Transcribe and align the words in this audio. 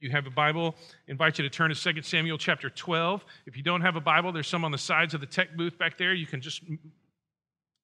you 0.00 0.10
have 0.10 0.26
a 0.26 0.30
Bible, 0.30 0.74
I 1.08 1.12
invite 1.12 1.38
you 1.38 1.44
to 1.44 1.50
turn 1.50 1.74
to 1.74 1.92
2 1.94 2.02
Samuel 2.02 2.38
chapter 2.38 2.68
12. 2.68 3.24
If 3.46 3.56
you 3.56 3.62
don't 3.62 3.80
have 3.80 3.96
a 3.96 4.00
Bible, 4.00 4.32
there's 4.32 4.48
some 4.48 4.64
on 4.64 4.70
the 4.70 4.78
sides 4.78 5.14
of 5.14 5.20
the 5.20 5.26
tech 5.26 5.56
booth 5.56 5.78
back 5.78 5.96
there. 5.96 6.12
You 6.12 6.26
can 6.26 6.40
just, 6.40 6.62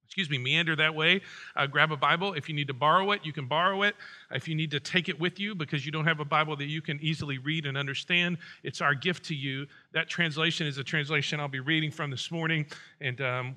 excuse 0.05 0.29
me, 0.29 0.37
meander 0.37 0.77
that 0.77 0.95
way. 0.95 1.23
Uh, 1.57 1.67
grab 1.67 1.91
a 1.91 1.97
Bible. 1.97 2.35
If 2.35 2.49
you 2.49 2.55
need 2.55 2.67
to 2.69 2.75
borrow 2.75 3.13
it, 3.13 3.23
you 3.25 3.33
can 3.33 3.47
borrow 3.47 3.83
it. 3.83 3.97
If 4.31 4.47
you 4.47 4.55
need 4.55 4.71
to 4.73 4.81
take 4.81 5.09
it 5.09 5.19
with 5.19 5.41
you 5.41 5.55
because 5.55 5.87
you 5.87 5.93
don't 5.93 6.07
have 6.07 6.21
a 6.21 6.25
Bible 6.25 6.55
that 6.57 6.67
you 6.67 6.83
can 6.83 7.01
easily 7.01 7.39
read 7.39 7.65
and 7.65 7.79
understand, 7.79 8.37
it's 8.63 8.83
our 8.83 8.95
gift 8.95 9.25
to 9.27 9.35
you. 9.35 9.67
That 9.93 10.09
translation 10.09 10.67
is 10.67 10.77
a 10.77 10.85
translation 10.85 11.41
I'll 11.41 11.49
be 11.49 11.61
reading 11.61 11.91
from 11.91 12.11
this 12.11 12.31
morning. 12.31 12.67
And 13.01 13.21
um, 13.23 13.57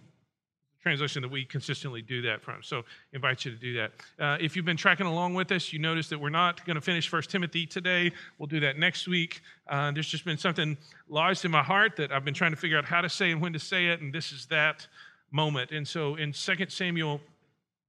translation 0.86 1.23
that 1.23 1.31
we 1.31 1.43
consistently 1.43 2.04
do 2.04 2.21
that 2.21 2.43
from. 2.43 2.61
So 2.61 2.83
invite 3.11 3.43
you 3.43 3.49
to 3.49 3.57
do 3.57 3.73
that. 3.73 3.91
Uh, 4.20 4.38
if 4.39 4.55
you've 4.55 4.65
been 4.65 4.77
tracking 4.77 5.07
along 5.07 5.34
with 5.34 5.52
us, 5.52 5.73
you 5.73 5.79
notice 5.79 6.09
that 6.09 6.20
we're 6.20 6.29
not 6.29 6.63
going 6.63 6.75
to 6.75 6.81
finish 6.81 7.09
First 7.09 7.31
Timothy 7.31 7.65
today. 7.65 8.11
We'll 8.38 8.45
do 8.45 8.59
that 8.59 8.77
next 8.77 9.07
week. 9.07 9.41
Uh, 9.67 9.89
there's 9.89 10.07
just 10.07 10.25
been 10.25 10.38
something 10.38 10.77
lodged 11.09 11.43
in 11.43 11.49
my 11.49 11.63
heart 11.63 11.95
that 11.95 12.12
I've 12.12 12.23
been 12.23 12.35
trying 12.35 12.52
to 12.52 12.57
figure 12.57 12.77
out 12.77 12.85
how 12.85 13.02
to 13.02 13.09
say 13.09 13.31
and 13.31 13.41
when 13.41 13.52
to 13.53 13.59
say 13.59 13.88
it, 13.88 14.02
and 14.02 14.13
this 14.13 14.31
is 14.31 14.45
that 14.52 14.85
moment. 15.31 15.71
And 15.71 15.88
so 15.88 16.17
in 16.17 16.34
2 16.34 16.66
Samuel 16.70 17.20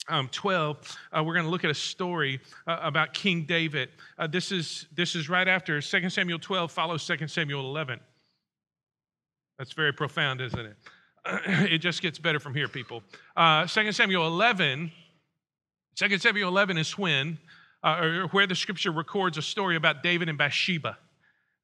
um, 0.09 0.31
12, 0.33 0.97
uh, 1.13 1.23
we're 1.23 1.35
going 1.35 1.45
to 1.45 1.51
look 1.51 1.65
at 1.65 1.71
a 1.71 1.75
story 1.75 2.41
uh, 2.67 2.79
about 2.81 3.13
King 3.13 3.43
David. 3.43 3.91
Uh, 4.17 4.27
this, 4.27 4.51
is, 4.51 4.87
this 4.95 5.15
is 5.15 5.29
right 5.29 5.49
after 5.49 5.83
2 5.83 6.09
Samuel 6.09 6.39
12 6.39 6.73
follows 6.73 7.07
2 7.07 7.29
Samuel 7.29 7.61
11. 7.61 8.01
That's 9.59 9.75
very 9.75 9.93
profound, 9.93 10.41
isn't 10.41 10.59
it? 10.59 10.77
it 11.47 11.79
just 11.79 12.03
gets 12.03 12.19
better 12.19 12.39
from 12.39 12.55
here, 12.55 12.69
people. 12.69 13.03
Uh, 13.37 13.67
2 13.67 13.93
Samuel 13.93 14.27
11, 14.27 14.93
2 15.97 16.19
Samuel 16.19 16.49
11 16.49 16.79
is 16.79 16.97
when, 16.97 17.39
uh, 17.83 17.99
or 18.01 18.29
where 18.29 18.47
the 18.47 18.55
scripture 18.55 18.93
records 18.93 19.37
a 19.39 19.43
story 19.43 19.77
about 19.77 20.03
David 20.03 20.29
and 20.29 20.39
Bathsheba. 20.39 20.99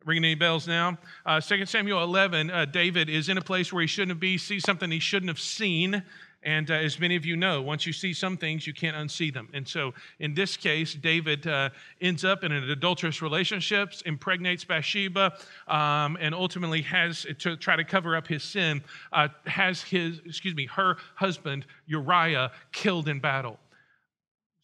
Ringing 0.04 0.24
any 0.24 0.34
bells 0.34 0.66
now? 0.66 0.98
Uh, 1.24 1.40
2 1.40 1.64
Samuel 1.66 2.02
11, 2.02 2.50
uh, 2.50 2.64
David 2.64 3.08
is 3.08 3.28
in 3.28 3.38
a 3.38 3.42
place 3.42 3.72
where 3.72 3.82
he 3.82 3.86
shouldn't 3.86 4.18
be, 4.18 4.36
sees 4.36 4.64
something 4.64 4.90
he 4.90 4.98
shouldn't 4.98 5.30
have 5.30 5.38
seen, 5.38 6.02
and 6.42 6.70
uh, 6.70 6.74
as 6.74 6.98
many 6.98 7.16
of 7.16 7.24
you 7.24 7.36
know, 7.36 7.62
once 7.62 7.86
you 7.86 7.92
see 7.92 8.12
some 8.12 8.36
things, 8.36 8.66
you 8.66 8.74
can't 8.74 8.96
unsee 8.96 9.32
them. 9.32 9.48
And 9.52 9.66
so 9.66 9.94
in 10.18 10.34
this 10.34 10.56
case, 10.56 10.94
David 10.94 11.46
uh, 11.46 11.70
ends 12.00 12.24
up 12.24 12.42
in 12.42 12.52
an 12.52 12.68
adulterous 12.70 13.22
relationship, 13.22 13.92
impregnates 14.06 14.64
Bathsheba, 14.64 15.32
um, 15.68 16.16
and 16.20 16.34
ultimately 16.34 16.82
has 16.82 17.26
to 17.38 17.56
try 17.56 17.76
to 17.76 17.84
cover 17.84 18.16
up 18.16 18.26
his 18.26 18.42
sin, 18.42 18.82
uh, 19.12 19.28
has 19.46 19.82
his, 19.82 20.20
excuse 20.24 20.54
me, 20.54 20.66
her 20.66 20.96
husband, 21.14 21.66
Uriah, 21.86 22.50
killed 22.72 23.08
in 23.08 23.20
battle. 23.20 23.58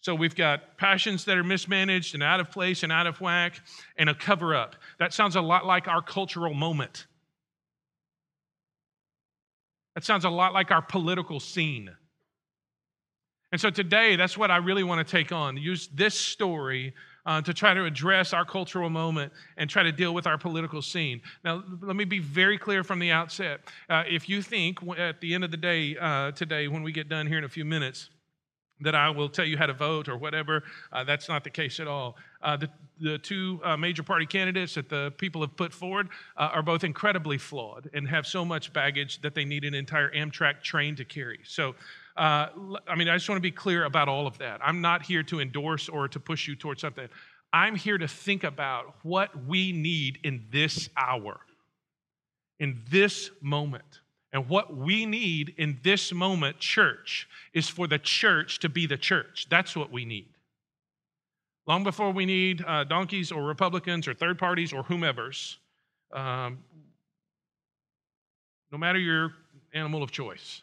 So 0.01 0.15
we've 0.15 0.37
got 0.37 0.77
passions 0.79 1.25
that 1.25 1.37
are 1.37 1.45
mismanaged 1.45 2.15
and 2.15 2.23
out 2.23 2.41
of 2.41 2.51
place 2.51 2.83
and 2.83 2.93
out 2.93 3.07
of 3.07 3.21
whack, 3.21 3.61
and 3.97 4.09
a 4.09 4.15
cover 4.15 4.55
up. 4.55 4.77
That 4.99 5.13
sounds 5.13 5.37
a 5.37 5.41
lot 5.41 5.67
like 5.67 5.89
our 5.89 6.03
cultural 6.03 6.55
moment. 6.55 7.07
That 9.99 10.05
sounds 10.05 10.25
a 10.25 10.31
lot 10.31 10.53
like 10.53 10.71
our 10.71 10.81
political 10.81 11.41
scene. 11.41 11.91
And 13.51 13.61
so 13.61 13.69
today, 13.69 14.15
that's 14.15 14.39
what 14.39 14.49
I 14.49 14.59
really 14.59 14.85
want 14.85 15.05
to 15.05 15.11
take 15.11 15.33
on 15.33 15.57
use 15.57 15.89
this 15.89 16.15
story 16.15 16.95
uh, 17.27 17.43
to 17.43 17.53
try 17.53 17.75
to 17.75 17.85
address 17.85 18.33
our 18.33 18.45
cultural 18.45 18.91
moment 18.91 19.33
and 19.57 19.69
try 19.69 19.83
to 19.83 19.91
deal 19.91 20.15
with 20.15 20.29
our 20.29 20.39
political 20.39 20.83
scene. 20.83 21.21
Now, 21.43 21.65
let 21.83 21.97
me 21.97 22.05
be 22.05 22.21
very 22.21 22.59
clear 22.59 22.85
from 22.85 23.01
the 23.01 23.11
outset. 23.11 23.59
Uh, 23.91 24.05
if 24.09 24.29
you 24.29 24.41
think 24.41 24.79
at 24.97 25.21
the 25.21 25.35
end 25.35 25.43
of 25.43 25.51
the 25.51 25.57
day 25.57 25.97
uh, 25.97 26.31
today, 26.31 26.69
when 26.69 26.85
we 26.85 26.93
get 26.93 27.09
done 27.09 27.27
here 27.27 27.39
in 27.39 27.43
a 27.43 27.49
few 27.49 27.65
minutes, 27.65 28.09
that 28.81 28.95
I 28.95 29.11
will 29.11 29.29
tell 29.29 29.45
you 29.45 29.57
how 29.57 29.67
to 29.67 29.73
vote 29.73 30.09
or 30.09 30.17
whatever. 30.17 30.63
Uh, 30.93 31.05
that's 31.05 31.29
not 31.29 31.45
the 31.45 31.51
case 31.51 31.81
at 31.81 31.89
all. 31.89 32.17
Uh, 32.43 32.57
the, 32.57 32.71
the 33.01 33.19
two 33.19 33.61
uh, 33.65 33.77
major 33.77 34.03
party 34.03 34.27
candidates 34.27 34.75
that 34.75 34.89
the 34.89 35.13
people 35.19 35.41
have 35.41 35.57
put 35.57 35.73
forward 35.73 36.09
uh, 36.37 36.51
are 36.53 36.63
both 36.63 36.85
incredibly 36.85 37.39
flawed 37.39 37.91
and 37.93 38.09
have 38.09 38.27
so 38.27 38.45
much 38.45 38.73
baggage 38.73 39.21
that 39.23 39.35
they 39.35 39.45
need 39.45 39.65
an 39.65 39.75
entire 39.75 40.11
Amtrak 40.13 40.63
train 40.63 40.95
to 40.97 41.05
carry. 41.05 41.41
So, 41.45 41.75
uh, 42.17 42.49
I 42.87 42.95
mean, 42.97 43.09
I 43.09 43.17
just 43.17 43.29
want 43.29 43.39
to 43.39 43.43
be 43.43 43.51
clear 43.51 43.85
about 43.85 44.09
all 44.09 44.27
of 44.27 44.39
that. 44.39 44.61
I'm 44.63 44.81
not 44.81 45.03
here 45.03 45.23
to 45.25 45.41
endorse 45.41 45.89
or 45.89 46.09
to 46.09 46.21
push 46.21 46.47
you 46.47 46.55
towards 46.55 46.81
something. 46.81 47.09
I'm 47.53 47.75
here 47.75 47.99
to 47.99 48.09
think 48.09 48.45
about 48.45 48.95
what 49.03 49.47
we 49.47 49.73
need 49.73 50.19
in 50.23 50.45
this 50.51 50.91
hour, 50.97 51.41
in 52.61 52.83
this 52.91 53.31
moment. 53.41 54.01
And 54.33 54.49
what 54.49 54.77
we 54.77 55.07
need 55.07 55.55
in 55.57 55.79
this 55.83 56.13
moment, 56.13 56.59
church, 56.59 57.29
is 57.55 57.69
for 57.69 57.87
the 57.87 57.99
church 57.99 58.59
to 58.61 58.69
be 58.69 58.87
the 58.87 58.99
church. 58.99 59.47
That's 59.49 59.75
what 59.75 59.91
we 59.91 60.05
need. 60.05 60.29
Long 61.67 61.83
before 61.83 62.11
we 62.13 62.27
need 62.27 62.65
uh, 62.67 62.85
donkeys 62.85 63.33
or 63.33 63.43
Republicans 63.43 64.09
or 64.09 64.15
third 64.15 64.39
parties 64.39 64.73
or 64.73 64.83
whomever's, 64.83 65.59
um, 66.13 66.59
no 68.71 68.79
matter 68.79 68.99
your 68.99 69.33
animal 69.73 70.03
of 70.03 70.11
choice, 70.11 70.63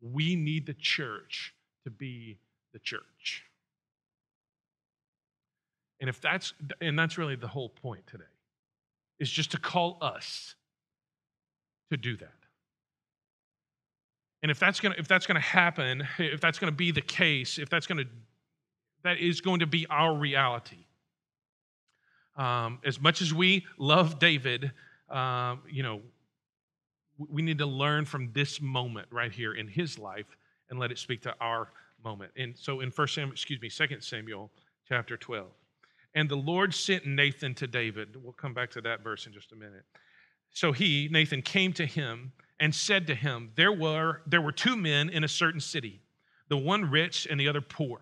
we 0.00 0.34
need 0.36 0.66
the 0.66 0.74
church 0.74 1.54
to 1.84 1.90
be 1.90 2.38
the 2.72 2.78
church. 2.78 3.44
And 6.00 6.08
if 6.08 6.20
that's 6.20 6.54
and 6.80 6.98
that's 6.98 7.18
really 7.18 7.36
the 7.36 7.48
whole 7.48 7.70
point 7.70 8.06
today, 8.06 8.24
is 9.18 9.30
just 9.30 9.50
to 9.52 9.58
call 9.58 9.98
us 10.00 10.54
to 11.90 11.96
do 11.96 12.16
that. 12.18 12.37
And 14.42 14.50
if 14.50 14.58
that's 14.58 14.80
going 14.80 14.94
to 14.94 15.00
if 15.00 15.08
that's 15.08 15.26
going 15.26 15.36
to 15.36 15.40
happen, 15.40 16.06
if 16.18 16.40
that's 16.40 16.58
going 16.58 16.72
to 16.72 16.76
be 16.76 16.90
the 16.90 17.00
case, 17.00 17.58
if 17.58 17.68
that's 17.68 17.86
going 17.86 17.98
to 17.98 18.10
that 19.04 19.18
is 19.18 19.40
going 19.40 19.60
to 19.60 19.66
be 19.66 19.86
our 19.88 20.16
reality. 20.16 20.84
Um, 22.36 22.78
as 22.84 23.00
much 23.00 23.20
as 23.20 23.34
we 23.34 23.66
love 23.78 24.18
David, 24.18 24.70
um, 25.10 25.62
you 25.68 25.82
know, 25.82 26.02
we 27.18 27.42
need 27.42 27.58
to 27.58 27.66
learn 27.66 28.04
from 28.04 28.30
this 28.32 28.60
moment 28.60 29.08
right 29.10 29.32
here 29.32 29.54
in 29.54 29.66
his 29.66 29.98
life 29.98 30.36
and 30.70 30.78
let 30.78 30.92
it 30.92 30.98
speak 30.98 31.22
to 31.22 31.34
our 31.40 31.68
moment. 32.04 32.30
And 32.36 32.56
so 32.56 32.80
in 32.80 32.92
First 32.92 33.14
Samuel, 33.14 33.32
excuse 33.32 33.60
me, 33.60 33.68
Second 33.68 34.02
Samuel 34.02 34.50
chapter 34.88 35.16
12. 35.16 35.48
And 36.14 36.28
the 36.28 36.36
Lord 36.36 36.74
sent 36.74 37.06
Nathan 37.06 37.54
to 37.56 37.66
David. 37.66 38.16
We'll 38.22 38.32
come 38.32 38.54
back 38.54 38.70
to 38.72 38.80
that 38.82 39.02
verse 39.02 39.26
in 39.26 39.32
just 39.32 39.52
a 39.52 39.56
minute. 39.56 39.84
So 40.52 40.72
he, 40.72 41.08
Nathan, 41.10 41.42
came 41.42 41.72
to 41.74 41.86
him 41.86 42.32
and 42.60 42.74
said 42.74 43.06
to 43.06 43.14
him, 43.14 43.50
There 43.54 43.72
were, 43.72 44.22
there 44.26 44.40
were 44.40 44.52
two 44.52 44.76
men 44.76 45.08
in 45.10 45.24
a 45.24 45.28
certain 45.28 45.60
city, 45.60 46.00
the 46.48 46.56
one 46.56 46.90
rich 46.90 47.26
and 47.30 47.38
the 47.38 47.48
other 47.48 47.60
poor. 47.60 48.00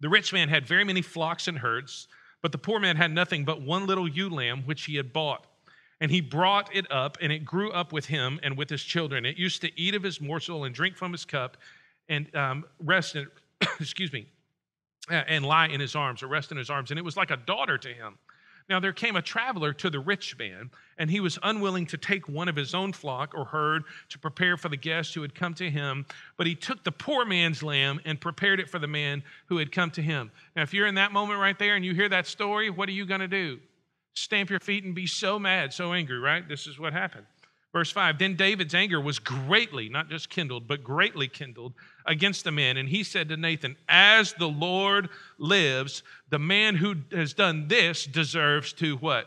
The 0.00 0.08
rich 0.08 0.32
man 0.32 0.48
had 0.48 0.66
very 0.66 0.84
many 0.84 1.02
flocks 1.02 1.46
and 1.46 1.58
herds, 1.58 2.08
but 2.42 2.50
the 2.50 2.58
poor 2.58 2.80
man 2.80 2.96
had 2.96 3.12
nothing 3.12 3.44
but 3.44 3.62
one 3.62 3.86
little 3.86 4.08
ewe 4.08 4.28
lamb 4.28 4.62
which 4.64 4.84
he 4.84 4.96
had 4.96 5.12
bought. 5.12 5.46
And 6.00 6.10
he 6.10 6.20
brought 6.20 6.74
it 6.74 6.90
up, 6.90 7.16
and 7.20 7.30
it 7.30 7.44
grew 7.44 7.70
up 7.70 7.92
with 7.92 8.06
him 8.06 8.40
and 8.42 8.56
with 8.58 8.68
his 8.68 8.82
children. 8.82 9.24
It 9.24 9.36
used 9.36 9.60
to 9.60 9.80
eat 9.80 9.94
of 9.94 10.02
his 10.02 10.20
morsel 10.20 10.64
and 10.64 10.74
drink 10.74 10.96
from 10.96 11.12
his 11.12 11.24
cup, 11.24 11.56
and 12.08 12.34
um, 12.34 12.64
rest 12.80 13.14
in, 13.14 13.28
excuse 13.80 14.12
me, 14.12 14.26
and 15.08 15.46
lie 15.46 15.68
in 15.68 15.78
his 15.78 15.94
arms, 15.94 16.24
or 16.24 16.26
rest 16.26 16.50
in 16.50 16.56
his 16.56 16.70
arms. 16.70 16.90
And 16.90 16.98
it 16.98 17.04
was 17.04 17.16
like 17.16 17.30
a 17.30 17.36
daughter 17.36 17.78
to 17.78 17.88
him. 17.88 18.18
Now 18.68 18.80
there 18.80 18.92
came 18.92 19.16
a 19.16 19.22
traveler 19.22 19.72
to 19.74 19.90
the 19.90 20.00
rich 20.00 20.36
man, 20.38 20.70
and 20.98 21.10
he 21.10 21.20
was 21.20 21.38
unwilling 21.42 21.86
to 21.86 21.96
take 21.96 22.28
one 22.28 22.48
of 22.48 22.56
his 22.56 22.74
own 22.74 22.92
flock 22.92 23.34
or 23.34 23.44
herd 23.44 23.84
to 24.10 24.18
prepare 24.18 24.56
for 24.56 24.68
the 24.68 24.76
guest 24.76 25.14
who 25.14 25.22
had 25.22 25.34
come 25.34 25.54
to 25.54 25.70
him, 25.70 26.06
but 26.36 26.46
he 26.46 26.54
took 26.54 26.84
the 26.84 26.92
poor 26.92 27.24
man's 27.24 27.62
lamb 27.62 28.00
and 28.04 28.20
prepared 28.20 28.60
it 28.60 28.70
for 28.70 28.78
the 28.78 28.86
man 28.86 29.22
who 29.46 29.58
had 29.58 29.72
come 29.72 29.90
to 29.92 30.02
him. 30.02 30.30
Now, 30.56 30.62
if 30.62 30.72
you're 30.72 30.86
in 30.86 30.94
that 30.96 31.12
moment 31.12 31.40
right 31.40 31.58
there 31.58 31.76
and 31.76 31.84
you 31.84 31.94
hear 31.94 32.08
that 32.08 32.26
story, 32.26 32.70
what 32.70 32.88
are 32.88 32.92
you 32.92 33.06
going 33.06 33.20
to 33.20 33.28
do? 33.28 33.58
Stamp 34.14 34.50
your 34.50 34.60
feet 34.60 34.84
and 34.84 34.94
be 34.94 35.06
so 35.06 35.38
mad, 35.38 35.72
so 35.72 35.92
angry, 35.92 36.18
right? 36.18 36.46
This 36.46 36.66
is 36.66 36.78
what 36.78 36.92
happened. 36.92 37.26
Verse 37.72 37.90
5 37.90 38.18
Then 38.18 38.36
David's 38.36 38.74
anger 38.74 39.00
was 39.00 39.18
greatly, 39.18 39.88
not 39.88 40.10
just 40.10 40.28
kindled, 40.28 40.68
but 40.68 40.84
greatly 40.84 41.28
kindled 41.28 41.72
against 42.06 42.44
the 42.44 42.52
man. 42.52 42.76
And 42.76 42.88
he 42.88 43.02
said 43.02 43.28
to 43.28 43.36
Nathan, 43.36 43.76
As 43.88 44.32
the 44.34 44.48
Lord 44.48 45.08
lives, 45.38 46.02
the 46.30 46.38
man 46.38 46.76
who 46.76 46.96
has 47.12 47.34
done 47.34 47.68
this 47.68 48.06
deserves 48.06 48.72
to 48.74 48.96
what? 48.96 49.26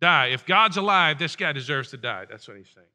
Die. 0.00 0.26
If 0.26 0.46
God's 0.46 0.76
alive, 0.76 1.18
this 1.18 1.36
guy 1.36 1.52
deserves 1.52 1.90
to 1.90 1.96
die. 1.96 2.26
That's 2.28 2.46
what 2.46 2.56
he's 2.56 2.70
saying. 2.74 2.86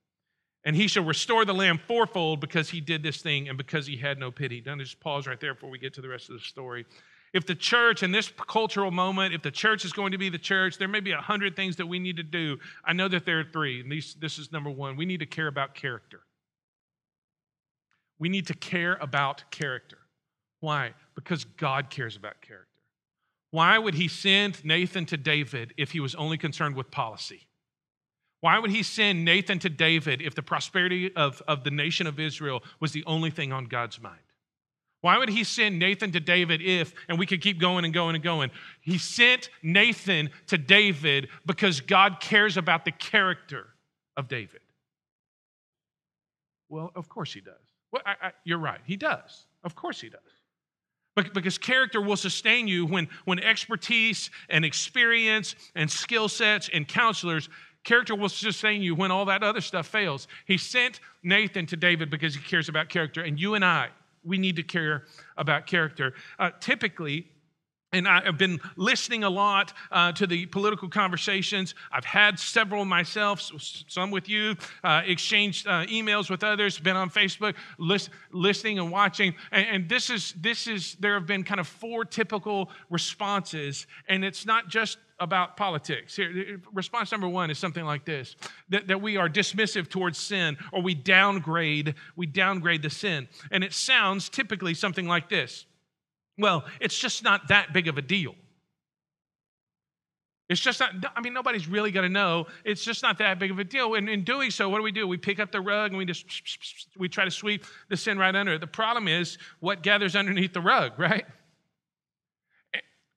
And 0.65 0.75
he 0.75 0.87
shall 0.87 1.03
restore 1.03 1.43
the 1.43 1.53
lamb 1.53 1.77
fourfold 1.77 2.39
because 2.39 2.69
he 2.69 2.79
did 2.79 3.03
this 3.03 3.21
thing 3.21 3.49
and 3.49 3.57
because 3.57 3.85
he 3.85 3.97
had 3.97 4.17
no 4.17 4.31
pity. 4.31 4.61
Don't 4.61 4.79
just 4.79 4.99
pause 4.99 5.27
right 5.27 5.39
there 5.39 5.53
before 5.53 5.69
we 5.69 5.77
get 5.77 5.93
to 5.95 6.01
the 6.01 6.07
rest 6.07 6.29
of 6.29 6.35
the 6.35 6.41
story. 6.41 6.85
If 7.33 7.47
the 7.47 7.55
church 7.55 8.03
in 8.03 8.11
this 8.11 8.31
cultural 8.47 8.91
moment, 8.91 9.33
if 9.33 9.41
the 9.41 9.51
church 9.51 9.83
is 9.85 9.91
going 9.91 10.11
to 10.11 10.17
be 10.17 10.29
the 10.29 10.37
church, 10.37 10.77
there 10.77 10.87
may 10.87 10.99
be 10.99 11.11
a 11.11 11.17
hundred 11.17 11.55
things 11.55 11.75
that 11.77 11.87
we 11.87 11.99
need 11.99 12.17
to 12.17 12.23
do. 12.23 12.59
I 12.85 12.93
know 12.93 13.07
that 13.07 13.25
there 13.25 13.39
are 13.39 13.43
three, 13.43 13.81
and 13.81 13.91
these, 13.91 14.15
this 14.19 14.37
is 14.37 14.51
number 14.51 14.69
one. 14.69 14.95
We 14.95 15.05
need 15.05 15.19
to 15.19 15.25
care 15.25 15.47
about 15.47 15.73
character. 15.73 16.21
We 18.19 18.29
need 18.29 18.47
to 18.47 18.53
care 18.53 18.97
about 19.01 19.43
character. 19.51 19.97
Why? 20.59 20.93
Because 21.15 21.43
God 21.43 21.89
cares 21.89 22.15
about 22.15 22.41
character. 22.41 22.67
Why 23.51 23.77
would 23.77 23.93
he 23.93 24.07
send 24.07 24.63
Nathan 24.65 25.05
to 25.07 25.17
David 25.17 25.73
if 25.77 25.91
he 25.91 25.99
was 25.99 26.15
only 26.15 26.37
concerned 26.37 26.75
with 26.75 26.89
policy? 26.89 27.47
Why 28.39 28.59
would 28.59 28.71
he 28.71 28.83
send 28.83 29.23
Nathan 29.23 29.59
to 29.59 29.69
David 29.69 30.21
if 30.21 30.35
the 30.35 30.41
prosperity 30.41 31.15
of, 31.15 31.41
of 31.47 31.63
the 31.63 31.71
nation 31.71 32.07
of 32.07 32.19
Israel 32.19 32.63
was 32.79 32.91
the 32.91 33.03
only 33.05 33.29
thing 33.29 33.53
on 33.53 33.65
God's 33.65 34.01
mind? 34.01 34.19
Why 35.01 35.17
would 35.17 35.29
he 35.29 35.43
send 35.43 35.79
Nathan 35.79 36.13
to 36.13 36.19
David 36.19 36.61
if, 36.61 36.93
and 37.09 37.19
we 37.19 37.25
could 37.25 37.41
keep 37.41 37.59
going 37.59 37.83
and 37.83 37.93
going 37.93 38.15
and 38.15 38.23
going? 38.23 38.51
He 38.81 38.97
sent 38.97 39.49
Nathan 39.61 40.29
to 40.47 40.57
David 40.57 41.27
because 41.45 41.81
God 41.81 42.21
cares 42.21 42.55
about 42.55 42.85
the 42.85 42.91
character 42.91 43.67
of 44.15 44.29
David. 44.29 44.61
Well, 46.69 46.91
of 46.95 47.09
course 47.09 47.33
he 47.33 47.41
does. 47.41 47.72
Well, 47.93 48.01
I, 48.05 48.15
I, 48.21 48.31
you're 48.43 48.57
right. 48.57 48.79
He 48.85 48.97
does. 48.97 49.45
Of 49.63 49.75
course 49.75 50.01
he 50.01 50.09
does. 50.09 50.19
Because 51.31 51.59
character 51.59 52.01
will 52.01 52.17
sustain 52.17 52.67
you 52.67 52.87
when, 52.87 53.07
when 53.25 53.39
expertise 53.39 54.31
and 54.49 54.65
experience 54.65 55.55
and 55.75 55.89
skill 55.89 56.27
sets 56.27 56.71
and 56.73 56.87
counselors, 56.87 57.49
character 57.83 58.15
will 58.15 58.29
sustain 58.29 58.81
you 58.81 58.95
when 58.95 59.11
all 59.11 59.25
that 59.25 59.43
other 59.43 59.61
stuff 59.61 59.85
fails. 59.85 60.27
He 60.47 60.57
sent 60.57 61.01
Nathan 61.21 61.67
to 61.67 61.77
David 61.77 62.09
because 62.09 62.33
he 62.33 62.41
cares 62.41 62.67
about 62.67 62.89
character. 62.89 63.21
And 63.21 63.39
you 63.39 63.53
and 63.53 63.63
I, 63.63 63.89
we 64.23 64.39
need 64.39 64.55
to 64.55 64.63
care 64.63 65.03
about 65.37 65.67
character. 65.67 66.15
Uh, 66.39 66.49
typically, 66.59 67.27
and 67.93 68.07
I've 68.07 68.37
been 68.37 68.59
listening 68.75 69.23
a 69.23 69.29
lot 69.29 69.71
uh, 69.91 70.11
to 70.13 70.27
the 70.27 70.47
political 70.47 70.89
conversations. 70.89 71.75
I've 71.91 72.03
had 72.03 72.39
several 72.39 72.83
myself, 72.85 73.51
some 73.87 74.11
with 74.11 74.27
you, 74.27 74.55
uh, 74.83 75.03
exchanged 75.05 75.67
uh, 75.67 75.85
emails 75.85 76.29
with 76.29 76.43
others, 76.43 76.79
been 76.79 76.95
on 76.95 77.09
Facebook, 77.09 77.55
list, 77.77 78.09
listening 78.31 78.79
and 78.79 78.91
watching. 78.91 79.35
And, 79.51 79.67
and, 79.67 79.89
this 79.93 80.09
is 80.09 80.33
this 80.41 80.65
is 80.65 80.95
there 80.99 81.13
have 81.13 81.27
been 81.27 81.43
kind 81.43 81.59
of 81.59 81.67
four 81.67 82.03
typical 82.03 82.71
responses, 82.89 83.85
and 84.07 84.25
it's 84.25 84.45
not 84.45 84.69
just 84.69 84.97
about 85.19 85.55
politics. 85.55 86.15
Here, 86.15 86.59
response 86.73 87.11
number 87.11 87.29
one 87.29 87.51
is 87.51 87.59
something 87.59 87.85
like 87.85 88.05
this: 88.05 88.35
that, 88.69 88.87
that 88.87 89.01
we 89.01 89.17
are 89.17 89.29
dismissive 89.29 89.87
towards 89.89 90.17
sin, 90.17 90.57
or 90.71 90.81
we 90.81 90.95
downgrade 90.95 91.93
we 92.15 92.25
downgrade 92.25 92.81
the 92.81 92.89
sin, 92.89 93.27
and 93.51 93.63
it 93.63 93.73
sounds 93.73 94.29
typically 94.29 94.73
something 94.73 95.07
like 95.07 95.29
this. 95.29 95.65
Well, 96.37 96.65
it's 96.79 96.97
just 96.97 97.23
not 97.23 97.47
that 97.49 97.73
big 97.73 97.87
of 97.87 97.97
a 97.97 98.01
deal. 98.01 98.35
It's 100.49 100.59
just 100.59 100.79
not, 100.79 100.91
I 101.15 101.21
mean, 101.21 101.33
nobody's 101.33 101.67
really 101.67 101.91
going 101.91 102.05
to 102.07 102.13
know. 102.13 102.47
It's 102.65 102.83
just 102.83 103.01
not 103.01 103.17
that 103.19 103.39
big 103.39 103.49
of 103.49 103.59
a 103.59 103.63
deal. 103.63 103.95
And 103.95 104.09
in 104.09 104.23
doing 104.23 104.51
so, 104.51 104.69
what 104.69 104.77
do 104.77 104.83
we 104.83 104.91
do? 104.91 105.07
We 105.07 105.17
pick 105.17 105.39
up 105.39 105.51
the 105.51 105.61
rug 105.61 105.91
and 105.91 105.97
we 105.97 106.05
just, 106.05 106.25
we 106.97 107.07
try 107.07 107.25
to 107.25 107.31
sweep 107.31 107.65
the 107.89 107.97
sin 107.97 108.17
right 108.17 108.35
under 108.35 108.53
it. 108.53 108.61
The 108.61 108.67
problem 108.67 109.07
is 109.07 109.37
what 109.61 109.83
gathers 109.83 110.15
underneath 110.15 110.53
the 110.53 110.61
rug, 110.61 110.99
right? 110.99 111.25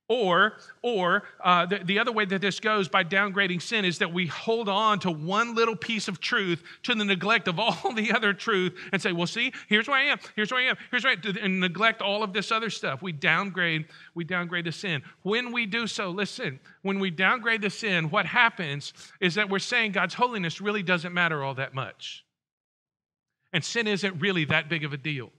Or, 0.08 0.54
or 0.82 1.24
uh, 1.42 1.66
the, 1.66 1.78
the 1.78 1.98
other 1.98 2.12
way 2.12 2.24
that 2.26 2.40
this 2.40 2.60
goes 2.60 2.88
by 2.88 3.02
downgrading 3.02 3.60
sin 3.60 3.84
is 3.84 3.98
that 3.98 4.12
we 4.12 4.26
hold 4.28 4.68
on 4.68 5.00
to 5.00 5.10
one 5.10 5.56
little 5.56 5.74
piece 5.74 6.06
of 6.06 6.20
truth 6.20 6.62
to 6.84 6.94
the 6.94 7.04
neglect 7.04 7.48
of 7.48 7.58
all 7.58 7.92
the 7.92 8.12
other 8.12 8.32
truth 8.32 8.78
and 8.92 9.02
say, 9.02 9.10
well, 9.10 9.26
see, 9.26 9.52
here's 9.68 9.88
where 9.88 9.96
I 9.96 10.04
am, 10.04 10.18
here's 10.36 10.52
where 10.52 10.60
I 10.60 10.66
am, 10.66 10.76
here's 10.92 11.02
where 11.02 11.12
I 11.12 11.28
am, 11.28 11.36
and 11.42 11.58
neglect 11.58 12.02
all 12.02 12.22
of 12.22 12.32
this 12.32 12.52
other 12.52 12.70
stuff. 12.70 13.02
We 13.02 13.10
downgrade, 13.10 13.86
we 14.14 14.22
downgrade 14.22 14.66
the 14.66 14.72
sin. 14.72 15.02
When 15.22 15.50
we 15.50 15.66
do 15.66 15.88
so, 15.88 16.10
listen, 16.10 16.60
when 16.82 17.00
we 17.00 17.10
downgrade 17.10 17.62
the 17.62 17.70
sin, 17.70 18.08
what 18.08 18.26
happens 18.26 18.92
is 19.20 19.34
that 19.34 19.50
we're 19.50 19.58
saying 19.58 19.90
God's 19.90 20.14
holiness 20.14 20.60
really 20.60 20.84
doesn't 20.84 21.12
matter 21.12 21.42
all 21.42 21.54
that 21.54 21.74
much. 21.74 22.24
And 23.52 23.64
sin 23.64 23.88
isn't 23.88 24.20
really 24.20 24.44
that 24.44 24.68
big 24.68 24.84
of 24.84 24.92
a 24.92 24.96
deal. 24.96 25.32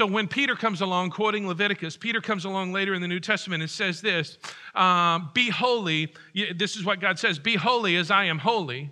So 0.00 0.06
when 0.06 0.28
Peter 0.28 0.56
comes 0.56 0.80
along, 0.80 1.10
quoting 1.10 1.46
Leviticus, 1.46 1.98
Peter 1.98 2.22
comes 2.22 2.46
along 2.46 2.72
later 2.72 2.94
in 2.94 3.02
the 3.02 3.06
New 3.06 3.20
Testament 3.20 3.60
and 3.60 3.70
says 3.70 4.00
this 4.00 4.38
um, 4.74 5.28
Be 5.34 5.50
holy. 5.50 6.14
This 6.56 6.76
is 6.76 6.86
what 6.86 7.00
God 7.00 7.18
says 7.18 7.38
Be 7.38 7.54
holy 7.54 7.96
as 7.96 8.10
I 8.10 8.24
am 8.24 8.38
holy. 8.38 8.90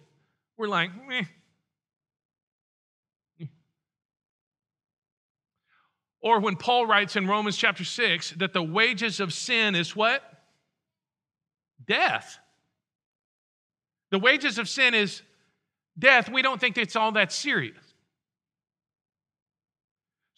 We're 0.58 0.68
like, 0.68 0.90
eh. 1.10 1.22
Or 6.20 6.40
when 6.40 6.56
Paul 6.56 6.86
writes 6.86 7.16
in 7.16 7.26
Romans 7.26 7.56
chapter 7.56 7.84
6 7.84 8.32
that 8.32 8.52
the 8.52 8.62
wages 8.62 9.18
of 9.18 9.32
sin 9.32 9.74
is 9.74 9.96
what? 9.96 10.22
Death. 11.86 12.38
The 14.10 14.18
wages 14.18 14.58
of 14.58 14.68
sin 14.68 14.92
is 14.92 15.22
death. 15.98 16.30
We 16.30 16.42
don't 16.42 16.60
think 16.60 16.76
it's 16.76 16.96
all 16.96 17.12
that 17.12 17.32
serious. 17.32 17.87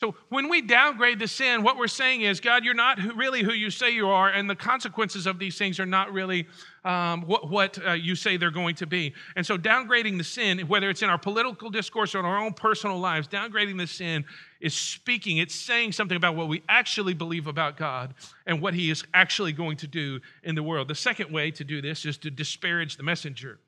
So 0.01 0.15
when 0.31 0.49
we 0.49 0.63
downgrade 0.63 1.19
the 1.19 1.29
sin, 1.29 1.63
what 1.63 1.77
we're 1.77 1.87
saying 1.87 2.23
is, 2.23 2.41
God, 2.41 2.65
you're 2.65 2.73
not 2.73 2.99
really 3.17 3.43
who 3.43 3.53
you 3.53 3.71
say 3.71 3.91
you 3.91 4.09
are, 4.09 4.31
and 4.31 4.49
the 4.49 4.57
consequences 4.57 5.27
of 5.27 5.39
these 5.39 5.59
things 5.59 5.79
are 5.79 5.85
not 5.85 6.11
really 6.11 6.49
um, 6.87 7.21
what, 7.27 7.51
what 7.51 7.79
uh, 7.87 7.93
you 7.93 8.15
say 8.15 8.39
they're 8.39 8.51
going 8.51 8.77
to 8.77 8.87
be. 8.87 9.13
And 9.37 9.45
so 9.45 9.59
downgrading 9.59 10.17
the 10.17 10.25
sin, 10.25 10.61
whether 10.61 10.89
it's 10.89 11.03
in 11.03 11.11
our 11.11 11.19
political 11.19 11.69
discourse 11.69 12.15
or 12.15 12.21
in 12.21 12.25
our 12.25 12.39
own 12.39 12.55
personal 12.55 12.99
lives, 12.99 13.29
downgrading 13.29 13.77
the 13.77 13.87
sin 13.87 14.25
is 14.63 14.73
speaking, 14.73 15.37
it's 15.37 15.55
saying 15.55 15.93
something 15.93 16.17
about 16.17 16.35
what 16.35 16.49
we 16.49 16.63
actually 16.67 17.13
believe 17.13 17.47
about 17.47 17.77
God 17.77 18.15
and 18.47 18.63
what 18.63 18.73
He 18.73 18.91
is 18.91 19.05
actually 19.13 19.53
going 19.53 19.77
to 19.77 19.87
do 19.87 20.21
in 20.43 20.55
the 20.55 20.63
world. 20.63 20.89
The 20.89 20.95
second 20.95 21.31
way 21.31 21.51
to 21.51 21.63
do 21.63 21.83
this 21.83 22.07
is 22.07 22.17
to 22.19 22.31
disparage 22.31 22.97
the 22.97 23.03
messenger 23.03 23.59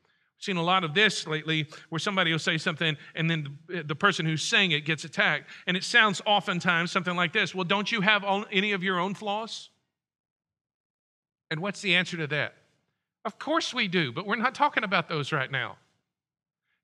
seen 0.42 0.56
a 0.56 0.62
lot 0.62 0.82
of 0.84 0.92
this 0.94 1.26
lately 1.26 1.68
where 1.88 1.98
somebody 1.98 2.32
will 2.32 2.38
say 2.38 2.58
something 2.58 2.96
and 3.14 3.30
then 3.30 3.58
the, 3.68 3.82
the, 3.84 3.94
person 3.94 4.26
who's 4.26 4.42
saying 4.42 4.72
it 4.72 4.84
gets 4.84 5.04
attacked. 5.04 5.48
And 5.66 5.76
it 5.76 5.84
sounds 5.84 6.20
oftentimes 6.26 6.90
something 6.90 7.14
like 7.14 7.32
this 7.32 7.54
Well, 7.54 7.64
don't 7.64 7.90
you 7.90 8.00
have 8.00 8.24
all, 8.24 8.44
any 8.50 8.72
of 8.72 8.82
your 8.82 8.98
own 8.98 9.14
flaws? 9.14 9.70
And 11.50 11.60
what's 11.60 11.80
the 11.80 11.94
answer 11.94 12.16
to 12.16 12.26
that? 12.28 12.54
Of 13.24 13.38
course 13.38 13.72
we 13.72 13.86
do, 13.86 14.10
but 14.10 14.26
we're 14.26 14.36
not 14.36 14.54
talking 14.54 14.84
about 14.84 15.08
those 15.08 15.32
right 15.32 15.50
now. 15.50 15.76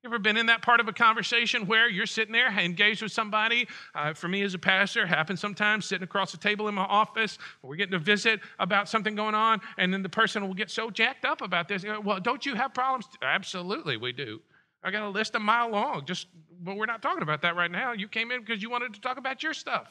You 0.01 0.09
ever 0.09 0.19
been 0.19 0.37
in 0.37 0.45
that 0.45 0.61
part 0.61 0.79
of 0.79 0.87
a 0.87 0.93
conversation 0.93 1.67
where 1.67 1.89
you're 1.89 2.05
sitting 2.05 2.31
there 2.31 2.47
engaged 2.57 3.01
with 3.01 3.11
somebody? 3.11 3.67
Uh, 3.93 4.13
for 4.13 4.29
me 4.29 4.43
as 4.43 4.53
a 4.53 4.59
pastor, 4.59 5.05
happens 5.05 5.41
sometimes 5.41 5.85
sitting 5.85 6.05
across 6.05 6.31
the 6.31 6.37
table 6.37 6.69
in 6.69 6.75
my 6.75 6.83
office. 6.83 7.37
We're 7.63 7.75
getting 7.75 7.95
a 7.95 7.99
visit 7.99 8.39
about 8.59 8.87
something 8.87 9.13
going 9.13 9.35
on, 9.35 9.59
and 9.77 9.93
then 9.93 10.01
the 10.01 10.07
person 10.07 10.47
will 10.47 10.53
get 10.53 10.71
so 10.71 10.89
jacked 10.89 11.25
up 11.25 11.41
about 11.41 11.67
this. 11.67 11.83
Well, 12.01 12.21
don't 12.21 12.45
you 12.45 12.55
have 12.55 12.73
problems? 12.73 13.07
Absolutely, 13.21 13.97
we 13.97 14.13
do. 14.13 14.39
I 14.83 14.91
got 14.91 15.03
a 15.03 15.09
list 15.09 15.35
a 15.35 15.39
mile 15.39 15.69
long. 15.69 16.05
Just, 16.05 16.27
but 16.61 16.77
we're 16.77 16.85
not 16.85 17.01
talking 17.01 17.23
about 17.23 17.41
that 17.41 17.57
right 17.57 17.69
now. 17.69 17.91
You 17.91 18.07
came 18.07 18.31
in 18.31 18.39
because 18.39 18.61
you 18.61 18.69
wanted 18.69 18.93
to 18.93 19.01
talk 19.01 19.17
about 19.17 19.43
your 19.43 19.53
stuff. 19.53 19.89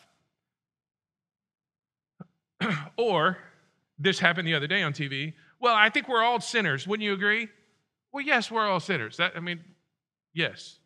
or 2.97 3.37
this 3.99 4.19
happened 4.19 4.49
the 4.49 4.55
other 4.55 4.67
day 4.67 4.83
on 4.83 4.95
TV. 4.95 5.35
Well, 5.61 5.75
I 5.75 5.91
think 5.91 6.09
we're 6.09 6.23
all 6.23 6.41
sinners. 6.41 6.87
Wouldn't 6.87 7.05
you 7.05 7.13
agree? 7.13 7.49
Well, 8.11 8.25
yes, 8.25 8.51
we're 8.51 8.67
all 8.67 8.81
sinners. 8.81 9.19
That 9.19 9.33
I 9.37 9.41
mean, 9.41 9.61
Yes. 10.39 10.79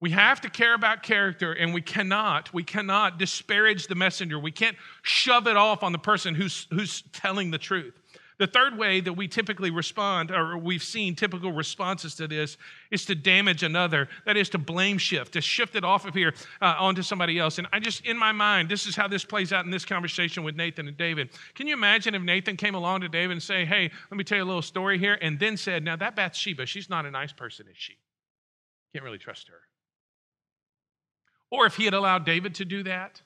We 0.00 0.10
have 0.10 0.42
to 0.42 0.48
care 0.48 0.74
about 0.74 1.02
character 1.02 1.52
and 1.52 1.74
we 1.74 1.80
cannot, 1.80 2.54
we 2.54 2.62
cannot 2.62 3.18
disparage 3.18 3.88
the 3.88 3.96
messenger. 3.96 4.38
We 4.38 4.52
can't 4.52 4.76
shove 5.02 5.48
it 5.48 5.56
off 5.56 5.82
on 5.82 5.90
the 5.90 5.98
person 5.98 6.36
who's, 6.36 6.68
who's 6.70 7.02
telling 7.12 7.50
the 7.50 7.58
truth. 7.58 8.00
The 8.38 8.46
third 8.46 8.76
way 8.76 9.00
that 9.00 9.14
we 9.14 9.28
typically 9.28 9.70
respond, 9.70 10.30
or 10.30 10.58
we've 10.58 10.82
seen 10.82 11.14
typical 11.14 11.52
responses 11.52 12.14
to 12.16 12.28
this, 12.28 12.58
is 12.90 13.06
to 13.06 13.14
damage 13.14 13.62
another. 13.62 14.08
That 14.26 14.36
is 14.36 14.50
to 14.50 14.58
blame 14.58 14.98
shift, 14.98 15.32
to 15.32 15.40
shift 15.40 15.74
it 15.74 15.84
off 15.84 16.06
of 16.06 16.12
here 16.12 16.34
uh, 16.60 16.74
onto 16.78 17.00
somebody 17.00 17.38
else. 17.38 17.56
And 17.56 17.66
I 17.72 17.80
just, 17.80 18.04
in 18.04 18.18
my 18.18 18.32
mind, 18.32 18.68
this 18.68 18.86
is 18.86 18.94
how 18.94 19.08
this 19.08 19.24
plays 19.24 19.54
out 19.54 19.64
in 19.64 19.70
this 19.70 19.86
conversation 19.86 20.44
with 20.44 20.54
Nathan 20.54 20.86
and 20.86 20.96
David. 20.98 21.30
Can 21.54 21.66
you 21.66 21.72
imagine 21.72 22.14
if 22.14 22.20
Nathan 22.20 22.58
came 22.58 22.74
along 22.74 23.00
to 23.00 23.08
David 23.08 23.32
and 23.32 23.42
say, 23.42 23.64
"Hey, 23.64 23.90
let 24.10 24.18
me 24.18 24.24
tell 24.24 24.36
you 24.36 24.44
a 24.44 24.46
little 24.46 24.60
story 24.60 24.98
here," 24.98 25.18
and 25.22 25.38
then 25.38 25.56
said, 25.56 25.82
"Now 25.82 25.96
that 25.96 26.14
Bathsheba, 26.14 26.66
she's 26.66 26.90
not 26.90 27.06
a 27.06 27.10
nice 27.10 27.32
person, 27.32 27.66
is 27.68 27.78
she? 27.78 27.96
Can't 28.92 29.04
really 29.04 29.18
trust 29.18 29.48
her." 29.48 29.62
Or 31.50 31.64
if 31.64 31.76
he 31.76 31.86
had 31.86 31.94
allowed 31.94 32.26
David 32.26 32.54
to 32.56 32.66
do 32.66 32.82
that, 32.82 33.22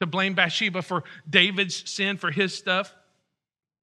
to 0.00 0.06
blame 0.06 0.34
Bathsheba 0.34 0.82
for 0.82 1.04
David's 1.30 1.88
sin, 1.88 2.16
for 2.16 2.32
his 2.32 2.52
stuff 2.52 2.92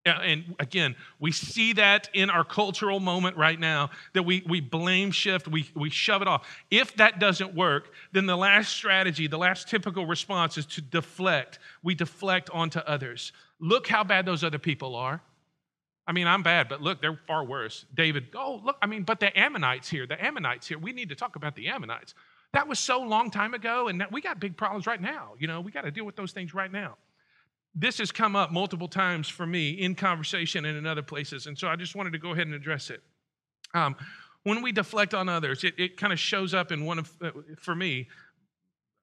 and 0.06 0.56
again, 0.60 0.96
we 1.20 1.32
see 1.32 1.74
that 1.74 2.10
in 2.14 2.30
our 2.30 2.44
cultural 2.44 3.00
moment 3.00 3.38
right 3.38 3.60
now 3.60 3.92
that 4.14 4.24
we, 4.24 4.44
we 4.48 4.60
blame 4.60 5.12
shift, 5.12 5.48
we, 5.48 5.70
we 5.76 5.90
shove 5.90 6.22
it 6.22 6.28
off. 6.28 6.48
If 6.72 6.96
that 6.96 7.20
doesn't 7.20 7.54
work, 7.54 7.94
then 8.12 8.26
the 8.26 8.36
last 8.36 8.72
strategy, 8.72 9.28
the 9.28 9.38
last 9.38 9.70
typical 9.70 10.06
response 10.06 10.58
is 10.58 10.66
to 10.68 10.82
deflect. 10.82 11.60
We 11.84 11.94
deflect 11.94 12.50
onto 12.50 12.80
others. 12.80 13.32
Look 13.60 13.88
how 13.88 14.04
bad 14.04 14.26
those 14.26 14.44
other 14.44 14.60
people 14.60 14.96
are. 14.96 15.22
I 16.08 16.14
mean, 16.14 16.26
I'm 16.26 16.42
bad, 16.42 16.68
but 16.68 16.82
look, 16.82 17.00
they're 17.00 17.20
far 17.28 17.44
worse. 17.44 17.86
David, 17.94 18.26
oh, 18.36 18.60
look, 18.66 18.78
I 18.82 18.88
mean, 18.88 19.04
but 19.04 19.20
the 19.20 19.38
Ammonites 19.38 19.88
here, 19.88 20.08
the 20.08 20.24
Ammonites 20.24 20.68
here, 20.68 20.80
we 20.80 20.94
need 20.94 21.10
to 21.10 21.16
talk 21.16 21.36
about 21.36 21.56
the 21.56 21.68
Ammonites. 21.68 22.16
That 22.54 22.68
was 22.68 22.80
so 22.80 23.02
long 23.02 23.30
time 23.30 23.54
ago, 23.54 23.88
and 23.88 24.04
we 24.12 24.20
got 24.20 24.40
big 24.40 24.58
problems 24.58 24.88
right 24.88 25.00
now. 25.00 25.34
You 25.38 25.48
know, 25.48 25.62
we 25.62 25.72
got 25.72 25.84
to 25.84 25.92
deal 25.92 26.06
with 26.06 26.16
those 26.16 26.32
things 26.32 26.56
right 26.56 26.72
now 26.72 26.98
this 27.74 27.98
has 28.00 28.12
come 28.12 28.36
up 28.36 28.52
multiple 28.52 28.88
times 28.88 29.30
for 29.30 29.46
me 29.46 29.72
in 29.72 29.96
conversation 29.96 30.66
and 30.66 30.78
in 30.78 30.86
other 30.86 31.02
places. 31.02 31.48
And 31.48 31.58
so 31.58 31.68
I 31.68 31.76
just 31.76 31.96
wanted 31.96 32.12
to 32.14 32.20
go 32.20 32.32
ahead 32.32 32.48
and 32.48 32.56
address 32.56 32.90
it. 32.90 33.02
Um, 33.74 33.96
when 34.44 34.62
we 34.62 34.72
deflect 34.72 35.14
on 35.14 35.30
others, 35.30 35.64
it, 35.64 35.76
it 35.78 35.98
kind 35.98 36.12
of 36.12 36.20
shows 36.20 36.54
up 36.54 36.72
in 36.72 36.86
one 36.86 37.00
of, 37.00 37.12
uh, 37.22 37.32
for 37.60 37.76
me, 37.76 38.08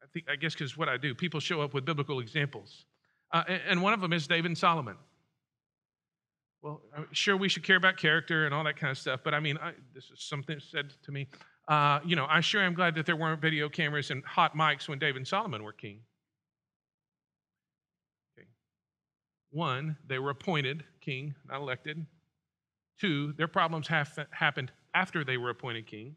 I 0.03 0.07
think, 0.13 0.27
I 0.29 0.37
guess 0.37 0.53
because 0.53 0.77
what 0.77 0.89
I 0.89 0.97
do, 0.97 1.15
people 1.15 1.41
show 1.41 1.61
up 1.61 1.75
with 1.75 1.85
biblical 1.85 2.21
examples. 2.21 2.85
Uh, 3.33 3.45
and, 3.49 3.63
and 3.69 3.83
one 3.83 3.93
of 3.93 4.01
them 4.01 4.13
is 4.13 4.27
David 4.27 4.47
and 4.47 4.59
Solomon. 4.59 4.97
Well, 6.61 6.83
sure, 7.13 7.37
we 7.37 7.49
should 7.49 7.63
care 7.63 7.77
about 7.77 7.97
character 7.97 8.45
and 8.45 8.55
all 8.55 8.65
that 8.65 8.77
kind 8.77 8.91
of 8.91 8.99
stuff, 8.99 9.21
but 9.23 9.33
I 9.33 9.41
mean, 9.41 9.57
I, 9.59 9.73
this 9.95 10.11
is 10.11 10.23
something 10.23 10.59
said 10.59 10.93
to 11.05 11.13
me. 11.13 11.29
Uh, 11.69 12.01
you 12.05 12.17
know, 12.17 12.27
I 12.29 12.41
sure 12.41 12.63
am 12.63 12.75
glad 12.75 12.95
that 12.97 13.07
there 13.07 13.15
weren't 13.15 13.41
video 13.41 13.69
cameras 13.69 14.11
and 14.11 14.25
hot 14.25 14.57
mics 14.57 14.89
when 14.89 14.99
David 14.99 15.17
and 15.17 15.29
Solomon 15.29 15.63
were 15.63 15.73
king. 15.73 16.01
Okay. 18.37 18.49
One, 19.51 19.97
they 20.07 20.19
were 20.19 20.31
appointed 20.31 20.85
king, 21.01 21.35
not 21.49 21.61
elected. 21.61 22.05
Two, 23.01 23.33
their 23.35 23.49
problems 23.49 23.89
have 23.89 24.19
happened 24.31 24.73
after 24.95 25.25
they 25.25 25.37
were 25.37 25.51
appointed 25.51 25.87
king, 25.87 26.17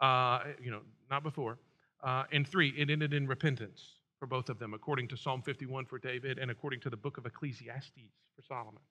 uh, 0.00 0.40
you 0.60 0.70
know, 0.70 0.80
not 1.10 1.22
before. 1.22 1.58
Uh, 2.02 2.24
and 2.32 2.46
three, 2.46 2.70
it 2.76 2.90
ended 2.90 3.14
in 3.14 3.26
repentance 3.26 3.82
for 4.18 4.26
both 4.26 4.48
of 4.48 4.58
them, 4.58 4.74
according 4.74 5.08
to 5.08 5.16
Psalm 5.16 5.42
51 5.42 5.86
for 5.86 5.98
David 5.98 6.38
and 6.38 6.50
according 6.50 6.80
to 6.80 6.90
the 6.90 6.96
book 6.96 7.18
of 7.18 7.26
Ecclesiastes 7.26 7.90
for 8.36 8.42
Solomon. 8.42 8.82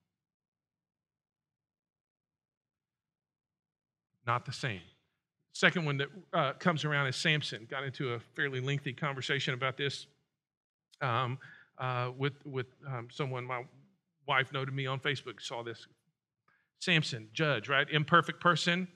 Not 4.25 4.45
the 4.45 4.53
same. 4.53 4.81
Second 5.53 5.85
one 5.85 5.97
that 5.97 6.07
uh, 6.33 6.53
comes 6.53 6.85
around 6.85 7.07
is 7.07 7.15
Samson. 7.15 7.67
Got 7.69 7.83
into 7.83 8.13
a 8.13 8.19
fairly 8.35 8.61
lengthy 8.61 8.93
conversation 8.93 9.53
about 9.53 9.77
this 9.77 10.07
um, 11.01 11.37
uh, 11.81 12.11
with 12.17 12.33
with 12.45 12.67
um, 12.87 13.09
someone 13.11 13.43
my 13.43 13.63
wife 14.27 14.53
noted 14.53 14.73
me 14.73 14.85
on 14.85 14.99
Facebook. 14.99 15.41
Saw 15.41 15.63
this 15.63 15.87
Samson, 16.79 17.27
judge, 17.33 17.67
right? 17.67 17.87
Imperfect 17.91 18.39
person. 18.39 18.87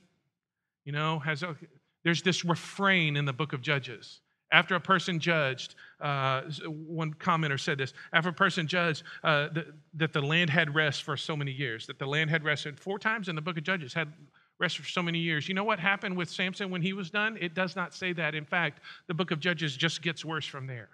You 0.86 0.92
know, 0.92 1.20
has 1.20 1.44
a, 1.44 1.56
there's 2.04 2.22
this 2.22 2.46
refrain 2.46 3.18
in 3.18 3.26
the 3.26 3.34
book 3.34 3.54
of 3.54 3.62
Judges. 3.62 4.22
After 4.52 4.76
a 4.76 4.80
person 4.80 5.20
judged, 5.20 5.74
uh, 6.00 6.44
one 6.68 7.16
commenter 7.16 7.60
said 7.60 7.80
this 7.80 7.94
after 8.14 8.30
a 8.30 8.34
person 8.34 8.68
judged 8.68 9.02
uh, 9.24 9.48
that, 9.54 9.66
that 9.96 10.14
the 10.14 10.22
land 10.22 10.52
had 10.52 10.74
rest 10.76 11.04
for 11.04 11.18
so 11.18 11.36
many 11.36 11.52
years, 11.52 11.88
that 11.88 11.98
the 11.98 12.06
land 12.06 12.30
had 12.30 12.44
rested 12.46 12.80
four 12.80 13.00
times 13.00 13.28
in 13.28 13.36
the 13.36 13.42
book 13.42 13.58
of 13.58 13.64
Judges, 13.64 13.94
had 13.94 14.14
rest 14.60 14.78
for 14.78 14.88
so 14.88 15.02
many 15.02 15.18
years. 15.18 15.50
You 15.50 15.56
know 15.56 15.64
what 15.64 15.80
happened 15.80 16.16
with 16.16 16.30
Samson 16.30 16.70
when 16.70 16.84
he 16.84 16.94
was 16.94 17.10
done? 17.10 17.38
It 17.42 17.56
does 17.56 17.76
not 17.76 17.96
say 17.96 18.14
that. 18.14 18.36
In 18.36 18.46
fact, 18.46 18.82
the 19.08 19.14
book 19.16 19.32
of 19.32 19.40
Judges 19.40 19.76
just 19.76 20.04
gets 20.04 20.24
worse 20.24 20.46
from 20.46 20.68
there. 20.68 20.90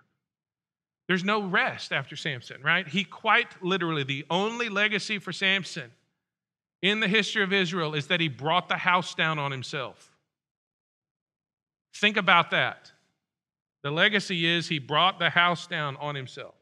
There's 1.08 1.24
no 1.24 1.44
rest 1.44 1.92
after 1.92 2.16
Samson, 2.16 2.62
right? 2.62 2.88
He 2.88 3.04
quite 3.04 3.62
literally, 3.64 4.04
the 4.04 4.26
only 4.30 4.70
legacy 4.70 5.20
for 5.20 5.32
Samson 5.32 5.92
in 6.82 7.00
the 7.00 7.08
history 7.08 7.44
of 7.44 7.52
Israel 7.54 7.94
is 7.94 8.08
that 8.08 8.20
he 8.20 8.28
brought 8.28 8.70
the 8.70 8.78
house 8.78 9.14
down 9.14 9.38
on 9.38 9.52
himself. 9.52 10.12
Think 11.96 12.18
about 12.18 12.52
that. 12.52 12.92
The 13.84 13.92
legacy 13.92 14.46
is 14.46 14.68
he 14.68 14.80
brought 14.80 15.20
the 15.20 15.30
house 15.30 15.68
down 15.68 15.98
on 15.98 16.16
himself. 16.16 16.56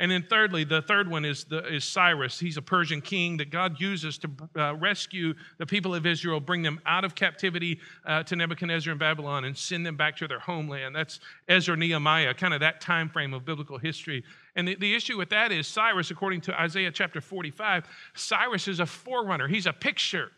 And 0.00 0.10
then, 0.10 0.24
thirdly, 0.28 0.64
the 0.64 0.80
third 0.80 1.10
one 1.10 1.26
is, 1.26 1.44
the, 1.44 1.62
is 1.66 1.84
Cyrus. 1.84 2.40
He's 2.40 2.56
a 2.56 2.62
Persian 2.62 3.02
king 3.02 3.36
that 3.36 3.50
God 3.50 3.78
uses 3.78 4.16
to 4.18 4.30
uh, 4.56 4.74
rescue 4.76 5.34
the 5.58 5.66
people 5.66 5.94
of 5.94 6.06
Israel, 6.06 6.40
bring 6.40 6.62
them 6.62 6.80
out 6.86 7.04
of 7.04 7.14
captivity 7.14 7.78
uh, 8.06 8.22
to 8.22 8.34
Nebuchadnezzar 8.34 8.92
in 8.92 8.98
Babylon, 8.98 9.44
and 9.44 9.54
send 9.54 9.84
them 9.84 9.96
back 9.96 10.16
to 10.16 10.26
their 10.26 10.38
homeland. 10.38 10.96
That's 10.96 11.20
Ezra 11.48 11.76
Nehemiah, 11.76 12.32
kind 12.32 12.54
of 12.54 12.60
that 12.60 12.80
time 12.80 13.10
frame 13.10 13.34
of 13.34 13.44
biblical 13.44 13.76
history. 13.76 14.24
And 14.56 14.66
the, 14.66 14.74
the 14.76 14.94
issue 14.94 15.18
with 15.18 15.28
that 15.28 15.52
is 15.52 15.66
Cyrus, 15.66 16.10
according 16.10 16.40
to 16.42 16.58
Isaiah 16.58 16.90
chapter 16.90 17.20
45, 17.20 17.84
Cyrus 18.14 18.68
is 18.68 18.80
a 18.80 18.86
forerunner, 18.86 19.48
he's 19.48 19.66
a 19.66 19.72
picture. 19.74 20.32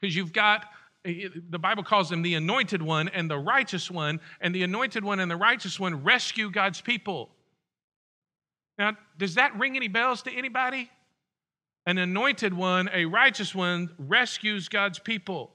Because 0.00 0.16
you've 0.16 0.32
got 0.32 0.64
the 1.04 1.58
Bible 1.58 1.84
calls 1.84 2.10
him 2.10 2.22
the 2.22 2.34
anointed 2.34 2.82
one 2.82 3.08
and 3.08 3.30
the 3.30 3.38
righteous 3.38 3.90
one, 3.90 4.18
and 4.40 4.54
the 4.54 4.64
anointed 4.64 5.04
one 5.04 5.20
and 5.20 5.30
the 5.30 5.36
righteous 5.36 5.78
one 5.78 6.02
rescue 6.02 6.50
God's 6.50 6.80
people. 6.80 7.30
Now, 8.78 8.96
does 9.18 9.34
that 9.34 9.58
ring 9.58 9.76
any 9.76 9.88
bells 9.88 10.22
to 10.22 10.32
anybody? 10.32 10.90
An 11.86 11.98
anointed 11.98 12.52
one, 12.52 12.90
a 12.92 13.04
righteous 13.04 13.54
one, 13.54 13.90
rescues 13.98 14.68
God's 14.68 14.98
people. 14.98 15.52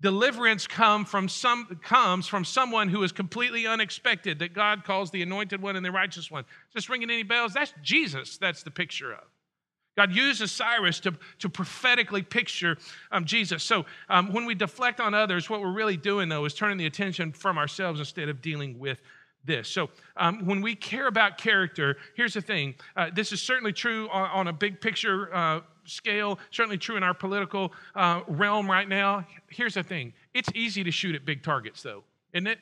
Deliverance 0.00 0.66
come 0.66 1.04
from 1.04 1.28
some, 1.28 1.78
comes 1.82 2.26
from 2.26 2.44
someone 2.44 2.88
who 2.88 3.02
is 3.04 3.12
completely 3.12 3.66
unexpected 3.66 4.40
that 4.40 4.52
God 4.52 4.84
calls 4.84 5.10
the 5.10 5.22
anointed 5.22 5.62
one 5.62 5.76
and 5.76 5.84
the 5.84 5.92
righteous 5.92 6.30
one. 6.30 6.44
This 6.74 6.90
ringing 6.90 7.10
any 7.10 7.22
bells? 7.22 7.54
That's 7.54 7.72
Jesus, 7.82 8.36
that's 8.36 8.62
the 8.62 8.70
picture 8.70 9.12
of. 9.12 9.24
God 9.96 10.12
uses 10.12 10.50
Cyrus 10.50 11.00
to, 11.00 11.14
to 11.40 11.48
prophetically 11.48 12.22
picture 12.22 12.78
um, 13.10 13.24
Jesus. 13.26 13.62
So 13.62 13.84
um, 14.08 14.32
when 14.32 14.46
we 14.46 14.54
deflect 14.54 15.00
on 15.00 15.14
others, 15.14 15.50
what 15.50 15.60
we're 15.60 15.72
really 15.72 15.98
doing, 15.98 16.28
though, 16.28 16.44
is 16.46 16.54
turning 16.54 16.78
the 16.78 16.86
attention 16.86 17.32
from 17.32 17.58
ourselves 17.58 18.00
instead 18.00 18.28
of 18.28 18.40
dealing 18.40 18.78
with 18.78 19.00
this. 19.44 19.68
So, 19.68 19.90
um, 20.16 20.46
when 20.46 20.60
we 20.60 20.74
care 20.74 21.06
about 21.06 21.38
character, 21.38 21.96
here's 22.14 22.34
the 22.34 22.40
thing 22.40 22.74
uh, 22.96 23.10
this 23.12 23.32
is 23.32 23.42
certainly 23.42 23.72
true 23.72 24.08
on, 24.10 24.30
on 24.30 24.48
a 24.48 24.52
big 24.52 24.80
picture 24.80 25.34
uh, 25.34 25.60
scale, 25.84 26.38
certainly 26.50 26.78
true 26.78 26.96
in 26.96 27.02
our 27.02 27.14
political 27.14 27.72
uh, 27.94 28.20
realm 28.28 28.70
right 28.70 28.88
now. 28.88 29.26
Here's 29.48 29.74
the 29.74 29.82
thing 29.82 30.12
it's 30.34 30.48
easy 30.54 30.84
to 30.84 30.90
shoot 30.90 31.14
at 31.14 31.24
big 31.24 31.42
targets, 31.42 31.82
though, 31.82 32.04
isn't 32.32 32.46
it? 32.46 32.58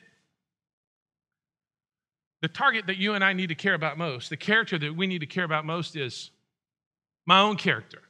The 2.41 2.47
target 2.47 2.87
that 2.87 2.97
you 2.97 3.13
and 3.13 3.23
I 3.23 3.33
need 3.33 3.49
to 3.49 3.55
care 3.55 3.75
about 3.75 3.97
most, 3.97 4.29
the 4.29 4.37
character 4.37 4.79
that 4.79 4.95
we 4.95 5.05
need 5.05 5.19
to 5.19 5.27
care 5.27 5.43
about 5.43 5.63
most 5.63 5.95
is 5.95 6.31
my 7.27 7.39
own 7.39 7.55
character, 7.55 8.01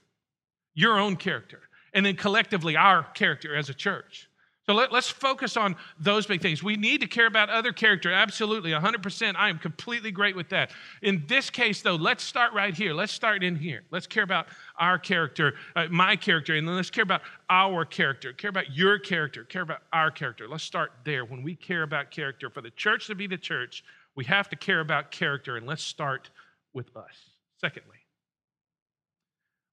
your 0.74 0.98
own 0.98 1.18
character, 1.18 1.60
and 1.94 2.06
then 2.06 2.16
collectively 2.16 2.78
our 2.78 3.04
character 3.04 3.56
as 3.56 3.70
a 3.70 3.74
church. 3.74 4.30
So 4.68 4.76
let, 4.76 4.94
us 4.94 5.10
focus 5.10 5.58
on 5.58 5.76
those 6.00 6.28
big 6.28 6.40
things. 6.40 6.62
We 6.62 6.76
need 6.76 7.02
to 7.02 7.08
care 7.08 7.26
about 7.26 7.50
other 7.50 7.74
character, 7.74 8.12
absolutely, 8.12 8.72
100%. 8.72 9.36
I 9.36 9.50
am 9.50 9.58
completely 9.58 10.12
great 10.12 10.36
with 10.36 10.50
that. 10.50 10.70
In 11.02 11.24
this 11.28 11.50
case, 11.50 11.82
though, 11.82 11.96
let's 11.96 12.24
start 12.24 12.54
right 12.54 12.74
here. 12.74 12.94
Let's 12.94 13.12
start 13.12 13.44
in 13.44 13.56
here. 13.56 13.82
Let's 13.90 14.06
care 14.06 14.22
about 14.22 14.48
our 14.80 15.00
character, 15.00 15.56
uh, 15.76 15.88
my 15.90 16.16
character, 16.16 16.56
and 16.56 16.68
then 16.68 16.76
let's 16.76 16.92
care 16.92 17.02
about 17.04 17.22
our 17.50 17.86
character, 17.86 18.34
care 18.34 18.52
about 18.52 18.72
your 18.72 19.00
character, 19.00 19.44
care 19.46 19.64
about 19.64 19.82
our 19.92 20.12
character. 20.12 20.48
Let's 20.48 20.64
start 20.64 20.92
there. 21.06 21.26
When 21.26 21.42
we 21.42 21.56
care 21.56 21.82
about 21.82 22.12
character, 22.12 22.52
for 22.52 22.62
the 22.62 22.72
church 22.72 23.08
to 23.08 23.16
be 23.16 23.26
the 23.26 23.40
church, 23.40 23.84
we 24.16 24.26
have 24.26 24.48
to 24.50 24.56
care 24.56 24.82
about 24.82 25.10
character, 25.10 25.58
and 25.58 25.66
let's 25.66 25.84
start 25.84 26.30
with 26.74 26.96
us. 26.96 27.16
Secondly, 27.58 27.98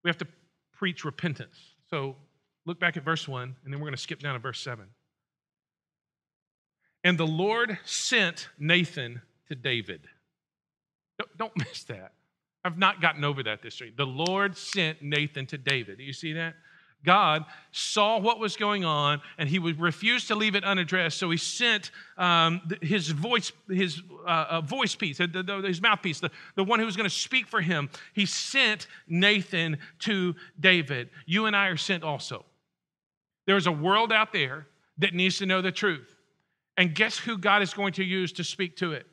we 0.02 0.08
have 0.08 0.18
to 0.18 0.26
preach 0.72 1.04
repentance. 1.04 1.58
So 1.90 2.16
Look 2.68 2.78
back 2.78 2.98
at 2.98 3.02
verse 3.02 3.26
1, 3.26 3.42
and 3.64 3.72
then 3.72 3.80
we're 3.80 3.86
going 3.86 3.94
to 3.94 3.96
skip 3.96 4.20
down 4.20 4.34
to 4.34 4.38
verse 4.38 4.60
7. 4.60 4.84
And 7.02 7.16
the 7.16 7.26
Lord 7.26 7.78
sent 7.86 8.50
Nathan 8.58 9.22
to 9.48 9.54
David. 9.54 10.02
Don't 11.38 11.56
miss 11.56 11.84
that. 11.84 12.12
I've 12.62 12.76
not 12.76 13.00
gotten 13.00 13.24
over 13.24 13.42
that 13.44 13.62
this 13.62 13.80
week. 13.80 13.96
The 13.96 14.04
Lord 14.04 14.54
sent 14.54 15.00
Nathan 15.00 15.46
to 15.46 15.56
David. 15.56 15.96
Do 15.96 16.04
you 16.04 16.12
see 16.12 16.34
that? 16.34 16.56
God 17.06 17.46
saw 17.72 18.18
what 18.18 18.38
was 18.38 18.56
going 18.56 18.84
on 18.84 19.22
and 19.38 19.48
he 19.48 19.58
would 19.58 19.80
refuse 19.80 20.26
to 20.26 20.34
leave 20.34 20.54
it 20.54 20.62
unaddressed. 20.62 21.16
So 21.16 21.30
he 21.30 21.38
sent 21.38 21.90
um, 22.18 22.60
his 22.82 23.08
voice, 23.08 23.50
his 23.70 24.02
uh, 24.26 24.44
uh, 24.50 24.60
voice 24.60 24.94
piece, 24.94 25.16
his 25.16 25.80
mouthpiece, 25.80 26.20
the, 26.20 26.30
the 26.54 26.64
one 26.64 26.80
who 26.80 26.84
was 26.84 26.96
going 26.96 27.08
to 27.08 27.16
speak 27.16 27.46
for 27.46 27.62
him. 27.62 27.88
He 28.12 28.26
sent 28.26 28.88
Nathan 29.06 29.78
to 30.00 30.34
David. 30.60 31.08
You 31.24 31.46
and 31.46 31.56
I 31.56 31.68
are 31.68 31.78
sent 31.78 32.02
also. 32.02 32.44
There's 33.48 33.66
a 33.66 33.72
world 33.72 34.12
out 34.12 34.30
there 34.34 34.66
that 34.98 35.14
needs 35.14 35.38
to 35.38 35.46
know 35.46 35.62
the 35.62 35.72
truth. 35.72 36.14
And 36.76 36.94
guess 36.94 37.16
who 37.16 37.38
God 37.38 37.62
is 37.62 37.72
going 37.72 37.94
to 37.94 38.04
use 38.04 38.30
to 38.32 38.44
speak 38.44 38.76
to 38.76 38.92
it? 38.92 39.06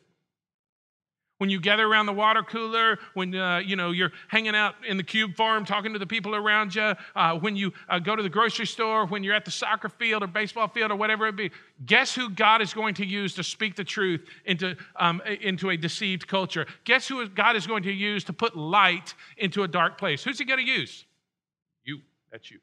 When 1.37 1.49
you 1.49 1.61
gather 1.61 1.87
around 1.87 2.05
the 2.05 2.13
water 2.13 2.43
cooler, 2.43 2.99
when 3.13 3.33
uh, 3.33 3.59
you 3.59 3.77
know 3.77 3.91
you're 3.91 4.11
hanging 4.27 4.53
out 4.53 4.75
in 4.85 4.97
the 4.97 5.03
cube 5.03 5.37
farm 5.37 5.63
talking 5.63 5.93
to 5.93 5.99
the 5.99 6.05
people 6.05 6.35
around 6.35 6.75
you, 6.75 6.95
uh, 7.15 7.39
when 7.39 7.55
you 7.55 7.71
uh, 7.87 7.97
go 7.97 8.13
to 8.13 8.21
the 8.21 8.29
grocery 8.29 8.65
store, 8.65 9.05
when 9.05 9.23
you're 9.23 9.33
at 9.33 9.45
the 9.45 9.51
soccer 9.51 9.87
field 9.87 10.21
or 10.21 10.27
baseball 10.27 10.67
field 10.67 10.91
or 10.91 10.97
whatever 10.97 11.27
it 11.27 11.37
be, 11.37 11.49
guess 11.85 12.13
who 12.13 12.29
God 12.29 12.61
is 12.61 12.73
going 12.73 12.93
to 12.95 13.05
use 13.05 13.35
to 13.35 13.43
speak 13.43 13.77
the 13.77 13.85
truth 13.85 14.25
into, 14.43 14.75
um, 14.97 15.21
into 15.41 15.69
a 15.69 15.77
deceived 15.77 16.27
culture? 16.27 16.65
Guess 16.83 17.07
who 17.07 17.25
God 17.29 17.55
is 17.55 17.67
going 17.67 17.83
to 17.83 17.91
use 17.91 18.25
to 18.25 18.33
put 18.33 18.57
light 18.57 19.13
into 19.37 19.63
a 19.63 19.67
dark 19.67 19.97
place? 19.97 20.25
Who's 20.25 20.39
he 20.39 20.45
going 20.45 20.59
to 20.59 20.69
use? 20.69 21.05
You. 21.85 21.99
That's 22.31 22.51
you. 22.51 22.59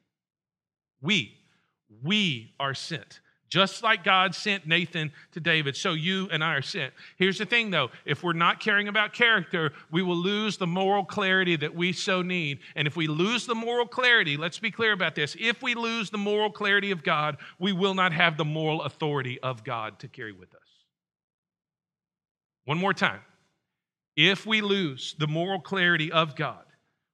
We 1.01 1.35
we 2.01 2.53
are 2.59 2.73
sent. 2.73 3.19
Just 3.53 3.83
like 3.83 4.03
God 4.03 4.33
sent 4.33 4.65
Nathan 4.65 5.11
to 5.33 5.39
David, 5.39 5.77
so 5.77 5.93
you 5.93 6.27
and 6.31 6.43
I 6.43 6.55
are 6.55 6.63
sent. 6.63 6.91
Here's 7.17 7.37
the 7.37 7.45
thing 7.45 7.69
though 7.69 7.91
if 8.03 8.23
we're 8.23 8.33
not 8.33 8.59
caring 8.59 8.87
about 8.87 9.13
character, 9.13 9.73
we 9.91 10.01
will 10.01 10.17
lose 10.17 10.57
the 10.57 10.65
moral 10.65 11.05
clarity 11.05 11.55
that 11.57 11.75
we 11.75 11.93
so 11.93 12.23
need. 12.23 12.61
And 12.75 12.87
if 12.87 12.95
we 12.95 13.05
lose 13.05 13.45
the 13.45 13.53
moral 13.53 13.85
clarity, 13.85 14.37
let's 14.37 14.57
be 14.57 14.71
clear 14.71 14.91
about 14.91 15.13
this 15.13 15.35
if 15.39 15.61
we 15.61 15.75
lose 15.75 16.09
the 16.09 16.17
moral 16.17 16.49
clarity 16.49 16.89
of 16.89 17.03
God, 17.03 17.37
we 17.59 17.73
will 17.73 17.93
not 17.93 18.11
have 18.11 18.37
the 18.37 18.43
moral 18.43 18.81
authority 18.81 19.39
of 19.41 19.63
God 19.63 19.99
to 19.99 20.07
carry 20.07 20.31
with 20.31 20.51
us. 20.55 20.61
One 22.65 22.79
more 22.79 22.93
time. 22.95 23.21
If 24.15 24.47
we 24.47 24.61
lose 24.61 25.15
the 25.19 25.27
moral 25.27 25.59
clarity 25.59 26.11
of 26.11 26.35
God, 26.35 26.65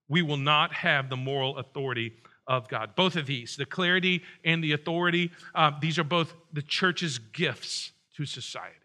we 0.07 0.21
will 0.21 0.38
not 0.38 0.74
have 0.74 1.09
the 1.09 1.17
moral 1.17 1.57
authority 1.57 2.13
of 2.50 2.68
God. 2.68 2.96
Both 2.96 3.15
of 3.15 3.27
these, 3.27 3.56
the 3.56 3.65
clarity 3.65 4.24
and 4.44 4.62
the 4.62 4.74
authority, 4.74 5.32
um, 5.53 5.77
these 5.79 6.00
are 6.00 6.03
both 6.03 6.34
the 6.51 6.63
church's 6.63 7.20
gifts 7.20 7.91
to 8.18 8.25
society. 8.25 8.75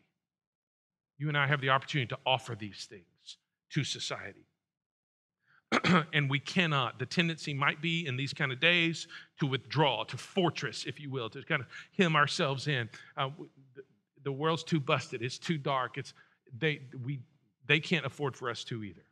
You 1.19 1.29
and 1.29 1.37
I 1.37 1.47
have 1.47 1.63
the 1.63 1.71
opportunity 1.71 2.09
to 2.09 2.19
offer 2.27 2.55
these 2.55 2.87
things 2.89 3.39
to 3.71 3.83
society. 3.83 4.47
and 6.13 6.29
we 6.29 6.39
cannot. 6.39 6.99
The 6.99 7.07
tendency 7.07 7.55
might 7.55 7.81
be 7.81 8.07
in 8.07 8.17
these 8.17 8.35
kind 8.35 8.53
of 8.53 8.61
days 8.61 9.09
to 9.41 9.47
withdraw, 9.47 10.05
to 10.05 10.17
fortress, 10.17 10.85
if 10.87 11.01
you 11.01 11.11
will, 11.11 11.31
to 11.31 11.43
kind 11.43 11.63
of 11.63 11.67
hem 11.97 12.15
ourselves 12.15 12.69
in. 12.69 12.89
Uh, 13.17 13.31
the, 13.75 13.83
the 14.25 14.33
world's 14.33 14.63
too 14.63 14.79
busted. 14.79 15.23
It's 15.23 15.39
too 15.39 15.59
dark. 15.59 15.97
It's 15.97 16.13
they 16.57 16.83
we 17.03 17.21
they 17.67 17.81
can't 17.81 18.05
afford 18.07 18.37
for 18.37 18.51
us 18.51 18.63
to 18.65 18.85
either. 18.85 19.05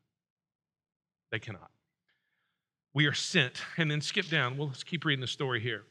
They 1.31 1.39
cannot. 1.39 1.72
We 2.95 3.07
are 3.07 3.15
sent, 3.15 3.63
and 3.79 3.91
then 3.91 4.01
skip 4.01 4.29
down. 4.29 4.57
Well, 4.57 4.69
let's 4.69 4.85
keep 4.85 5.05
reading 5.05 5.21
the 5.21 5.27
story 5.27 5.61
here. 5.61 5.85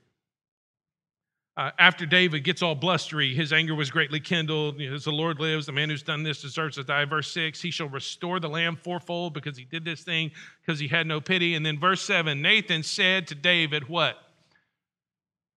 Uh, 1.58 1.70
after 1.78 2.06
David 2.06 2.44
gets 2.44 2.62
all 2.62 2.76
blustery, 2.76 3.34
his 3.34 3.52
anger 3.52 3.76
was 3.76 3.92
greatly 3.92 4.20
kindled. 4.20 4.80
You 4.80 4.90
know, 4.90 4.96
as 4.96 5.04
the 5.04 5.12
Lord 5.12 5.40
lives, 5.40 5.66
the 5.66 5.74
man 5.74 5.90
who's 5.90 6.04
done 6.04 6.24
this 6.24 6.42
deserves 6.42 6.78
to 6.78 6.84
die. 6.84 7.04
Verse 7.06 7.32
6, 7.34 7.62
he 7.62 7.72
shall 7.72 7.90
restore 7.90 8.40
the 8.40 8.48
lamb 8.48 8.78
fourfold 8.78 9.34
because 9.34 9.58
he 9.58 9.66
did 9.66 9.84
this 9.84 10.02
thing, 10.02 10.32
because 10.62 10.80
he 10.80 10.88
had 10.88 11.08
no 11.08 11.20
pity. 11.20 11.56
And 11.56 11.66
then 11.66 11.78
verse 11.78 12.02
7, 12.04 12.42
Nathan 12.42 12.84
said 12.84 13.28
to 13.28 13.36
David, 13.36 13.90
What? 13.90 14.16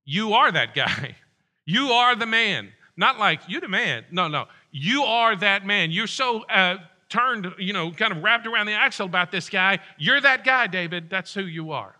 You 0.05 0.35
are 0.35 0.51
that 0.53 0.75
guy. 0.75 1.17
You 1.67 1.93
are 1.93 2.15
the 2.15 2.27
man. 2.27 2.69
Not 2.95 3.19
like, 3.19 3.41
you 3.49 3.59
the 3.59 3.69
man. 3.69 4.05
No, 4.11 4.29
no. 4.29 4.49
You 4.71 5.05
are 5.05 5.35
that 5.35 5.65
man. 5.65 5.91
You're 5.91 6.07
so 6.07 6.43
uh, 6.43 6.77
turned, 7.15 7.55
you 7.59 7.73
know, 7.73 7.93
kind 7.93 8.13
of 8.13 8.23
wrapped 8.23 8.47
around 8.47 8.67
the 8.67 8.73
axle 8.73 9.07
about 9.07 9.31
this 9.31 9.49
guy. 9.49 9.79
You're 9.99 10.21
that 10.21 10.45
guy, 10.45 10.67
David. 10.67 11.09
That's 11.09 11.33
who 11.33 11.43
you 11.43 11.71
are. 11.71 11.95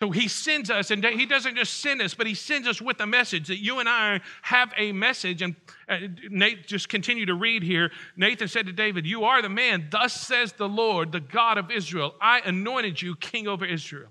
So 0.00 0.10
he 0.10 0.28
sends 0.28 0.70
us, 0.70 0.92
and 0.92 1.04
he 1.04 1.26
doesn't 1.26 1.56
just 1.56 1.80
send 1.80 2.00
us, 2.00 2.14
but 2.14 2.26
he 2.28 2.34
sends 2.34 2.68
us 2.68 2.80
with 2.80 3.00
a 3.00 3.06
message 3.06 3.48
that 3.48 3.58
you 3.58 3.80
and 3.80 3.88
I 3.88 4.20
have 4.42 4.72
a 4.76 4.92
message. 4.92 5.42
And 5.42 5.56
uh, 5.88 5.98
Nate, 6.30 6.68
just 6.68 6.88
continue 6.88 7.26
to 7.26 7.34
read 7.34 7.64
here. 7.64 7.90
Nathan 8.16 8.46
said 8.46 8.66
to 8.66 8.72
David, 8.72 9.06
You 9.06 9.24
are 9.24 9.42
the 9.42 9.48
man, 9.48 9.88
thus 9.90 10.12
says 10.12 10.52
the 10.52 10.68
Lord, 10.68 11.10
the 11.10 11.20
God 11.20 11.58
of 11.58 11.72
Israel. 11.72 12.14
I 12.20 12.40
anointed 12.40 13.02
you 13.02 13.16
king 13.16 13.48
over 13.48 13.64
Israel. 13.64 14.10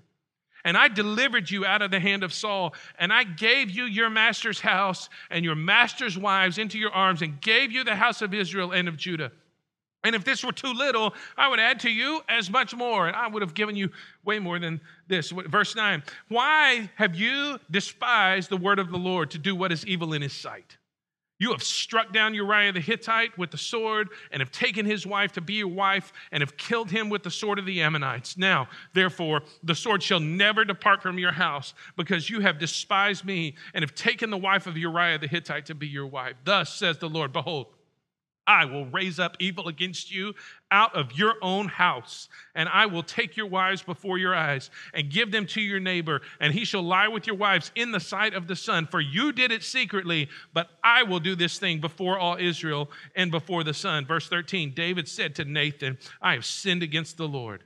And 0.68 0.76
I 0.76 0.88
delivered 0.88 1.50
you 1.50 1.64
out 1.64 1.80
of 1.80 1.90
the 1.90 1.98
hand 1.98 2.22
of 2.22 2.30
Saul, 2.30 2.74
and 2.98 3.10
I 3.10 3.24
gave 3.24 3.70
you 3.70 3.84
your 3.84 4.10
master's 4.10 4.60
house 4.60 5.08
and 5.30 5.42
your 5.42 5.54
master's 5.54 6.18
wives 6.18 6.58
into 6.58 6.78
your 6.78 6.90
arms, 6.90 7.22
and 7.22 7.40
gave 7.40 7.72
you 7.72 7.84
the 7.84 7.96
house 7.96 8.20
of 8.20 8.34
Israel 8.34 8.72
and 8.72 8.86
of 8.86 8.98
Judah. 8.98 9.32
And 10.04 10.14
if 10.14 10.24
this 10.24 10.44
were 10.44 10.52
too 10.52 10.74
little, 10.74 11.14
I 11.38 11.48
would 11.48 11.58
add 11.58 11.80
to 11.80 11.90
you 11.90 12.20
as 12.28 12.50
much 12.50 12.74
more. 12.74 13.06
And 13.06 13.16
I 13.16 13.28
would 13.28 13.40
have 13.40 13.54
given 13.54 13.76
you 13.76 13.88
way 14.26 14.38
more 14.38 14.58
than 14.58 14.82
this. 15.06 15.30
Verse 15.30 15.74
9 15.74 16.02
Why 16.28 16.90
have 16.96 17.16
you 17.16 17.58
despised 17.70 18.50
the 18.50 18.58
word 18.58 18.78
of 18.78 18.90
the 18.90 18.98
Lord 18.98 19.30
to 19.30 19.38
do 19.38 19.54
what 19.54 19.72
is 19.72 19.86
evil 19.86 20.12
in 20.12 20.20
his 20.20 20.34
sight? 20.34 20.76
You 21.40 21.52
have 21.52 21.62
struck 21.62 22.12
down 22.12 22.34
Uriah 22.34 22.72
the 22.72 22.80
Hittite 22.80 23.38
with 23.38 23.52
the 23.52 23.58
sword, 23.58 24.08
and 24.32 24.40
have 24.40 24.50
taken 24.50 24.84
his 24.84 25.06
wife 25.06 25.32
to 25.32 25.40
be 25.40 25.54
your 25.54 25.68
wife, 25.68 26.12
and 26.32 26.40
have 26.40 26.56
killed 26.56 26.90
him 26.90 27.08
with 27.08 27.22
the 27.22 27.30
sword 27.30 27.60
of 27.60 27.66
the 27.66 27.80
Ammonites. 27.80 28.36
Now, 28.36 28.68
therefore, 28.92 29.42
the 29.62 29.74
sword 29.74 30.02
shall 30.02 30.20
never 30.20 30.64
depart 30.64 31.00
from 31.00 31.18
your 31.18 31.32
house, 31.32 31.74
because 31.96 32.28
you 32.28 32.40
have 32.40 32.58
despised 32.58 33.24
me, 33.24 33.54
and 33.72 33.82
have 33.82 33.94
taken 33.94 34.30
the 34.30 34.36
wife 34.36 34.66
of 34.66 34.76
Uriah 34.76 35.18
the 35.18 35.28
Hittite 35.28 35.66
to 35.66 35.74
be 35.76 35.86
your 35.86 36.06
wife. 36.06 36.34
Thus 36.44 36.74
says 36.74 36.98
the 36.98 37.08
Lord 37.08 37.32
Behold, 37.32 37.68
I 38.48 38.64
will 38.64 38.86
raise 38.86 39.20
up 39.20 39.36
evil 39.38 39.68
against 39.68 40.10
you 40.10 40.34
out 40.70 40.94
of 40.94 41.12
your 41.12 41.34
own 41.42 41.68
house, 41.68 42.28
and 42.54 42.68
I 42.68 42.86
will 42.86 43.02
take 43.02 43.36
your 43.36 43.46
wives 43.46 43.82
before 43.82 44.18
your 44.18 44.34
eyes 44.34 44.70
and 44.92 45.10
give 45.10 45.30
them 45.30 45.46
to 45.48 45.60
your 45.60 45.80
neighbor, 45.80 46.20
and 46.40 46.52
he 46.52 46.64
shall 46.64 46.82
lie 46.82 47.08
with 47.08 47.26
your 47.26 47.36
wives 47.36 47.70
in 47.74 47.92
the 47.92 48.00
sight 48.00 48.34
of 48.34 48.46
the 48.46 48.56
sun. 48.56 48.86
For 48.86 49.00
you 49.00 49.32
did 49.32 49.50
it 49.50 49.62
secretly, 49.62 50.28
but 50.52 50.68
I 50.82 51.02
will 51.02 51.20
do 51.20 51.34
this 51.34 51.58
thing 51.58 51.80
before 51.80 52.18
all 52.18 52.36
Israel 52.38 52.90
and 53.16 53.30
before 53.30 53.64
the 53.64 53.74
sun. 53.74 54.06
Verse 54.06 54.28
13 54.28 54.72
David 54.74 55.08
said 55.08 55.34
to 55.36 55.44
Nathan, 55.44 55.98
I 56.20 56.34
have 56.34 56.44
sinned 56.44 56.82
against 56.82 57.16
the 57.16 57.28
Lord. 57.28 57.64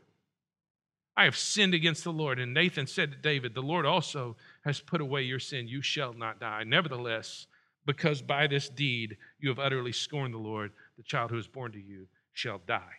I 1.16 1.24
have 1.24 1.36
sinned 1.36 1.74
against 1.74 2.04
the 2.04 2.12
Lord. 2.12 2.38
And 2.38 2.54
Nathan 2.54 2.86
said 2.86 3.12
to 3.12 3.18
David, 3.18 3.54
The 3.54 3.60
Lord 3.60 3.84
also 3.84 4.36
has 4.64 4.80
put 4.80 5.00
away 5.00 5.22
your 5.22 5.38
sin. 5.38 5.68
You 5.68 5.82
shall 5.82 6.14
not 6.14 6.40
die. 6.40 6.64
Nevertheless, 6.64 7.46
because 7.84 8.22
by 8.22 8.46
this 8.46 8.68
deed 8.68 9.18
you 9.38 9.50
have 9.50 9.58
utterly 9.58 9.92
scorned 9.92 10.32
the 10.32 10.38
Lord, 10.38 10.72
the 10.96 11.02
child 11.02 11.30
who 11.30 11.36
is 11.36 11.48
born 11.48 11.72
to 11.72 11.80
you 11.80 12.06
shall 12.32 12.60
die. 12.66 12.98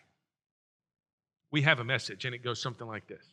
We 1.51 1.61
have 1.61 1.79
a 1.79 1.83
message, 1.83 2.25
and 2.25 2.33
it 2.33 2.43
goes 2.43 2.61
something 2.61 2.87
like 2.87 3.07
this 3.07 3.23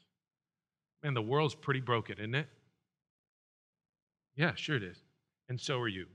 Man, 1.03 1.15
the 1.15 1.23
world's 1.23 1.55
pretty 1.55 1.81
broken, 1.81 2.19
isn't 2.19 2.35
it? 2.35 2.49
Yeah, 4.37 4.55
sure 4.55 4.77
it 4.77 4.83
is. 4.83 4.99
And 5.49 5.61
so 5.61 5.79
are 5.81 5.89
you. 5.89 6.07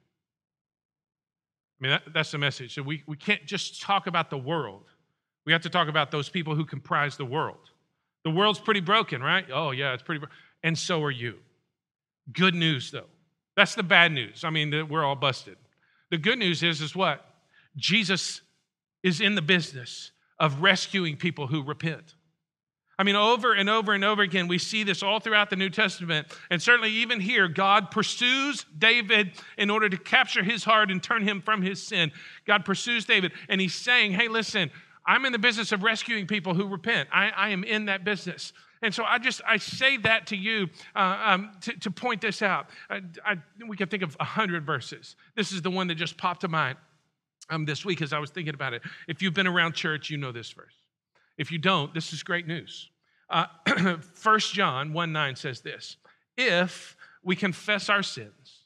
I 1.79 1.83
mean, 1.83 1.91
that, 1.91 2.03
that's 2.13 2.31
the 2.31 2.37
message. 2.37 2.73
So 2.73 2.81
we, 2.81 3.03
we 3.05 3.17
can't 3.17 3.45
just 3.45 3.81
talk 3.81 4.07
about 4.07 4.29
the 4.29 4.37
world. 4.37 4.83
We 5.45 5.51
have 5.51 5.61
to 5.63 5.69
talk 5.69 5.89
about 5.89 6.09
those 6.11 6.29
people 6.29 6.55
who 6.55 6.65
comprise 6.65 7.17
the 7.17 7.25
world. 7.25 7.69
The 8.23 8.31
world's 8.31 8.59
pretty 8.59 8.79
broken, 8.79 9.21
right? 9.21 9.45
Oh, 9.53 9.71
yeah, 9.71 9.93
it's 9.93 10.01
pretty. 10.01 10.25
And 10.63 10.77
so 10.77 11.03
are 11.03 11.11
you. 11.11 11.35
Good 12.31 12.55
news, 12.55 12.91
though. 12.91 13.09
That's 13.55 13.75
the 13.75 13.83
bad 13.83 14.11
news. 14.11 14.43
I 14.43 14.49
mean, 14.49 14.87
we're 14.89 15.03
all 15.03 15.15
busted. 15.15 15.57
The 16.11 16.17
good 16.17 16.39
news 16.39 16.63
is, 16.63 16.81
is 16.81 16.95
what? 16.95 17.25
Jesus 17.77 18.41
is 19.05 19.21
in 19.21 19.35
the 19.35 19.41
business 19.41 20.11
of 20.39 20.63
rescuing 20.63 21.15
people 21.15 21.45
who 21.45 21.63
repent. 21.63 22.15
I 22.97 23.03
mean, 23.03 23.15
over 23.15 23.53
and 23.53 23.69
over 23.69 23.93
and 23.93 24.03
over 24.03 24.23
again, 24.23 24.47
we 24.47 24.57
see 24.57 24.83
this 24.83 25.03
all 25.03 25.19
throughout 25.19 25.51
the 25.51 25.55
New 25.55 25.69
Testament. 25.69 26.27
And 26.49 26.59
certainly, 26.59 26.89
even 26.89 27.19
here, 27.19 27.47
God 27.47 27.91
pursues 27.91 28.65
David 28.75 29.33
in 29.59 29.69
order 29.69 29.89
to 29.89 29.97
capture 29.97 30.43
his 30.43 30.63
heart 30.63 30.89
and 30.89 31.03
turn 31.03 31.21
him 31.21 31.41
from 31.41 31.61
his 31.61 31.83
sin. 31.83 32.11
God 32.47 32.65
pursues 32.65 33.05
David, 33.05 33.33
and 33.47 33.61
he's 33.61 33.75
saying, 33.75 34.13
Hey, 34.13 34.27
listen, 34.27 34.71
I'm 35.05 35.23
in 35.25 35.33
the 35.33 35.39
business 35.39 35.71
of 35.71 35.83
rescuing 35.83 36.25
people 36.25 36.55
who 36.55 36.67
repent. 36.67 37.07
I, 37.13 37.29
I 37.29 37.49
am 37.49 37.63
in 37.63 37.85
that 37.85 38.05
business. 38.05 38.53
And 38.81 38.93
so 38.93 39.03
I 39.03 39.19
just 39.19 39.41
I 39.47 39.57
say 39.57 39.97
that 39.97 40.27
to 40.27 40.35
you 40.35 40.69
uh, 40.95 41.17
um, 41.25 41.51
to, 41.61 41.79
to, 41.81 41.91
point 41.91 42.21
this 42.21 42.41
out. 42.41 42.69
I, 42.89 43.01
I, 43.23 43.37
we 43.67 43.77
can 43.77 43.87
think 43.87 44.03
of 44.03 44.17
a 44.19 44.25
hundred 44.25 44.65
verses. 44.65 45.15
This 45.35 45.51
is 45.51 45.61
the 45.61 45.71
one 45.71 45.87
that 45.87 45.95
just 45.95 46.17
popped 46.17 46.41
to 46.41 46.47
mind 46.47 46.77
um, 47.49 47.65
this 47.65 47.85
week 47.85 48.01
as 48.01 48.13
I 48.13 48.19
was 48.19 48.29
thinking 48.29 48.53
about 48.53 48.73
it. 48.73 48.81
If 49.07 49.21
you've 49.21 49.33
been 49.33 49.47
around 49.47 49.73
church, 49.73 50.09
you 50.09 50.17
know 50.17 50.31
this 50.31 50.51
verse. 50.51 50.73
If 51.37 51.51
you 51.51 51.57
don't, 51.57 51.93
this 51.93 52.13
is 52.13 52.23
great 52.23 52.47
news. 52.47 52.89
Uh, 53.29 53.45
1 54.23 54.39
John 54.39 54.93
1 54.93 55.11
9 55.11 55.35
says 55.35 55.61
this 55.61 55.97
If 56.37 56.95
we 57.23 57.35
confess 57.35 57.89
our 57.89 58.03
sins, 58.03 58.65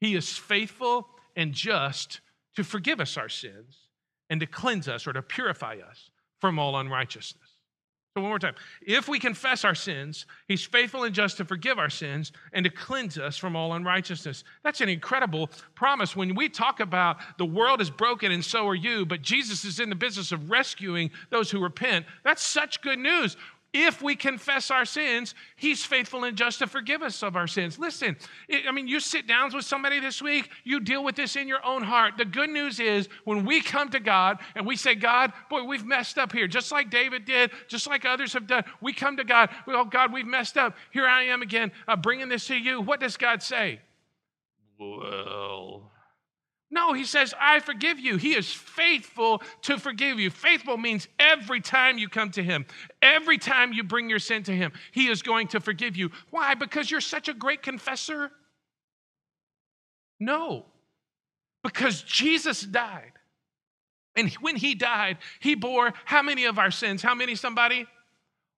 he 0.00 0.14
is 0.14 0.36
faithful 0.36 1.08
and 1.36 1.52
just 1.52 2.20
to 2.56 2.64
forgive 2.64 3.00
us 3.00 3.16
our 3.16 3.28
sins 3.28 3.88
and 4.28 4.40
to 4.40 4.46
cleanse 4.46 4.88
us 4.88 5.06
or 5.06 5.12
to 5.12 5.22
purify 5.22 5.76
us 5.88 6.10
from 6.40 6.58
all 6.58 6.76
unrighteousness. 6.78 7.41
So, 8.14 8.20
one 8.20 8.30
more 8.30 8.38
time. 8.38 8.56
If 8.82 9.08
we 9.08 9.18
confess 9.18 9.64
our 9.64 9.74
sins, 9.74 10.26
he's 10.46 10.62
faithful 10.62 11.04
and 11.04 11.14
just 11.14 11.38
to 11.38 11.46
forgive 11.46 11.78
our 11.78 11.88
sins 11.88 12.30
and 12.52 12.62
to 12.64 12.70
cleanse 12.70 13.16
us 13.16 13.38
from 13.38 13.56
all 13.56 13.72
unrighteousness. 13.72 14.44
That's 14.62 14.82
an 14.82 14.90
incredible 14.90 15.48
promise. 15.74 16.14
When 16.14 16.34
we 16.34 16.50
talk 16.50 16.80
about 16.80 17.16
the 17.38 17.46
world 17.46 17.80
is 17.80 17.88
broken 17.88 18.30
and 18.30 18.44
so 18.44 18.68
are 18.68 18.74
you, 18.74 19.06
but 19.06 19.22
Jesus 19.22 19.64
is 19.64 19.80
in 19.80 19.88
the 19.88 19.94
business 19.94 20.30
of 20.30 20.50
rescuing 20.50 21.10
those 21.30 21.50
who 21.50 21.58
repent, 21.58 22.04
that's 22.22 22.42
such 22.42 22.82
good 22.82 22.98
news 22.98 23.38
if 23.72 24.02
we 24.02 24.16
confess 24.16 24.70
our 24.70 24.84
sins, 24.84 25.34
he's 25.56 25.84
faithful 25.84 26.24
and 26.24 26.36
just 26.36 26.58
to 26.58 26.66
forgive 26.66 27.02
us 27.02 27.22
of 27.22 27.36
our 27.36 27.46
sins. 27.46 27.78
Listen, 27.78 28.16
I 28.68 28.70
mean, 28.70 28.86
you 28.86 29.00
sit 29.00 29.26
down 29.26 29.50
with 29.54 29.64
somebody 29.64 29.98
this 29.98 30.20
week, 30.20 30.50
you 30.64 30.80
deal 30.80 31.02
with 31.02 31.16
this 31.16 31.36
in 31.36 31.48
your 31.48 31.64
own 31.64 31.82
heart. 31.82 32.14
The 32.18 32.24
good 32.24 32.50
news 32.50 32.80
is 32.80 33.08
when 33.24 33.44
we 33.46 33.60
come 33.60 33.88
to 33.90 34.00
God 34.00 34.38
and 34.54 34.66
we 34.66 34.76
say, 34.76 34.94
God, 34.94 35.32
boy, 35.48 35.64
we've 35.64 35.86
messed 35.86 36.18
up 36.18 36.32
here, 36.32 36.46
just 36.46 36.70
like 36.70 36.90
David 36.90 37.24
did, 37.24 37.50
just 37.68 37.86
like 37.86 38.04
others 38.04 38.32
have 38.34 38.46
done. 38.46 38.64
We 38.80 38.92
come 38.92 39.16
to 39.16 39.24
God, 39.24 39.50
oh, 39.66 39.84
God, 39.84 40.12
we've 40.12 40.26
messed 40.26 40.58
up. 40.58 40.76
Here 40.90 41.06
I 41.06 41.24
am 41.24 41.42
again, 41.42 41.72
uh, 41.88 41.96
bringing 41.96 42.28
this 42.28 42.46
to 42.48 42.56
you. 42.56 42.80
What 42.80 43.00
does 43.00 43.16
God 43.16 43.42
say? 43.42 43.80
Well, 44.78 45.91
no, 46.72 46.94
he 46.94 47.04
says, 47.04 47.34
I 47.38 47.60
forgive 47.60 48.00
you. 48.00 48.16
He 48.16 48.34
is 48.34 48.50
faithful 48.50 49.42
to 49.62 49.78
forgive 49.78 50.18
you. 50.18 50.30
Faithful 50.30 50.78
means 50.78 51.06
every 51.18 51.60
time 51.60 51.98
you 51.98 52.08
come 52.08 52.30
to 52.30 52.42
him, 52.42 52.64
every 53.02 53.36
time 53.36 53.74
you 53.74 53.84
bring 53.84 54.08
your 54.08 54.18
sin 54.18 54.42
to 54.44 54.52
him, 54.52 54.72
he 54.90 55.08
is 55.08 55.20
going 55.20 55.48
to 55.48 55.60
forgive 55.60 55.98
you. 55.98 56.10
Why? 56.30 56.54
Because 56.54 56.90
you're 56.90 57.02
such 57.02 57.28
a 57.28 57.34
great 57.34 57.62
confessor? 57.62 58.32
No, 60.18 60.64
because 61.62 62.00
Jesus 62.02 62.62
died. 62.62 63.12
And 64.16 64.30
when 64.40 64.56
he 64.56 64.74
died, 64.74 65.18
he 65.40 65.54
bore 65.54 65.92
how 66.06 66.22
many 66.22 66.46
of 66.46 66.58
our 66.58 66.70
sins? 66.70 67.02
How 67.02 67.14
many, 67.14 67.34
somebody? 67.34 67.86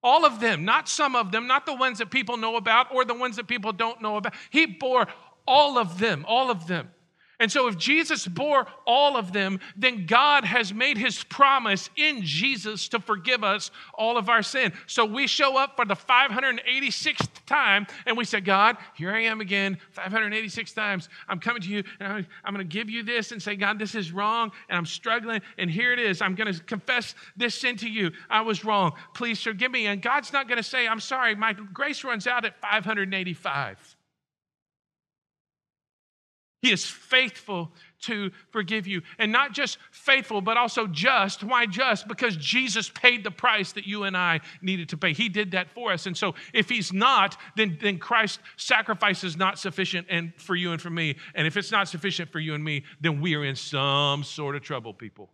All 0.01 0.25
of 0.25 0.39
them, 0.39 0.63
not 0.63 0.87
some 0.87 1.17
of 1.17 1.33
them, 1.33 1.47
not 1.47 1.65
the 1.65 1.75
ones 1.75 1.97
that 1.97 2.11
people 2.11 2.37
know 2.37 2.55
about 2.55 2.93
or 2.95 3.03
the 3.03 3.13
ones 3.13 3.35
that 3.35 3.47
people 3.47 3.73
don't 3.73 4.01
know 4.01 4.15
about. 4.15 4.35
He 4.51 4.65
bore 4.65 5.07
all 5.45 5.77
of 5.77 5.99
them, 5.99 6.23
all 6.29 6.49
of 6.49 6.67
them. 6.67 6.91
And 7.39 7.51
so, 7.51 7.67
if 7.67 7.77
Jesus 7.77 8.27
bore 8.27 8.67
all 8.85 9.17
of 9.17 9.33
them, 9.33 9.59
then 9.75 10.05
God 10.05 10.45
has 10.45 10.73
made 10.73 10.97
his 10.97 11.23
promise 11.23 11.89
in 11.95 12.21
Jesus 12.23 12.87
to 12.89 12.99
forgive 12.99 13.43
us 13.43 13.71
all 13.93 14.17
of 14.17 14.29
our 14.29 14.41
sin. 14.41 14.71
So, 14.87 15.05
we 15.05 15.27
show 15.27 15.57
up 15.57 15.75
for 15.75 15.85
the 15.85 15.95
586th 15.95 17.27
time 17.45 17.87
and 18.05 18.17
we 18.17 18.23
say, 18.23 18.39
God, 18.39 18.77
here 18.95 19.11
I 19.11 19.23
am 19.23 19.41
again, 19.41 19.77
586 19.91 20.71
times. 20.73 21.09
I'm 21.27 21.39
coming 21.39 21.61
to 21.63 21.69
you 21.69 21.83
and 21.99 22.25
I'm 22.43 22.53
going 22.53 22.67
to 22.67 22.73
give 22.73 22.89
you 22.89 23.03
this 23.03 23.31
and 23.31 23.41
say, 23.41 23.55
God, 23.55 23.79
this 23.79 23.95
is 23.95 24.11
wrong 24.11 24.51
and 24.69 24.77
I'm 24.77 24.85
struggling. 24.85 25.41
And 25.57 25.69
here 25.69 25.91
it 25.91 25.99
is. 25.99 26.21
I'm 26.21 26.35
going 26.35 26.53
to 26.53 26.63
confess 26.63 27.15
this 27.35 27.55
sin 27.55 27.75
to 27.77 27.89
you. 27.89 28.11
I 28.29 28.41
was 28.41 28.63
wrong. 28.63 28.93
Please 29.13 29.41
forgive 29.41 29.71
me. 29.71 29.87
And 29.87 30.01
God's 30.01 30.31
not 30.31 30.47
going 30.47 30.57
to 30.57 30.63
say, 30.63 30.87
I'm 30.87 30.99
sorry, 30.99 31.35
my 31.35 31.53
grace 31.53 32.03
runs 32.03 32.27
out 32.27 32.45
at 32.45 32.59
585. 32.61 33.94
He 36.65 36.71
is 36.71 36.83
faithful 36.83 37.71
to 38.01 38.31
forgive 38.49 38.87
you. 38.87 39.03
And 39.19 39.31
not 39.31 39.53
just 39.53 39.77
faithful, 39.91 40.41
but 40.41 40.57
also 40.57 40.87
just. 40.87 41.43
Why 41.43 41.67
just? 41.67 42.07
Because 42.07 42.35
Jesus 42.37 42.89
paid 42.89 43.23
the 43.23 43.29
price 43.29 43.73
that 43.73 43.85
you 43.85 44.05
and 44.05 44.17
I 44.17 44.39
needed 44.63 44.89
to 44.89 44.97
pay. 44.97 45.13
He 45.13 45.29
did 45.29 45.51
that 45.51 45.69
for 45.69 45.91
us. 45.91 46.07
And 46.07 46.17
so 46.17 46.33
if 46.53 46.67
he's 46.67 46.91
not, 46.91 47.37
then, 47.55 47.77
then 47.79 47.99
Christ's 47.99 48.39
sacrifice 48.57 49.23
is 49.23 49.37
not 49.37 49.59
sufficient 49.59 50.07
and 50.09 50.33
for 50.37 50.55
you 50.55 50.71
and 50.71 50.81
for 50.81 50.89
me. 50.89 51.17
And 51.35 51.45
if 51.45 51.55
it's 51.55 51.71
not 51.71 51.87
sufficient 51.87 52.31
for 52.31 52.39
you 52.39 52.55
and 52.55 52.63
me, 52.63 52.83
then 52.99 53.21
we 53.21 53.35
are 53.35 53.45
in 53.45 53.55
some 53.55 54.23
sort 54.23 54.55
of 54.55 54.63
trouble, 54.63 54.91
people. 54.91 55.29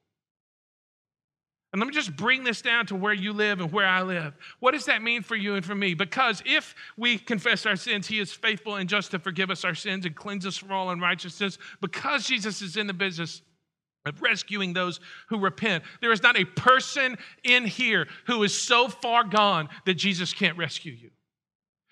And 1.72 1.80
let 1.80 1.88
me 1.88 1.94
just 1.94 2.16
bring 2.18 2.44
this 2.44 2.62
down 2.62 2.86
to 2.88 2.96
where 2.96 3.14
you 3.14 3.32
live 3.32 3.62
and 3.62 3.72
where 3.72 3.88
I 3.88 4.02
live. 4.02 4.34
What 4.60 4.72
does 4.72 4.86
that 4.86 5.02
mean 5.02 5.24
for 5.24 5.38
you 5.38 5.56
and 5.56 5.66
for 5.66 5.74
me? 5.74 5.94
Because 5.94 6.44
if 6.46 6.76
we 6.98 7.18
confess 7.18 7.66
our 7.66 7.78
sins, 7.78 8.08
He 8.08 8.20
is 8.20 8.34
faithful 8.34 8.76
and 8.76 8.90
just 8.90 9.12
to 9.12 9.20
forgive 9.20 9.50
us 9.50 9.64
our 9.64 9.76
sins 9.76 10.06
and 10.06 10.14
cleanse 10.14 10.46
us 10.46 10.58
from 10.58 10.72
all 10.72 10.90
unrighteousness. 10.90 11.58
Because 11.80 12.28
Jesus 12.28 12.62
is 12.62 12.76
in 12.76 12.88
the 12.88 12.94
business 12.94 13.42
of 14.06 14.22
rescuing 14.22 14.74
those 14.74 15.00
who 15.30 15.40
repent, 15.40 15.86
there 16.02 16.12
is 16.12 16.22
not 16.22 16.38
a 16.38 16.44
person 16.44 17.18
in 17.44 17.66
here 17.66 18.08
who 18.28 18.44
is 18.44 18.54
so 18.54 18.90
far 18.90 19.24
gone 19.24 19.70
that 19.86 19.94
Jesus 19.94 20.34
can't 20.34 20.58
rescue 20.58 20.92
you. 20.92 21.12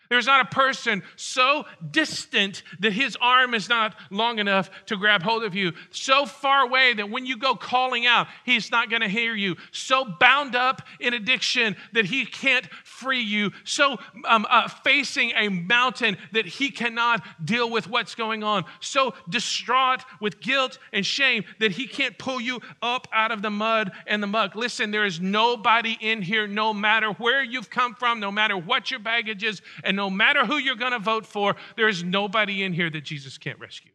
There's 0.10 0.26
not 0.26 0.42
a 0.42 0.56
person 0.56 1.04
so 1.16 1.66
distant 1.92 2.64
that 2.80 2.94
his 2.94 3.16
arm 3.22 3.54
is 3.54 3.70
not 3.70 3.96
long 4.10 4.40
enough 4.40 4.70
to 4.88 4.98
grab 4.98 5.22
hold 5.22 5.44
of 5.44 5.54
you, 5.54 5.74
so 5.92 6.26
far 6.26 6.64
away 6.64 6.96
that 6.96 7.12
when 7.12 7.28
you 7.28 7.38
go 7.38 7.54
calling 7.54 8.08
out, 8.08 8.28
he's 8.44 8.72
not 8.72 8.90
going 8.90 9.04
to 9.04 9.08
hear 9.08 9.36
you, 9.36 9.56
so 9.72 10.06
bound 10.20 10.56
up 10.56 10.82
in 11.00 11.14
addiction 11.14 11.76
that 11.94 12.06
he 12.06 12.26
can't 12.26 12.66
free 12.84 13.22
you, 13.22 13.52
so 13.64 13.98
um, 14.26 14.48
uh, 14.50 14.68
facing 14.68 15.32
a 15.36 15.48
mountain 15.48 16.18
that 16.32 16.48
he 16.48 16.72
cannot 16.72 17.24
deal 17.46 17.70
with 17.70 17.88
what's 17.88 18.16
going 18.16 18.44
on, 18.44 18.66
so 18.80 19.14
distraught 19.30 20.04
with 20.20 20.40
guilt 20.42 20.80
and 20.92 21.06
shame 21.06 21.44
that 21.60 21.72
he 21.72 21.86
can't 21.88 22.18
pull 22.18 22.42
you 22.42 22.60
up 22.82 23.08
out 23.14 23.32
of 23.32 23.44
the 23.44 23.52
mud 23.52 23.92
and 24.08 24.24
the 24.24 24.28
muck. 24.28 24.56
Listen, 24.56 24.90
there 24.90 25.06
is 25.06 25.20
nobody 25.20 25.96
in 26.02 26.24
here, 26.24 26.48
no 26.48 26.74
matter 26.74 27.12
where 27.14 27.44
you've 27.44 27.70
come 27.70 27.94
from, 27.94 28.20
no 28.20 28.32
matter 28.32 28.58
what 28.58 28.90
your 28.90 29.00
baggage 29.00 29.44
is, 29.44 29.62
and 29.84 29.99
no 30.00 30.10
matter 30.10 30.46
who 30.46 30.56
you're 30.56 30.78
going 30.78 30.94
to 30.94 31.00
vote 31.00 31.26
for, 31.26 31.58
there 31.76 31.90
is 31.90 32.06
nobody 32.06 32.64
in 32.64 32.72
here 32.72 32.90
that 32.90 33.04
Jesus 33.04 33.38
can't 33.38 33.60
rescue. 33.60 33.92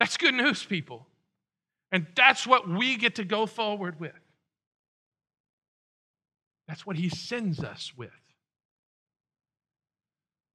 That's 0.00 0.16
good 0.16 0.32
news, 0.32 0.64
people. 0.64 1.06
And 1.92 2.06
that's 2.16 2.46
what 2.46 2.66
we 2.66 2.96
get 2.96 3.16
to 3.16 3.24
go 3.24 3.44
forward 3.44 4.00
with. 4.00 4.18
That's 6.66 6.86
what 6.86 6.96
he 6.96 7.10
sends 7.10 7.62
us 7.62 7.92
with. 7.94 8.08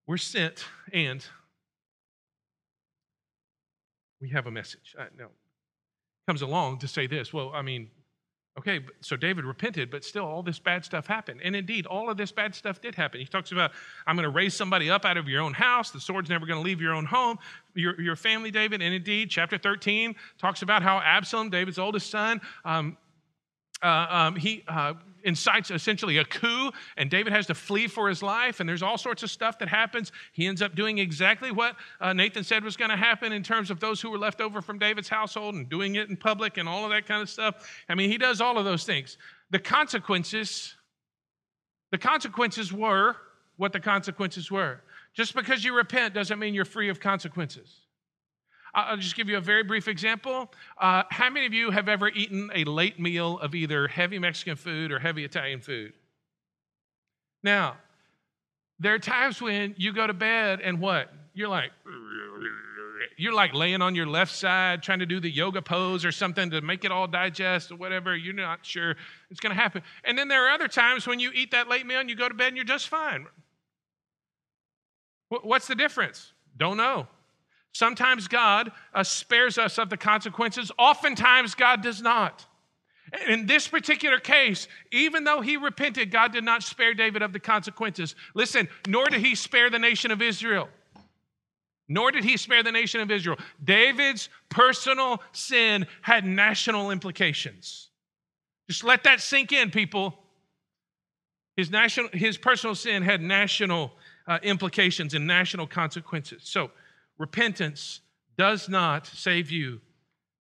We're 0.08 0.18
sent 0.18 0.66
and 0.92 1.24
we 4.20 4.30
have 4.30 4.48
a 4.48 4.52
message. 4.52 4.96
Uh, 4.98 5.06
no, 5.16 5.28
comes 6.28 6.42
along 6.42 6.80
to 6.80 6.88
say 6.88 7.06
this. 7.06 7.32
Well, 7.32 7.52
I 7.54 7.62
mean, 7.62 7.92
Okay, 8.58 8.80
so 9.02 9.16
David 9.16 9.46
repented, 9.46 9.92
but 9.92 10.04
still 10.04 10.26
all 10.26 10.42
this 10.42 10.58
bad 10.58 10.84
stuff 10.84 11.06
happened. 11.06 11.42
And 11.44 11.56
indeed, 11.56 11.86
all 11.86 12.10
of 12.10 12.18
this 12.18 12.32
bad 12.32 12.56
stuff 12.56 12.82
did 12.82 12.96
happen. 12.96 13.20
He 13.20 13.28
talks 13.28 13.52
about, 13.52 13.72
I'm 14.08 14.16
going 14.16 14.24
to 14.24 14.32
raise 14.32 14.56
somebody 14.56 14.90
up 14.90 15.06
out 15.06 15.16
of 15.16 15.30
your 15.30 15.42
own 15.42 15.54
house. 15.54 15.92
The 15.92 16.00
sword's 16.00 16.30
never 16.30 16.48
going 16.48 16.58
to 16.58 16.64
leave 16.64 16.82
your 16.82 16.96
own 16.96 17.06
home, 17.06 17.38
your, 17.76 18.02
your 18.02 18.16
family, 18.16 18.50
David. 18.50 18.82
And 18.82 18.96
indeed, 18.96 19.30
chapter 19.30 19.60
13 19.60 20.16
talks 20.40 20.64
about 20.64 20.82
how 20.82 20.98
Absalom, 20.98 21.52
David's 21.52 21.78
oldest 21.78 22.10
son, 22.10 22.42
um, 22.66 22.98
uh, 23.84 24.08
um, 24.10 24.36
he 24.36 24.64
uh, 24.68 24.96
incites 25.24 25.72
essentially 25.72 26.18
a 26.18 26.26
coup, 26.26 26.72
and 26.98 27.10
David 27.10 27.34
has 27.34 27.48
to 27.48 27.56
flee 27.56 27.88
for 27.88 28.10
his 28.10 28.22
life, 28.22 28.60
and 28.60 28.68
there's 28.68 28.84
all 28.84 28.98
sorts 28.98 29.24
of 29.24 29.32
stuff 29.32 29.60
that 29.60 29.68
happens. 29.68 30.12
He 30.34 30.48
ends 30.48 30.62
up 30.62 30.76
doing 30.76 30.98
exactly 30.98 31.52
what 31.52 31.76
uh, 32.00 32.14
Nathan 32.14 32.44
said 32.44 32.64
was 32.64 32.78
going 32.78 32.92
to 32.92 32.98
happen 32.98 33.32
in 33.32 33.44
terms 33.44 33.72
of 33.72 33.80
those 33.80 34.02
who 34.02 34.10
were 34.10 34.18
left 34.18 34.42
over 34.42 34.62
from 34.62 34.80
David's 34.80 35.10
household 35.10 35.56
and 35.56 35.70
doing 35.70 35.96
it 35.96 36.10
in 36.10 36.18
public 36.18 36.58
and 36.58 36.68
all 36.68 36.84
of 36.84 36.92
that 36.92 37.06
kind 37.06 37.22
of 37.22 37.30
stuff. 37.30 37.68
I 37.90 37.96
mean, 37.96 38.10
he 38.10 38.18
does 38.18 38.42
all 38.42 38.58
of 38.58 38.66
those 38.66 38.84
things. 38.84 39.18
The 39.50 39.60
consequences, 39.60 40.76
the 41.92 41.98
consequences 41.98 42.72
were 42.72 43.16
what 43.58 43.74
the 43.74 43.80
consequences 43.80 44.52
were. 44.52 44.82
Just 45.14 45.34
because 45.34 45.64
you 45.64 45.76
repent 45.76 46.14
doesn't 46.14 46.38
mean 46.38 46.54
you're 46.54 46.66
free 46.66 46.90
of 46.90 47.00
consequences. 47.00 47.87
I'll 48.78 48.98
just 48.98 49.16
give 49.16 49.28
you 49.28 49.38
a 49.38 49.42
very 49.42 49.64
brief 49.64 49.88
example. 49.88 50.52
Uh, 50.78 51.02
how 51.10 51.32
many 51.32 51.48
of 51.48 51.54
you 51.54 51.72
have 51.72 51.90
ever 51.90 52.10
eaten 52.10 52.52
a 52.54 52.64
late 52.64 53.00
meal 53.00 53.40
of 53.40 53.56
either 53.56 53.88
heavy 53.88 54.20
Mexican 54.20 54.56
food 54.56 54.92
or 54.92 55.00
heavy 55.00 55.26
Italian 55.26 55.62
food? 55.62 55.94
Now, 57.42 57.78
there 58.80 58.94
are 58.94 59.00
times 59.00 59.42
when 59.42 59.74
you 59.78 59.94
go 59.94 60.06
to 60.06 60.14
bed 60.14 60.62
and 60.62 60.80
what? 60.80 61.12
You're 61.34 61.48
like, 61.48 61.72
you're 63.18 63.34
like 63.34 63.56
laying 63.56 63.82
on 63.82 63.96
your 63.96 64.06
left 64.06 64.36
side 64.36 64.84
trying 64.84 65.00
to 65.00 65.08
do 65.08 65.20
the 65.20 65.30
yoga 65.30 65.62
pose 65.62 66.06
or 66.06 66.12
something 66.12 66.52
to 66.52 66.62
make 66.62 66.86
it 66.86 66.92
all 66.92 67.08
digest 67.08 67.72
or 67.72 67.78
whatever. 67.78 68.16
You're 68.16 68.36
not 68.36 68.64
sure 68.64 68.96
it's 69.32 69.40
going 69.40 69.56
to 69.56 69.60
happen. 69.60 69.82
And 70.04 70.16
then 70.16 70.28
there 70.28 70.46
are 70.46 70.52
other 70.52 70.68
times 70.68 71.08
when 71.08 71.20
you 71.20 71.32
eat 71.34 71.50
that 71.50 71.68
late 71.68 71.88
meal 71.88 72.00
and 72.00 72.12
you 72.12 72.16
go 72.16 72.30
to 72.30 72.36
bed 72.36 72.50
and 72.50 72.56
you're 72.56 72.64
just 72.64 72.90
fine. 72.90 73.26
What's 75.30 75.68
the 75.68 75.76
difference? 75.76 76.34
Don't 76.56 76.78
know. 76.78 77.08
Sometimes 77.78 78.28
God 78.28 78.72
uh, 78.92 79.04
spares 79.04 79.60
us 79.60 79.78
of 79.78 79.92
the 79.92 79.98
consequences, 79.98 80.72
oftentimes, 80.80 81.54
God 81.54 81.84
does 81.84 82.02
not. 82.02 82.44
In 83.28 83.46
this 83.46 83.68
particular 83.68 84.20
case, 84.20 84.68
even 84.92 85.24
though 85.24 85.42
he 85.42 85.58
repented, 85.58 86.10
God 86.10 86.34
did 86.34 86.44
not 86.44 86.64
spare 86.64 86.96
David 86.96 87.22
of 87.22 87.34
the 87.34 87.40
consequences. 87.40 88.16
Listen, 88.34 88.68
nor 88.88 89.06
did 89.06 89.22
he 89.22 89.36
spare 89.36 89.70
the 89.70 89.78
nation 89.78 90.10
of 90.10 90.24
Israel. 90.24 90.70
Nor 91.88 92.10
did 92.10 92.24
he 92.24 92.36
spare 92.36 92.64
the 92.64 92.72
nation 92.72 93.00
of 93.00 93.12
Israel. 93.12 93.38
David's 93.64 94.28
personal 94.50 95.22
sin 95.32 95.86
had 96.02 96.26
national 96.26 96.90
implications. 96.90 97.90
Just 98.68 98.84
let 98.84 99.04
that 99.04 99.22
sink 99.22 99.52
in, 99.54 99.70
people. 99.70 100.18
His, 101.56 101.70
national, 101.70 102.10
his 102.12 102.40
personal 102.40 102.74
sin 102.74 103.04
had 103.04 103.22
national 103.22 103.94
uh, 104.26 104.40
implications 104.42 105.14
and 105.14 105.28
national 105.28 105.68
consequences. 105.68 106.42
So, 106.44 106.72
repentance 107.18 108.02
does 108.38 108.70
not 108.70 109.08
save 109.08 109.52
you 109.52 109.82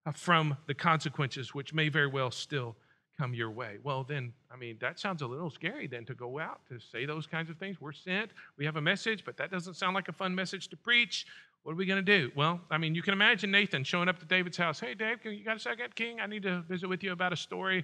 uh, 0.05 0.11
from 0.11 0.57
the 0.67 0.73
consequences, 0.73 1.53
which 1.53 1.73
may 1.73 1.89
very 1.89 2.07
well 2.07 2.31
still 2.31 2.75
come 3.19 3.33
your 3.33 3.49
way. 3.49 3.77
Well, 3.83 4.03
then, 4.03 4.31
I 4.51 4.57
mean, 4.57 4.77
that 4.79 4.99
sounds 4.99 5.21
a 5.21 5.27
little 5.27 5.49
scary 5.49 5.87
then 5.87 6.05
to 6.05 6.13
go 6.13 6.39
out 6.39 6.61
to 6.69 6.79
say 6.79 7.05
those 7.05 7.25
kinds 7.25 7.49
of 7.49 7.57
things. 7.57 7.81
We're 7.81 7.91
sent, 7.91 8.31
we 8.57 8.65
have 8.65 8.75
a 8.75 8.81
message, 8.81 9.25
but 9.25 9.37
that 9.37 9.49
doesn't 9.49 9.73
sound 9.73 9.95
like 9.95 10.07
a 10.07 10.13
fun 10.13 10.35
message 10.35 10.67
to 10.69 10.77
preach. 10.77 11.25
What 11.63 11.73
are 11.73 11.75
we 11.75 11.85
going 11.85 12.03
to 12.03 12.19
do? 12.19 12.31
Well, 12.35 12.61
I 12.69 12.77
mean, 12.77 12.95
you 12.95 13.01
can 13.01 13.13
imagine 13.13 13.51
Nathan 13.51 13.83
showing 13.83 14.07
up 14.07 14.19
to 14.19 14.25
David's 14.25 14.55
house. 14.55 14.79
Hey, 14.79 14.93
Dave, 14.93 15.17
you 15.25 15.43
got 15.43 15.57
a 15.57 15.59
second, 15.59 15.95
King? 15.95 16.19
I 16.19 16.27
need 16.27 16.43
to 16.43 16.61
visit 16.61 16.87
with 16.87 17.03
you 17.03 17.11
about 17.11 17.33
a 17.33 17.35
story, 17.35 17.83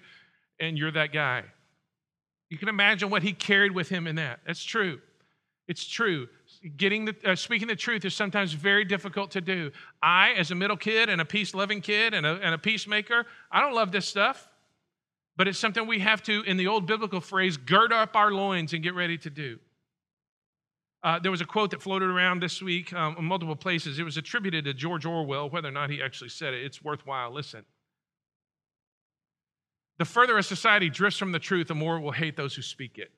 and 0.60 0.78
you're 0.78 0.92
that 0.92 1.12
guy. 1.12 1.44
You 2.50 2.58
can 2.58 2.70
imagine 2.70 3.10
what 3.10 3.24
he 3.24 3.34
carried 3.34 3.72
with 3.72 3.90
him 3.90 4.06
in 4.06 4.16
that. 4.18 4.40
That's 4.46 4.64
true. 4.64 5.02
It's 5.68 5.86
true. 5.86 6.28
Getting 6.78 7.06
the, 7.06 7.16
uh, 7.26 7.36
speaking 7.36 7.68
the 7.68 7.76
truth 7.76 8.06
is 8.06 8.14
sometimes 8.14 8.54
very 8.54 8.86
difficult 8.86 9.32
to 9.32 9.42
do. 9.42 9.72
I, 10.02 10.32
as 10.32 10.52
a 10.52 10.56
middle 10.56 10.78
kid 10.78 11.10
and 11.10 11.20
a 11.20 11.26
peace 11.26 11.54
loving 11.54 11.82
kid 11.82 12.14
and 12.14 12.26
a, 12.26 12.40
and 12.42 12.56
a 12.56 12.58
peacemaker, 12.58 13.26
I 13.52 13.60
don't 13.60 13.74
love 13.74 13.92
this 13.92 14.08
stuff, 14.08 14.48
but 15.36 15.48
it's 15.48 15.60
something 15.60 15.86
we 15.86 16.00
have 16.00 16.24
to, 16.24 16.42
in 16.44 16.56
the 16.56 16.68
old 16.68 16.88
biblical 16.88 17.20
phrase, 17.20 17.58
gird 17.58 17.92
up 17.92 18.16
our 18.16 18.32
loins 18.32 18.72
and 18.72 18.82
get 18.82 18.96
ready 18.96 19.18
to 19.18 19.30
do. 19.30 19.60
Uh, 21.04 21.20
there 21.20 21.32
was 21.32 21.42
a 21.42 21.46
quote 21.46 21.72
that 21.72 21.82
floated 21.82 22.10
around 22.10 22.42
this 22.42 22.62
week 22.62 22.94
um, 22.94 23.18
in 23.20 23.26
multiple 23.26 23.58
places. 23.58 24.00
It 24.00 24.04
was 24.04 24.16
attributed 24.16 24.64
to 24.64 24.74
George 24.74 25.06
Orwell. 25.06 25.50
Whether 25.50 25.68
or 25.68 25.72
not 25.72 25.90
he 25.90 26.02
actually 26.02 26.30
said 26.30 26.54
it, 26.54 26.64
it's 26.64 26.82
worthwhile. 26.82 27.34
Listen. 27.34 27.66
The 29.98 30.06
further 30.06 30.38
a 30.38 30.44
society 30.44 30.90
drifts 30.90 31.20
from 31.20 31.34
the 31.34 31.40
truth, 31.40 31.68
the 31.68 31.76
more 31.76 31.98
it 31.98 32.02
will 32.02 32.12
hate 32.12 32.38
those 32.38 32.56
who 32.56 32.62
speak 32.62 32.98
it. 32.98 33.12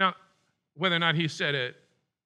Now, 0.00 0.14
whether 0.74 0.96
or 0.96 1.00
not 1.00 1.14
he 1.14 1.28
said 1.28 1.54
it, 1.54 1.76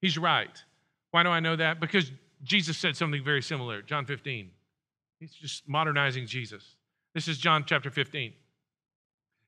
he's 0.01 0.19
right. 0.19 0.63
Why 1.11 1.23
do 1.23 1.29
I 1.31 1.41
know 1.41 1.57
that? 1.57 1.81
Because 1.81 2.11
Jesus 2.43 2.77
said 2.77 2.97
something 2.97 3.25
very 3.25 3.43
similar, 3.43 3.83
John 3.83 4.07
15. 4.07 4.51
He's 5.19 5.33
just 5.33 5.69
modernizing 5.69 6.27
Jesus. 6.27 6.77
This 7.15 7.29
is 7.29 7.39
John 7.39 7.65
chapter 7.67 7.91
15. 7.91 8.33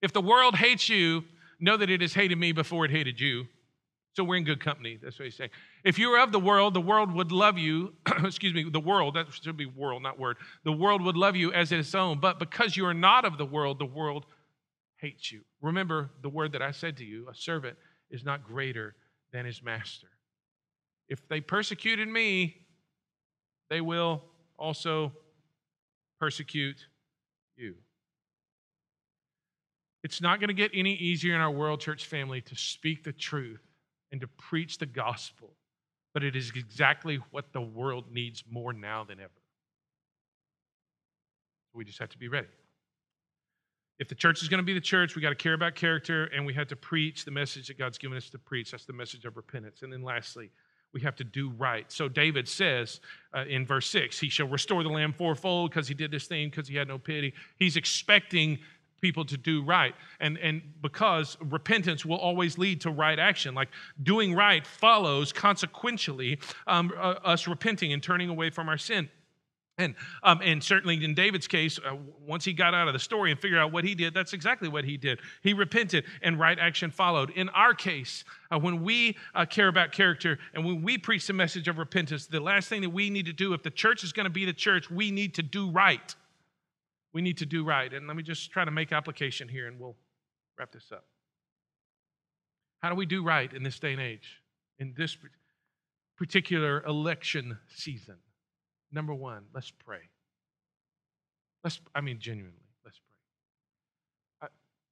If 0.01 0.13
the 0.13 0.21
world 0.21 0.57
hates 0.57 0.89
you, 0.89 1.25
know 1.61 1.77
that 1.77 1.91
it 1.91 2.01
has 2.01 2.15
hated 2.15 2.39
me 2.39 2.53
before 2.53 2.85
it 2.85 2.91
hated 2.91 3.21
you. 3.21 3.47
So 4.15 4.25
we're 4.25 4.37
in 4.37 4.45
good 4.45 4.61
company. 4.61 4.99
That's 5.01 5.19
what 5.19 5.27
he's 5.27 5.37
saying. 5.37 5.51
If 5.85 5.99
you 5.99 6.11
were 6.11 6.19
of 6.19 6.33
the 6.33 6.41
world, 6.41 6.75
the 6.75 6.81
world 6.81 7.13
would 7.13 7.31
love 7.31 7.59
you. 7.59 7.93
excuse 8.25 8.55
me, 8.55 8.69
the 8.69 8.81
world, 8.81 9.15
that 9.15 9.27
should 9.31 9.57
be 9.57 9.67
world, 9.67 10.03
not 10.03 10.19
word. 10.19 10.39
The 10.65 10.73
world 10.73 11.03
would 11.03 11.17
love 11.17 11.37
you 11.37 11.53
as 11.53 11.71
its 11.71 11.95
own. 11.95 12.19
But 12.19 12.39
because 12.39 12.77
you 12.77 12.87
are 12.87 12.95
not 12.95 13.25
of 13.25 13.39
the 13.39 13.45
world, 13.45 13.79
the 13.79 13.87
world 13.87 14.27
hates 14.97 15.31
you. 15.31 15.43
Remember 15.61 16.11
the 16.23 16.29
word 16.29 16.53
that 16.53 16.63
I 16.63 16.73
said 16.73 16.97
to 16.97 17.05
you 17.05 17.29
a 17.29 17.35
servant 17.35 17.77
is 18.11 18.25
not 18.25 18.45
greater 18.45 18.95
than 19.33 19.45
his 19.45 19.63
master. 19.63 20.09
If 21.09 21.27
they 21.29 21.41
persecuted 21.41 22.09
me, 22.09 22.57
they 23.71 23.81
will 23.81 24.23
also 24.59 25.13
persecute 26.19 26.87
you. 27.57 27.75
It's 30.03 30.21
not 30.21 30.41
going 30.41 30.49
to 30.49 30.55
get 30.55 30.71
any 30.75 30.95
easier 30.95 31.35
in 31.35 31.41
our 31.41 31.51
world 31.51 31.81
church 31.81 32.07
family 32.07 32.41
to 32.43 32.57
speak 32.57 33.05
the 33.05 33.13
truth 33.13 33.63
and 34.13 34.21
to 34.21 34.27
preach 34.27 34.79
the 34.79 34.87
gospel, 34.87 35.55
but 36.15 36.23
it 36.23 36.37
is 36.37 36.53
exactly 36.55 37.17
what 37.31 37.53
the 37.53 37.61
world 37.61 38.05
needs 38.13 38.45
more 38.49 38.73
now 38.73 39.05
than 39.05 39.19
ever. 39.19 39.31
We 41.75 41.85
just 41.85 41.99
have 41.99 42.09
to 42.11 42.19
be 42.19 42.29
ready. 42.29 42.49
If 43.99 44.09
the 44.09 44.15
church 44.15 44.43
is 44.43 44.49
going 44.49 44.59
to 44.59 44.65
be 44.65 44.75
the 44.75 44.81
church, 44.81 45.17
we 45.17 45.23
got 45.23 45.31
to 45.31 45.35
care 45.35 45.55
about 45.55 45.75
character 45.75 46.27
and 46.27 46.47
we 46.47 46.55
have 46.55 46.69
to 46.69 46.77
preach 46.77 47.25
the 47.25 47.31
message 47.31 47.67
that 47.69 47.79
God's 47.79 47.99
given 47.99 48.17
us 48.17 48.31
to 48.31 48.39
preach. 48.39 48.71
That's 48.71 48.85
the 48.85 48.93
message 48.93 49.25
of 49.25 49.37
repentance. 49.37 49.83
And 49.83 49.93
then 49.93 50.03
lastly, 50.03 50.51
we 50.93 51.01
have 51.03 51.17
to 51.17 51.25
do 51.25 51.51
right. 51.51 51.91
So 51.91 52.09
David 52.09 52.49
says 52.49 53.01
uh, 53.35 53.45
in 53.49 53.67
verse 53.67 53.91
6, 53.91 54.19
he 54.19 54.29
shall 54.29 54.49
restore 54.49 54.83
the 54.83 54.89
lamb 54.89 55.13
fourfold 55.13 55.71
because 55.71 55.89
he 55.89 55.95
did 55.95 56.11
this 56.11 56.27
thing 56.27 56.49
because 56.49 56.69
he 56.69 56.77
had 56.77 56.89
no 56.89 56.99
pity. 56.99 57.35
He's 57.59 57.77
expecting 57.77 58.59
people 59.01 59.25
to 59.25 59.37
do 59.37 59.63
right. 59.63 59.95
And, 60.21 60.39
and 60.39 60.63
because 60.81 61.37
repentance 61.41 62.05
will 62.05 62.17
always 62.17 62.59
lead 62.59 62.81
to 62.83 62.91
right 62.91 63.19
action, 63.19 63.55
like 63.55 63.69
doing 64.03 64.35
right 64.35 64.67
follows 64.67 65.33
consequentially 65.33 66.39
um, 66.67 66.93
uh, 66.97 67.15
us 67.25 67.47
repenting 67.47 67.93
and 67.93 68.03
turning 68.03 68.29
away 68.29 68.51
from 68.51 68.69
our 68.69 68.79
sin. 68.79 69.09
And, 69.79 69.95
um, 70.25 70.41
and 70.43 70.63
certainly 70.63 71.03
in 71.05 71.15
David's 71.15 71.47
case, 71.47 71.79
uh, 71.79 71.95
once 72.27 72.45
he 72.45 72.53
got 72.53 72.75
out 72.75 72.89
of 72.89 72.95
the 72.95 72.99
story 72.99 73.31
and 73.31 73.39
figured 73.39 73.61
out 73.61 73.71
what 73.71 73.85
he 73.85 73.95
did, 73.95 74.13
that's 74.13 74.33
exactly 74.33 74.69
what 74.69 74.85
he 74.85 74.97
did. 74.97 75.21
He 75.43 75.55
repented 75.55 76.05
and 76.21 76.39
right 76.39 76.59
action 76.59 76.91
followed. 76.91 77.31
In 77.31 77.49
our 77.51 77.75
case, 77.75 78.25
uh, 78.51 78.59
when 78.59 78.83
we 78.83 79.17
uh, 79.37 79.47
care 79.47 79.69
about 79.69 79.93
character 79.93 80.41
and 80.53 80.65
when 80.65 80.83
we 80.83 80.99
preach 80.99 81.29
the 81.29 81.33
message 81.33 81.69
of 81.69 81.79
repentance, 81.79 82.27
the 82.27 82.41
last 82.41 82.69
thing 82.69 82.83
that 82.83 82.91
we 82.91 83.09
need 83.09 83.27
to 83.27 83.33
do, 83.33 83.55
if 83.55 83.63
the 83.63 83.71
church 83.71 84.03
is 84.03 84.13
going 84.13 84.25
to 84.25 84.31
be 84.31 84.45
the 84.45 84.53
church, 84.53 84.91
we 84.91 85.13
need 85.13 85.35
to 85.35 85.45
do 85.45 85.71
right. 85.71 86.15
We 87.13 87.23
need 87.23 87.39
to 87.39 87.47
do 87.47 87.65
right. 87.65 87.93
And 87.93 88.09
let 88.09 88.17
me 88.17 88.25
just 88.25 88.51
try 88.51 88.65
to 88.65 88.73
make 88.73 88.91
application 88.91 89.49
here 89.49 89.69
and 89.69 89.79
we'll 89.79 89.97
wrap 90.59 90.73
this 90.73 90.91
up. 90.91 91.05
How 92.83 92.89
do 92.89 92.97
we 92.97 93.07
do 93.07 93.23
right 93.23 93.53
in 93.53 93.63
this 93.63 93.79
day 93.79 93.93
and 93.93 94.03
age, 94.03 94.41
in 94.81 94.95
this 94.97 95.17
particular 96.17 96.83
election 96.85 97.59
season? 97.69 98.17
Number 98.91 99.15
one, 99.15 99.45
let's 99.55 99.71
pray. 99.71 100.01
Let's, 101.63 101.81
I 101.95 102.01
mean, 102.01 102.19
genuinely, 102.19 102.57
let's 102.85 103.01
pray. 104.41 104.49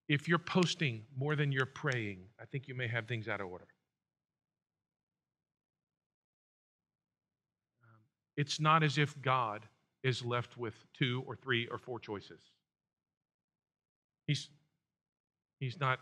if 0.08 0.28
you're 0.28 0.38
posting 0.38 1.04
more 1.16 1.34
than 1.34 1.50
you're 1.52 1.66
praying, 1.66 2.18
I 2.40 2.44
think 2.44 2.68
you 2.68 2.74
may 2.74 2.88
have 2.88 3.06
things 3.06 3.28
out 3.28 3.40
of 3.40 3.48
order. 3.48 3.66
Um, 7.82 8.00
it's 8.36 8.60
not 8.60 8.82
as 8.82 8.98
if 8.98 9.20
God 9.22 9.62
is 10.02 10.24
left 10.24 10.56
with 10.56 10.74
two 10.92 11.24
or 11.26 11.34
three 11.34 11.66
or 11.68 11.78
four 11.78 11.98
choices. 11.98 12.40
He's, 14.26 14.50
he's, 15.58 15.80
not, 15.80 16.00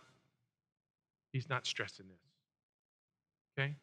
he's 1.32 1.48
not 1.48 1.66
stressing 1.66 2.06
this. 2.08 2.24
Okay? 3.56 3.74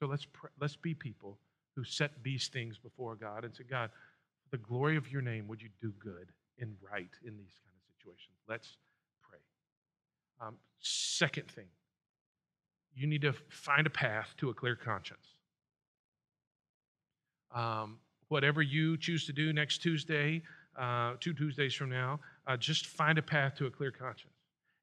So 0.00 0.06
let's, 0.06 0.24
pr- 0.24 0.48
let's 0.60 0.76
be 0.76 0.94
people 0.94 1.38
who 1.74 1.84
set 1.84 2.10
these 2.22 2.48
things 2.48 2.78
before 2.78 3.14
God 3.14 3.44
and 3.44 3.54
said, 3.54 3.68
God, 3.68 3.90
for 4.42 4.56
the 4.56 4.62
glory 4.62 4.96
of 4.96 5.10
your 5.10 5.22
name, 5.22 5.48
would 5.48 5.62
you 5.62 5.68
do 5.80 5.92
good 5.98 6.28
and 6.58 6.74
right 6.80 7.10
in 7.24 7.36
these 7.36 7.58
kind 7.64 7.74
of 7.74 7.82
situations? 7.96 8.36
Let's 8.48 8.76
pray. 9.28 9.38
Um, 10.46 10.56
second 10.80 11.50
thing, 11.50 11.66
you 12.94 13.06
need 13.06 13.22
to 13.22 13.32
find 13.48 13.86
a 13.86 13.90
path 13.90 14.34
to 14.38 14.50
a 14.50 14.54
clear 14.54 14.76
conscience. 14.76 15.26
Um, 17.54 17.98
whatever 18.28 18.62
you 18.62 18.96
choose 18.96 19.26
to 19.26 19.32
do 19.32 19.52
next 19.52 19.78
Tuesday, 19.78 20.42
uh, 20.78 21.14
two 21.20 21.34
Tuesdays 21.34 21.74
from 21.74 21.90
now, 21.90 22.20
uh, 22.46 22.56
just 22.56 22.86
find 22.86 23.18
a 23.18 23.22
path 23.22 23.54
to 23.56 23.66
a 23.66 23.70
clear 23.70 23.90
conscience. 23.90 24.32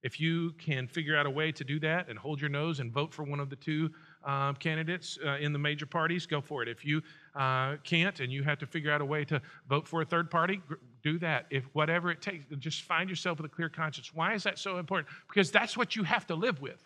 If 0.01 0.19
you 0.19 0.51
can 0.53 0.87
figure 0.87 1.17
out 1.17 1.25
a 1.25 1.29
way 1.29 1.51
to 1.51 1.63
do 1.63 1.79
that 1.81 2.09
and 2.09 2.17
hold 2.17 2.39
your 2.39 2.49
nose 2.49 2.79
and 2.79 2.91
vote 2.91 3.13
for 3.13 3.23
one 3.23 3.39
of 3.39 3.49
the 3.49 3.55
two 3.55 3.89
um, 4.23 4.55
candidates 4.55 5.17
uh, 5.25 5.37
in 5.37 5.53
the 5.53 5.59
major 5.59 5.85
parties, 5.85 6.25
go 6.25 6.41
for 6.41 6.61
it. 6.61 6.69
If 6.69 6.85
you 6.85 7.01
uh, 7.35 7.77
can't 7.83 8.19
and 8.19 8.31
you 8.31 8.43
have 8.43 8.59
to 8.59 8.65
figure 8.65 8.91
out 8.91 9.01
a 9.01 9.05
way 9.05 9.23
to 9.25 9.41
vote 9.67 9.87
for 9.87 10.01
a 10.01 10.05
third 10.05 10.29
party, 10.29 10.61
do 11.03 11.17
that. 11.19 11.45
If 11.49 11.63
whatever 11.73 12.11
it 12.11 12.21
takes, 12.21 12.45
just 12.57 12.81
find 12.83 13.09
yourself 13.09 13.39
with 13.39 13.51
a 13.51 13.53
clear 13.55 13.69
conscience. 13.69 14.13
Why 14.13 14.33
is 14.33 14.43
that 14.43 14.59
so 14.59 14.77
important? 14.77 15.09
Because 15.27 15.51
that's 15.51 15.77
what 15.77 15.95
you 15.95 16.03
have 16.03 16.27
to 16.27 16.35
live 16.35 16.61
with. 16.61 16.83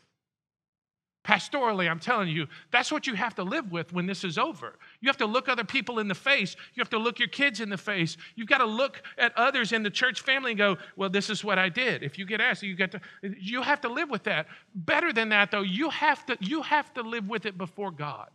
Pastorally, 1.24 1.90
I'm 1.90 2.00
telling 2.00 2.28
you, 2.28 2.48
that's 2.70 2.92
what 2.92 3.08
you 3.08 3.14
have 3.14 3.34
to 3.36 3.44
live 3.44 3.72
with 3.72 3.94
when 3.94 4.06
this 4.06 4.26
is 4.26 4.38
over. 4.38 4.78
You 5.00 5.08
have 5.08 5.18
to 5.18 5.26
look 5.26 5.48
other 5.48 5.64
people 5.64 6.00
in 6.00 6.10
the 6.10 6.16
face. 6.16 6.58
You 6.74 6.82
have 6.82 6.90
to 6.90 6.98
look 6.98 7.18
your 7.18 7.30
kids 7.30 7.62
in 7.62 7.70
the 7.70 7.78
face. 7.78 8.18
You've 8.36 8.50
got 8.50 8.58
to 8.58 8.66
look 8.66 9.02
at 9.18 9.32
others 9.38 9.72
in 9.72 9.84
the 9.84 9.90
church 9.90 10.20
family 10.20 10.52
and 10.52 10.58
go, 10.58 10.78
"Well, 10.98 11.10
this 11.10 11.30
is 11.30 11.42
what 11.42 11.58
I 11.58 11.70
did." 11.70 12.04
If 12.04 12.20
you 12.20 12.26
get 12.26 12.42
asked, 12.42 12.62
you 12.62 12.76
get 12.76 12.92
to 12.92 13.02
you 13.22 13.62
have 13.62 13.80
to 13.82 13.90
live 13.90 14.10
with 14.10 14.24
that. 14.24 14.48
Better 14.76 15.14
than 15.14 15.30
that 15.30 15.50
though, 15.50 15.62
you 15.62 15.90
have 15.92 16.26
to 16.26 16.38
you 16.42 16.62
have 16.62 16.94
to 16.96 17.02
live 17.02 17.30
with 17.30 17.46
it 17.46 17.58
before 17.58 17.92
God. 17.92 18.30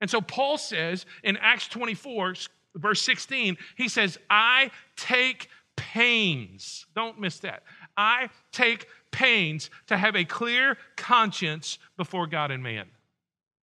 And 0.00 0.10
so 0.10 0.22
Paul 0.22 0.56
says 0.56 1.04
in 1.22 1.36
Acts 1.36 1.68
24 1.68 2.34
verse 2.76 3.02
16, 3.02 3.58
he 3.76 3.88
says, 3.88 4.18
"I 4.30 4.70
take 4.96 5.48
pains." 5.76 6.86
Don't 6.94 7.20
miss 7.20 7.38
that. 7.40 7.64
I 7.98 8.30
take 8.50 8.86
pains 9.12 9.70
to 9.86 9.96
have 9.96 10.16
a 10.16 10.24
clear 10.24 10.76
conscience 10.96 11.78
before 11.96 12.26
God 12.26 12.50
and 12.50 12.62
man. 12.62 12.86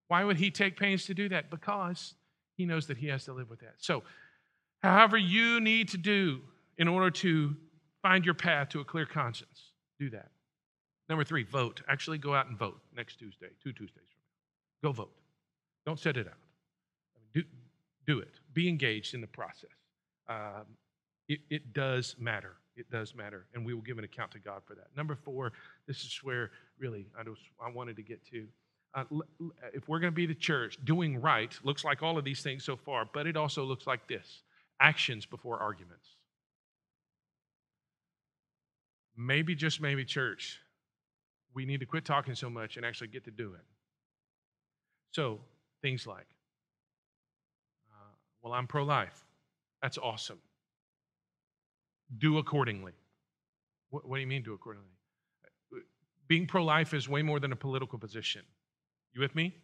Why 0.08 0.24
would 0.24 0.38
he 0.38 0.50
take 0.50 0.78
pains 0.78 1.04
to 1.06 1.14
do 1.14 1.28
that? 1.28 1.50
Because 1.50 2.14
he 2.56 2.64
knows 2.64 2.86
that 2.86 2.96
he 2.96 3.08
has 3.08 3.24
to 3.26 3.32
live 3.32 3.50
with 3.50 3.60
that. 3.60 3.74
So, 3.78 4.02
however 4.82 5.18
you 5.18 5.60
need 5.60 5.88
to 5.90 5.98
do 5.98 6.40
in 6.78 6.88
order 6.88 7.10
to 7.10 7.54
find 8.02 8.24
your 8.24 8.34
path 8.34 8.70
to 8.70 8.80
a 8.80 8.84
clear 8.84 9.06
conscience, 9.06 9.72
do 9.98 10.10
that. 10.10 10.30
Number 11.08 11.24
three, 11.24 11.42
vote. 11.42 11.82
Actually, 11.88 12.18
go 12.18 12.34
out 12.34 12.46
and 12.46 12.56
vote 12.56 12.80
next 12.96 13.16
Tuesday, 13.18 13.48
two 13.62 13.72
Tuesdays 13.72 14.08
from 14.08 14.22
now. 14.84 14.88
Go 14.88 14.92
vote. 14.92 15.12
Don't 15.84 15.98
set 15.98 16.16
it 16.16 16.26
out. 16.26 16.34
Do, 17.34 17.42
do 18.06 18.20
it. 18.20 18.40
Be 18.52 18.68
engaged 18.68 19.14
in 19.14 19.20
the 19.20 19.26
process. 19.26 19.70
Um, 20.28 20.66
it, 21.28 21.40
it 21.50 21.72
does 21.72 22.16
matter 22.18 22.56
it 22.80 22.90
does 22.90 23.14
matter, 23.14 23.46
and 23.54 23.64
we 23.64 23.74
will 23.74 23.82
give 23.82 23.98
an 23.98 24.04
account 24.04 24.32
to 24.32 24.38
God 24.38 24.62
for 24.66 24.74
that. 24.74 24.88
Number 24.96 25.14
four, 25.14 25.52
this 25.86 25.98
is 25.98 26.18
where 26.22 26.50
really 26.78 27.06
I, 27.18 27.22
just, 27.22 27.42
I 27.64 27.70
wanted 27.70 27.96
to 27.96 28.02
get 28.02 28.24
to. 28.30 28.46
Uh, 28.92 29.04
if 29.72 29.88
we're 29.88 30.00
going 30.00 30.12
to 30.12 30.16
be 30.16 30.26
the 30.26 30.34
church, 30.34 30.76
doing 30.84 31.20
right 31.20 31.56
looks 31.62 31.84
like 31.84 32.02
all 32.02 32.18
of 32.18 32.24
these 32.24 32.42
things 32.42 32.64
so 32.64 32.76
far, 32.76 33.08
but 33.12 33.26
it 33.26 33.36
also 33.36 33.62
looks 33.62 33.86
like 33.86 34.08
this 34.08 34.42
actions 34.80 35.26
before 35.26 35.58
arguments. 35.58 36.08
Maybe, 39.16 39.54
just 39.54 39.80
maybe, 39.80 40.04
church, 40.04 40.58
we 41.54 41.66
need 41.66 41.80
to 41.80 41.86
quit 41.86 42.04
talking 42.04 42.34
so 42.34 42.48
much 42.48 42.76
and 42.76 42.86
actually 42.86 43.08
get 43.08 43.24
to 43.26 43.30
doing. 43.30 43.60
So, 45.12 45.40
things 45.82 46.06
like, 46.06 46.26
uh, 47.92 48.14
well, 48.42 48.54
I'm 48.54 48.66
pro 48.66 48.84
life. 48.84 49.24
That's 49.82 49.98
awesome 49.98 50.38
do 52.18 52.38
accordingly. 52.38 52.92
What, 53.90 54.08
what 54.08 54.16
do 54.16 54.20
you 54.20 54.26
mean, 54.26 54.42
do 54.42 54.54
accordingly? 54.54 54.88
Being 56.28 56.46
pro 56.46 56.64
life 56.64 56.94
is 56.94 57.08
way 57.08 57.22
more 57.22 57.40
than 57.40 57.52
a 57.52 57.56
political 57.56 57.98
position. 57.98 58.42
You 59.12 59.20
with 59.20 59.34
me? 59.34 59.54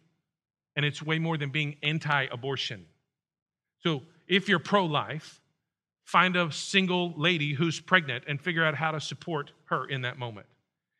And 0.75 0.85
it's 0.85 1.01
way 1.01 1.17
more 1.17 1.37
than 1.37 1.49
being 1.49 1.77
anti 1.81 2.25
abortion. 2.25 2.85
So 3.79 4.03
if 4.27 4.49
you're 4.49 4.59
pro 4.59 4.85
life, 4.85 5.41
find 6.03 6.35
a 6.35 6.51
single 6.51 7.13
lady 7.17 7.53
who's 7.53 7.79
pregnant 7.79 8.25
and 8.27 8.39
figure 8.39 8.63
out 8.63 8.75
how 8.75 8.91
to 8.91 8.99
support 8.99 9.51
her 9.65 9.85
in 9.85 10.01
that 10.01 10.17
moment. 10.17 10.47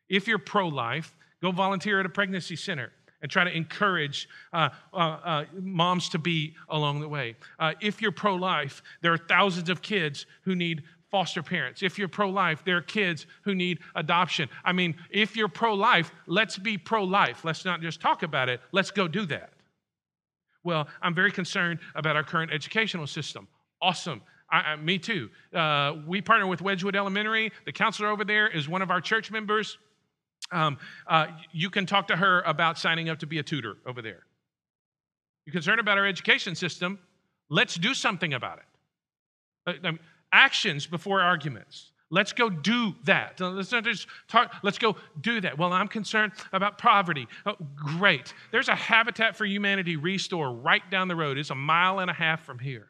If 0.08 0.26
you're 0.26 0.38
pro 0.38 0.68
life, 0.68 1.14
go 1.42 1.50
volunteer 1.50 2.00
at 2.00 2.06
a 2.06 2.10
pregnancy 2.10 2.56
center 2.56 2.92
and 3.20 3.30
try 3.30 3.44
to 3.44 3.54
encourage 3.54 4.28
uh, 4.52 4.68
uh, 4.92 4.96
uh, 4.96 5.44
moms 5.60 6.08
to 6.10 6.18
be 6.18 6.54
along 6.68 7.00
the 7.00 7.08
way. 7.08 7.36
Uh, 7.58 7.72
if 7.80 8.00
you're 8.00 8.12
pro 8.12 8.34
life, 8.34 8.82
there 9.02 9.12
are 9.12 9.18
thousands 9.18 9.68
of 9.68 9.82
kids 9.82 10.26
who 10.42 10.54
need 10.54 10.82
foster 11.10 11.42
parents. 11.42 11.82
If 11.82 11.98
you're 11.98 12.08
pro 12.08 12.28
life, 12.28 12.62
there 12.64 12.76
are 12.76 12.82
kids 12.82 13.26
who 13.42 13.54
need 13.54 13.78
adoption. 13.94 14.48
I 14.64 14.72
mean, 14.72 14.96
if 15.10 15.36
you're 15.36 15.48
pro 15.48 15.74
life, 15.74 16.12
let's 16.26 16.58
be 16.58 16.76
pro 16.76 17.04
life. 17.04 17.44
Let's 17.44 17.64
not 17.64 17.80
just 17.80 18.00
talk 18.00 18.22
about 18.22 18.48
it, 18.48 18.60
let's 18.72 18.90
go 18.90 19.08
do 19.08 19.26
that. 19.26 19.50
Well, 20.64 20.88
I'm 21.00 21.14
very 21.14 21.32
concerned 21.32 21.78
about 21.94 22.16
our 22.16 22.24
current 22.24 22.52
educational 22.52 23.06
system. 23.06 23.48
Awesome. 23.80 24.22
I, 24.50 24.58
I, 24.58 24.76
me 24.76 24.98
too. 24.98 25.30
Uh, 25.54 25.94
we 26.06 26.20
partner 26.20 26.46
with 26.46 26.60
Wedgewood 26.60 26.96
Elementary. 26.96 27.52
The 27.64 27.72
counselor 27.72 28.08
over 28.10 28.24
there 28.24 28.48
is 28.48 28.68
one 28.68 28.82
of 28.82 28.90
our 28.90 29.00
church 29.00 29.30
members. 29.30 29.78
Um, 30.50 30.78
uh, 31.06 31.26
you 31.52 31.70
can 31.70 31.86
talk 31.86 32.08
to 32.08 32.16
her 32.16 32.42
about 32.42 32.78
signing 32.78 33.08
up 33.08 33.18
to 33.20 33.26
be 33.26 33.38
a 33.38 33.42
tutor 33.42 33.76
over 33.86 34.02
there. 34.02 34.24
You're 35.44 35.52
concerned 35.52 35.80
about 35.80 35.98
our 35.98 36.06
education 36.06 36.54
system. 36.54 36.98
Let's 37.50 37.76
do 37.76 37.94
something 37.94 38.34
about 38.34 38.58
it. 38.58 39.78
Uh, 39.84 39.88
um, 39.88 39.98
actions 40.32 40.86
before 40.86 41.20
arguments. 41.20 41.90
Let's 42.10 42.32
go 42.32 42.48
do 42.48 42.94
that. 43.04 43.38
Let's 43.38 43.70
not 43.70 43.84
just 43.84 44.06
talk, 44.28 44.54
let's 44.62 44.78
go 44.78 44.96
do 45.20 45.42
that. 45.42 45.58
Well, 45.58 45.72
I'm 45.72 45.88
concerned 45.88 46.32
about 46.52 46.78
poverty. 46.78 47.26
Oh, 47.44 47.56
great. 47.74 48.32
There's 48.50 48.68
a 48.68 48.74
Habitat 48.74 49.36
for 49.36 49.44
Humanity 49.44 49.96
restore 49.96 50.52
right 50.52 50.88
down 50.90 51.08
the 51.08 51.16
road. 51.16 51.36
It's 51.36 51.50
a 51.50 51.54
mile 51.54 51.98
and 51.98 52.10
a 52.10 52.14
half 52.14 52.44
from 52.44 52.58
here. 52.58 52.88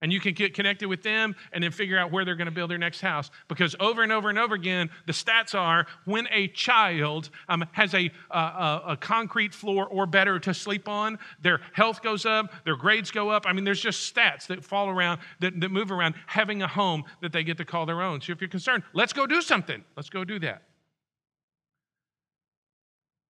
And 0.00 0.12
you 0.12 0.20
can 0.20 0.32
get 0.32 0.54
connected 0.54 0.86
with 0.86 1.02
them 1.02 1.34
and 1.52 1.64
then 1.64 1.72
figure 1.72 1.98
out 1.98 2.12
where 2.12 2.24
they're 2.24 2.36
going 2.36 2.46
to 2.46 2.52
build 2.52 2.70
their 2.70 2.78
next 2.78 3.00
house. 3.00 3.30
Because 3.48 3.74
over 3.80 4.02
and 4.02 4.12
over 4.12 4.28
and 4.28 4.38
over 4.38 4.54
again, 4.54 4.90
the 5.06 5.12
stats 5.12 5.58
are 5.58 5.86
when 6.04 6.28
a 6.30 6.46
child 6.48 7.30
um, 7.48 7.64
has 7.72 7.94
a, 7.94 8.10
a, 8.30 8.96
concrete 9.00 9.52
floor 9.52 9.86
or 9.86 10.06
better 10.06 10.38
to 10.38 10.54
sleep 10.54 10.88
on, 10.88 11.18
their 11.42 11.60
health 11.72 12.00
goes 12.02 12.26
up, 12.26 12.52
their 12.64 12.76
grades 12.76 13.10
go 13.10 13.28
up. 13.28 13.44
I 13.46 13.52
mean, 13.52 13.64
there's 13.64 13.80
just 13.80 14.14
stats 14.14 14.46
that 14.46 14.64
fall 14.64 14.88
around, 14.88 15.20
that, 15.40 15.58
that 15.60 15.70
move 15.70 15.90
around, 15.90 16.14
having 16.26 16.62
a 16.62 16.68
home 16.68 17.02
that 17.20 17.32
they 17.32 17.42
get 17.42 17.56
to 17.58 17.64
call 17.64 17.84
their 17.84 18.00
own. 18.00 18.20
So 18.20 18.32
if 18.32 18.40
you're 18.40 18.48
concerned, 18.48 18.84
let's 18.92 19.12
go 19.12 19.26
do 19.26 19.42
something. 19.42 19.84
Let's 19.96 20.10
go 20.10 20.22
do 20.22 20.38
that. 20.40 20.62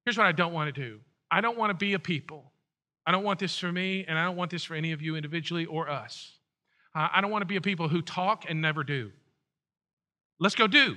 Here's 0.04 0.18
what 0.18 0.26
I 0.26 0.32
don't 0.32 0.52
want 0.52 0.74
to 0.74 0.80
do 0.80 1.00
I 1.30 1.40
don't 1.40 1.56
want 1.56 1.70
to 1.70 1.74
be 1.74 1.94
a 1.94 1.98
people. 1.98 2.52
I 3.06 3.10
don't 3.10 3.24
want 3.24 3.38
this 3.38 3.58
for 3.58 3.72
me, 3.72 4.04
and 4.06 4.18
I 4.18 4.24
don't 4.24 4.36
want 4.36 4.50
this 4.50 4.64
for 4.64 4.74
any 4.74 4.92
of 4.92 5.00
you 5.00 5.16
individually 5.16 5.64
or 5.64 5.88
us 5.88 6.37
I 6.94 7.20
don't 7.20 7.30
want 7.30 7.42
to 7.42 7.46
be 7.46 7.56
a 7.56 7.60
people 7.60 7.88
who 7.88 8.02
talk 8.02 8.44
and 8.48 8.60
never 8.60 8.82
do. 8.82 9.12
Let's 10.40 10.54
go 10.54 10.66
do. 10.66 10.96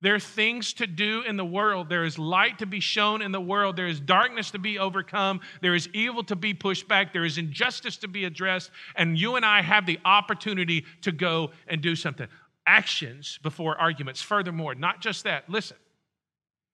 There 0.00 0.14
are 0.14 0.20
things 0.20 0.74
to 0.74 0.86
do 0.86 1.22
in 1.22 1.38
the 1.38 1.46
world. 1.46 1.88
There 1.88 2.04
is 2.04 2.18
light 2.18 2.58
to 2.58 2.66
be 2.66 2.80
shown 2.80 3.22
in 3.22 3.32
the 3.32 3.40
world. 3.40 3.74
There 3.74 3.86
is 3.86 4.00
darkness 4.00 4.50
to 4.50 4.58
be 4.58 4.78
overcome. 4.78 5.40
There 5.62 5.74
is 5.74 5.88
evil 5.94 6.22
to 6.24 6.36
be 6.36 6.52
pushed 6.52 6.86
back. 6.88 7.14
There 7.14 7.24
is 7.24 7.38
injustice 7.38 7.96
to 7.98 8.08
be 8.08 8.26
addressed. 8.26 8.70
And 8.96 9.18
you 9.18 9.36
and 9.36 9.46
I 9.46 9.62
have 9.62 9.86
the 9.86 9.98
opportunity 10.04 10.84
to 11.02 11.10
go 11.10 11.52
and 11.68 11.80
do 11.80 11.96
something. 11.96 12.28
Actions 12.66 13.38
before 13.42 13.80
arguments. 13.80 14.20
Furthermore, 14.20 14.74
not 14.74 15.00
just 15.00 15.24
that, 15.24 15.48
listen. 15.48 15.78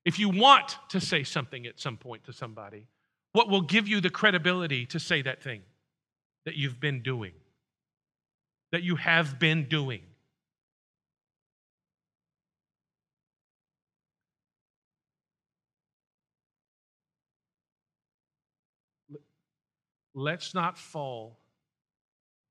If 0.05 0.19
you 0.19 0.31
want 0.31 0.79
to 0.89 1.01
say 1.01 1.23
something 1.23 1.67
at 1.67 1.79
some 1.79 1.99
point 1.99 2.25
to 2.25 2.33
somebody, 2.33 2.89
what 3.33 3.49
will 3.49 3.61
give 3.61 3.87
you 3.87 4.01
the 4.01 4.11
credibility 4.11 4.87
to 4.87 4.99
say 4.99 5.23
that 5.23 5.41
thing 5.41 5.63
that 6.47 6.57
you've 6.57 6.81
been 6.81 7.03
doing? 7.03 7.33
That 8.73 8.83
you 8.83 8.97
have 8.97 9.39
been 9.39 9.69
doing. 9.69 10.03
Let's 20.15 20.55
not 20.55 20.77
fall 20.77 21.39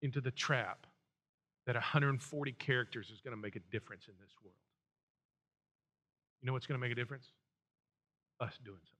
into 0.01 0.21
the 0.21 0.31
trap 0.31 0.87
that 1.65 1.75
140 1.75 2.51
characters 2.53 3.09
is 3.11 3.21
going 3.21 3.35
to 3.35 3.41
make 3.41 3.55
a 3.55 3.59
difference 3.71 4.07
in 4.07 4.13
this 4.19 4.31
world. 4.43 4.55
You 6.41 6.47
know 6.47 6.53
what's 6.53 6.65
going 6.65 6.79
to 6.79 6.81
make 6.81 6.91
a 6.91 6.95
difference? 6.95 7.27
Us 8.39 8.57
doing 8.63 8.79
something. 8.79 8.95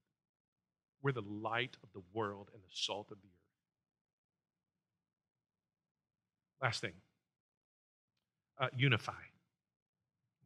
We're 1.02 1.12
the 1.12 1.22
light 1.22 1.76
of 1.82 1.88
the 1.94 2.02
world 2.12 2.50
and 2.52 2.62
the 2.62 2.68
salt 2.72 3.10
of 3.10 3.16
the 3.22 3.28
earth. 3.28 3.32
Last 6.62 6.80
thing 6.82 6.92
uh, 8.60 8.68
unify. 8.76 9.12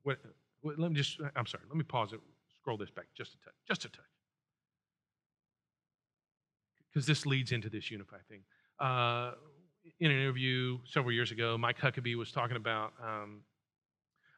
What, 0.04 0.18
what, 0.62 0.78
let 0.78 0.90
me 0.90 0.96
just, 0.96 1.20
I'm 1.36 1.46
sorry, 1.46 1.64
let 1.68 1.76
me 1.76 1.84
pause 1.84 2.12
it, 2.12 2.20
scroll 2.56 2.76
this 2.76 2.90
back 2.90 3.06
just 3.16 3.34
a 3.34 3.44
touch, 3.44 3.54
just 3.68 3.84
a 3.84 3.88
touch. 3.88 4.04
Because 6.92 7.06
this 7.06 7.26
leads 7.26 7.52
into 7.52 7.68
this 7.68 7.90
unify 7.90 8.18
thing. 8.28 8.42
Uh, 8.78 9.32
in 10.00 10.10
an 10.10 10.16
interview 10.16 10.78
several 10.86 11.12
years 11.12 11.32
ago, 11.32 11.58
Mike 11.58 11.78
Huckabee 11.78 12.16
was 12.16 12.30
talking 12.30 12.56
about 12.56 12.92
um, 13.02 13.40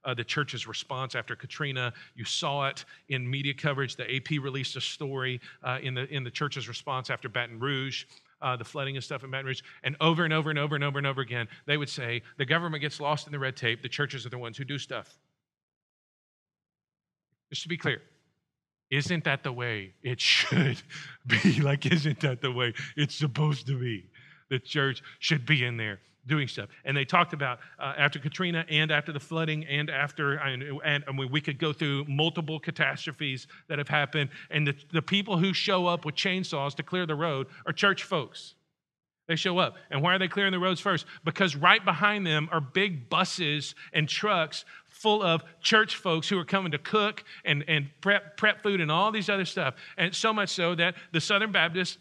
uh, 0.05 0.15
the 0.15 0.25
church's 0.25 0.67
response 0.67 1.15
after 1.15 1.37
Katrina. 1.37 1.93
You 2.15 2.25
saw 2.25 2.69
it 2.69 2.85
in 3.09 3.29
media 3.29 3.53
coverage. 3.53 3.97
The 3.97 4.17
AP 4.17 4.43
released 4.43 4.77
a 4.77 4.81
story 4.81 5.41
uh, 5.63 5.79
in, 5.83 5.95
the, 5.95 6.09
in 6.15 6.25
the 6.25 6.31
church's 6.31 6.69
response 6.69 7.11
after 7.11 7.29
Baton 7.29 7.59
Rouge 7.59 8.05
uh, 8.47 8.55
the 8.55 8.65
flooding 8.65 8.95
and 8.95 9.03
stuff 9.03 9.25
in 9.25 9.31
Baton 9.31 9.47
Rouge, 9.47 9.63
and 9.83 9.97
over 10.01 10.25
and 10.25 10.33
over 10.33 10.51
and 10.51 10.59
over 10.59 10.77
and 10.77 10.85
over 10.85 10.99
and 10.99 11.07
over 11.07 11.21
again, 11.21 11.49
they 11.67 11.77
would 11.77 11.89
say 11.89 12.23
the 12.39 12.45
government 12.45 12.81
gets 12.81 13.01
lost 13.01 13.27
in 13.27 13.33
the 13.33 13.39
red 13.41 13.57
tape, 13.57 13.83
the 13.83 13.89
churches 13.89 14.25
are 14.25 14.29
the 14.29 14.39
ones 14.39 14.57
who 14.57 14.65
do 14.65 14.79
stuff. 14.79 15.19
Just 17.51 17.65
to 17.65 17.69
be 17.69 17.77
clear, 17.77 18.03
isn't 18.93 19.25
that 19.25 19.43
the 19.43 19.53
way 19.53 19.95
it 20.05 20.21
should 20.33 20.81
be? 21.27 21.61
Like, 21.61 21.87
isn't 21.87 22.21
that 22.21 22.41
the 22.41 22.53
way 22.53 22.73
it's 22.97 23.17
supposed 23.17 23.67
to 23.67 23.77
be? 23.79 24.05
The 24.49 24.61
church 24.61 25.03
should 25.19 25.45
be 25.45 25.65
in 25.65 25.77
there 25.77 25.99
doing 26.27 26.49
stuff. 26.49 26.69
And 26.85 26.97
they 26.97 27.05
talked 27.05 27.33
about 27.33 27.61
uh, 27.79 27.95
after 27.97 28.19
Katrina 28.19 28.65
and 28.69 28.91
after 28.91 29.13
the 29.13 29.21
flooding 29.21 29.65
and 29.67 29.91
after, 29.91 30.35
and, 30.35 30.63
and, 30.85 31.05
and, 31.07 31.31
we 31.31 31.41
could 31.41 31.59
go 31.59 31.73
through 31.73 32.05
multiple 32.09 32.59
catastrophes 32.59 33.47
that 33.69 33.79
have 33.79 33.89
happened. 33.89 34.31
And 34.51 34.67
the, 34.67 34.75
the 34.93 35.03
people 35.03 35.39
who 35.39 35.53
show 35.53 35.87
up 35.87 36.05
with 36.05 36.15
chainsaws 36.15 36.75
to 36.77 36.83
clear 36.83 37.07
the 37.07 37.15
road 37.15 37.47
are 37.67 37.73
church 37.73 38.05
folks. 38.05 38.55
They 39.29 39.37
show 39.37 39.59
up. 39.59 39.77
And 39.91 40.03
why 40.03 40.15
are 40.15 40.19
they 40.19 40.29
clearing 40.29 40.53
the 40.53 40.59
roads 40.59 40.81
first? 40.81 41.05
Because 41.25 41.57
right 41.57 41.85
behind 41.85 42.27
them 42.27 42.49
are 42.53 42.61
big 42.61 43.09
buses 43.09 43.75
and 43.93 44.09
trucks 44.09 44.65
full 44.89 45.23
of 45.23 45.43
church 45.61 45.97
folks 45.97 46.29
who 46.29 46.39
are 46.39 46.45
coming 46.45 46.73
to 46.73 46.79
cook 46.79 47.25
and, 47.45 47.65
and 47.67 47.89
prep, 48.01 48.37
prep 48.37 48.63
food 48.63 48.81
and 48.81 48.91
all 48.91 49.11
these 49.11 49.29
other 49.29 49.45
stuff. 49.45 49.75
And 49.99 50.15
so 50.15 50.33
much 50.33 50.51
so 50.51 50.75
that 50.77 50.95
the 51.13 51.21
Southern 51.21 51.51
Baptists 51.51 51.99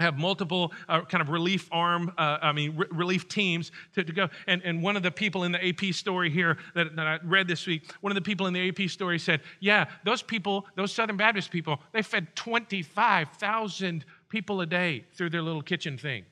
have 0.00 0.16
multiple 0.16 0.72
uh, 0.88 1.00
kind 1.02 1.20
of 1.20 1.28
relief 1.28 1.68
arm, 1.72 2.12
uh, 2.18 2.38
I 2.40 2.52
mean, 2.52 2.76
relief 2.90 3.28
teams 3.28 3.72
to, 3.94 4.04
to, 4.04 4.12
go. 4.12 4.28
And, 4.46 4.62
and 4.62 4.82
one 4.82 4.96
of 4.96 5.02
the 5.02 5.10
people 5.10 5.44
in 5.44 5.52
the 5.52 5.68
AP 5.68 5.92
story 5.92 6.30
here 6.30 6.58
that, 6.74 6.94
that 6.94 7.06
I 7.06 7.18
read 7.24 7.48
this 7.48 7.66
week, 7.66 7.90
one 8.00 8.12
of 8.12 8.14
the 8.14 8.22
people 8.22 8.46
in 8.46 8.54
the 8.54 8.68
AP 8.68 8.88
story 8.90 9.18
said, 9.18 9.40
Yeah, 9.60 9.86
those 10.04 10.22
people, 10.22 10.66
those 10.76 10.92
Southern 10.92 11.16
Baptist 11.16 11.50
people, 11.50 11.80
they 11.92 12.02
fed 12.02 12.34
25,000 12.36 14.04
people 14.28 14.60
a 14.60 14.66
day 14.66 15.04
through 15.14 15.30
their 15.30 15.42
little 15.42 15.62
kitchen 15.62 15.98
thing. 15.98 16.24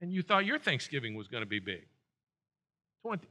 And 0.00 0.12
you 0.12 0.22
thought 0.22 0.46
your 0.46 0.58
Thanksgiving 0.58 1.14
was 1.14 1.28
going 1.28 1.42
to 1.42 1.48
be 1.48 1.58
big. 1.58 1.84
20. 3.02 3.26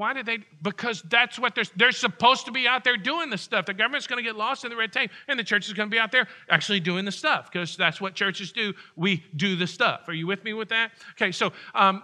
Why 0.00 0.14
did 0.14 0.24
they? 0.24 0.38
Because 0.62 1.02
that's 1.02 1.38
what 1.38 1.54
they're, 1.54 1.66
they're 1.76 1.92
supposed 1.92 2.46
to 2.46 2.52
be 2.52 2.66
out 2.66 2.84
there 2.84 2.96
doing 2.96 3.28
the 3.28 3.36
stuff. 3.36 3.66
The 3.66 3.74
government's 3.74 4.06
going 4.06 4.16
to 4.16 4.26
get 4.26 4.34
lost 4.34 4.64
in 4.64 4.70
the 4.70 4.76
red 4.76 4.94
tape, 4.94 5.10
and 5.28 5.38
the 5.38 5.44
church 5.44 5.66
is 5.66 5.74
going 5.74 5.90
to 5.90 5.94
be 5.94 5.98
out 5.98 6.10
there 6.10 6.26
actually 6.48 6.80
doing 6.80 7.04
the 7.04 7.12
stuff 7.12 7.52
because 7.52 7.76
that's 7.76 8.00
what 8.00 8.14
churches 8.14 8.50
do. 8.50 8.72
We 8.96 9.22
do 9.36 9.56
the 9.56 9.66
stuff. 9.66 10.08
Are 10.08 10.14
you 10.14 10.26
with 10.26 10.42
me 10.42 10.54
with 10.54 10.70
that? 10.70 10.92
Okay, 11.10 11.32
so 11.32 11.52
um, 11.74 12.02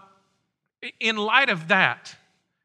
in 1.00 1.16
light 1.16 1.48
of 1.48 1.68
that, 1.68 2.14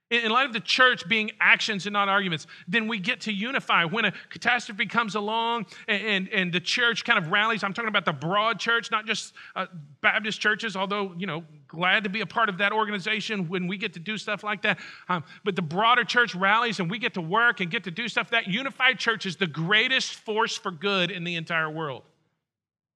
in 0.10 0.30
light 0.32 0.46
of 0.46 0.52
the 0.52 0.60
church 0.60 1.08
being 1.08 1.32
actions 1.40 1.86
and 1.86 1.94
not 1.94 2.10
arguments, 2.10 2.46
then 2.68 2.90
we 2.90 3.00
get 3.00 3.22
to 3.22 3.32
unify. 3.32 3.86
When 3.86 4.04
a 4.04 4.12
catastrophe 4.30 4.86
comes 4.86 5.16
along 5.16 5.68
and, 5.88 6.04
and, 6.04 6.30
and 6.30 6.52
the 6.52 6.60
church 6.60 7.06
kind 7.06 7.18
of 7.18 7.32
rallies, 7.32 7.64
I'm 7.64 7.74
talking 7.74 7.88
about 7.88 8.04
the 8.04 8.12
broad 8.12 8.60
church, 8.60 8.92
not 8.92 9.06
just 9.06 9.34
uh, 9.56 9.68
Baptist 10.02 10.42
churches, 10.42 10.76
although, 10.76 11.16
you 11.18 11.26
know, 11.26 11.46
glad 11.72 12.04
to 12.04 12.10
be 12.10 12.20
a 12.20 12.26
part 12.26 12.50
of 12.50 12.58
that 12.58 12.74
organization 12.74 13.48
when 13.48 13.66
we 13.66 13.78
get 13.78 13.94
to 13.94 14.00
do 14.00 14.18
stuff 14.18 14.44
like 14.44 14.62
that. 14.62 14.78
Um, 15.08 15.24
but 15.46 15.56
the 15.56 15.62
broader 15.62 16.04
church 16.04 16.36
rallies 16.36 16.80
and 16.80 16.92
we 16.92 17.00
get 17.00 17.14
to 17.14 17.22
work 17.22 17.62
and 17.62 17.72
get 17.72 17.86
to 17.86 17.92
do 17.92 18.10
stuff. 18.10 18.30
That 18.32 18.48
unified 18.48 19.00
church 19.00 19.26
is 19.26 19.38
the 19.38 19.48
greatest 19.48 20.16
force 20.16 20.58
for 20.58 20.70
good 20.70 21.12
in 21.12 21.24
the 21.24 21.36
entire 21.36 21.70
world. 21.70 22.04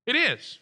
It 0.06 0.16
is. 0.16 0.60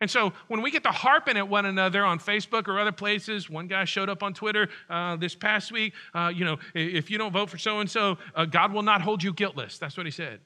And 0.00 0.10
so 0.10 0.34
when 0.48 0.60
we 0.60 0.70
get 0.70 0.82
to 0.82 0.90
harping 0.90 1.38
at 1.38 1.48
one 1.48 1.64
another 1.64 2.04
on 2.04 2.18
Facebook 2.18 2.68
or 2.68 2.78
other 2.78 2.92
places, 2.92 3.48
one 3.48 3.66
guy 3.66 3.86
showed 3.86 4.10
up 4.10 4.22
on 4.22 4.34
Twitter 4.34 4.68
uh, 4.90 5.16
this 5.16 5.34
past 5.34 5.72
week, 5.72 5.94
uh, 6.14 6.30
you 6.34 6.44
know, 6.44 6.58
if 6.74 7.10
you 7.10 7.16
don't 7.16 7.32
vote 7.32 7.48
for 7.48 7.56
so 7.56 7.80
and 7.80 7.90
so, 7.90 8.18
God 8.50 8.72
will 8.74 8.82
not 8.82 9.00
hold 9.00 9.22
you 9.22 9.32
guiltless. 9.32 9.78
That's 9.78 9.96
what 9.96 10.04
he 10.04 10.12
said. 10.12 10.40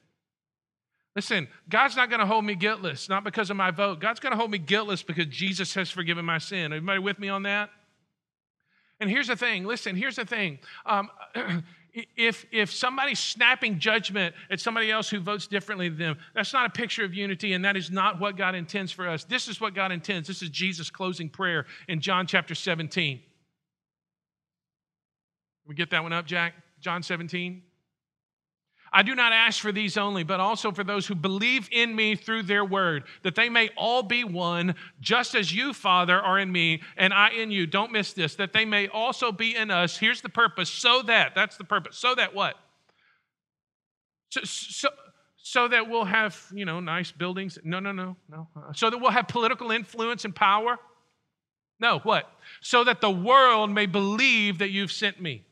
Listen, 1.15 1.47
God's 1.67 1.95
not 1.95 2.09
going 2.09 2.19
to 2.19 2.25
hold 2.25 2.45
me 2.45 2.55
guiltless, 2.55 3.09
not 3.09 3.23
because 3.23 3.49
of 3.49 3.57
my 3.57 3.71
vote. 3.71 3.99
God's 3.99 4.19
going 4.19 4.31
to 4.31 4.37
hold 4.37 4.51
me 4.51 4.57
guiltless 4.57 5.01
because 5.03 5.25
Jesus 5.25 5.73
has 5.73 5.89
forgiven 5.89 6.23
my 6.23 6.37
sin. 6.37 6.71
Everybody 6.71 6.99
with 6.99 7.19
me 7.19 7.29
on 7.29 7.43
that? 7.43 7.69
And 8.99 9.09
here's 9.09 9.27
the 9.27 9.35
thing 9.35 9.65
listen, 9.65 9.95
here's 9.95 10.17
the 10.17 10.25
thing. 10.25 10.59
Um, 10.85 11.09
if, 12.15 12.45
if 12.51 12.71
somebody's 12.71 13.19
snapping 13.19 13.79
judgment 13.79 14.35
at 14.51 14.59
somebody 14.59 14.91
else 14.91 15.09
who 15.09 15.19
votes 15.19 15.47
differently 15.47 15.89
than 15.89 15.97
them, 15.97 16.17
that's 16.35 16.53
not 16.53 16.67
a 16.67 16.69
picture 16.69 17.03
of 17.03 17.13
unity, 17.13 17.53
and 17.53 17.65
that 17.65 17.75
is 17.75 17.89
not 17.89 18.19
what 18.19 18.37
God 18.37 18.55
intends 18.55 18.91
for 18.91 19.07
us. 19.07 19.23
This 19.23 19.47
is 19.47 19.59
what 19.59 19.73
God 19.73 19.91
intends. 19.91 20.27
This 20.27 20.41
is 20.41 20.49
Jesus' 20.49 20.89
closing 20.89 21.29
prayer 21.29 21.65
in 21.87 22.01
John 22.01 22.27
chapter 22.27 22.53
17. 22.53 23.21
we 25.67 25.75
get 25.75 25.89
that 25.91 26.03
one 26.03 26.13
up, 26.13 26.25
Jack? 26.25 26.53
John 26.79 27.03
17. 27.03 27.63
I 28.91 29.03
do 29.03 29.15
not 29.15 29.33
ask 29.33 29.59
for 29.59 29.71
these 29.71 29.97
only, 29.97 30.23
but 30.23 30.39
also 30.39 30.71
for 30.71 30.83
those 30.83 31.05
who 31.05 31.15
believe 31.15 31.69
in 31.71 31.95
me 31.95 32.15
through 32.15 32.43
their 32.43 32.65
word, 32.65 33.03
that 33.23 33.35
they 33.35 33.49
may 33.49 33.69
all 33.77 34.03
be 34.03 34.23
one, 34.23 34.75
just 34.99 35.35
as 35.35 35.53
you, 35.53 35.73
Father, 35.73 36.19
are 36.19 36.39
in 36.39 36.51
me 36.51 36.81
and 36.97 37.13
I 37.13 37.29
in 37.29 37.51
you. 37.51 37.67
Don't 37.67 37.91
miss 37.91 38.13
this, 38.13 38.35
that 38.35 38.53
they 38.53 38.65
may 38.65 38.87
also 38.87 39.31
be 39.31 39.55
in 39.55 39.69
us. 39.71 39.97
Here's 39.97 40.21
the 40.21 40.29
purpose 40.29 40.69
so 40.69 41.01
that, 41.03 41.35
that's 41.35 41.57
the 41.57 41.63
purpose, 41.63 41.97
so 41.97 42.15
that 42.15 42.33
what? 42.33 42.55
So, 44.29 44.41
so, 44.43 44.89
so 45.37 45.67
that 45.67 45.89
we'll 45.89 46.05
have, 46.05 46.39
you 46.53 46.65
know, 46.65 46.79
nice 46.79 47.11
buildings. 47.11 47.57
No, 47.63 47.79
no, 47.79 47.91
no, 47.91 48.15
no. 48.29 48.47
So 48.73 48.89
that 48.89 48.97
we'll 48.97 49.11
have 49.11 49.27
political 49.27 49.71
influence 49.71 50.25
and 50.25 50.35
power. 50.35 50.77
No, 51.79 51.99
what? 51.99 52.29
So 52.61 52.83
that 52.83 53.01
the 53.01 53.09
world 53.09 53.71
may 53.71 53.85
believe 53.85 54.59
that 54.59 54.69
you've 54.69 54.91
sent 54.91 55.21
me. 55.21 55.43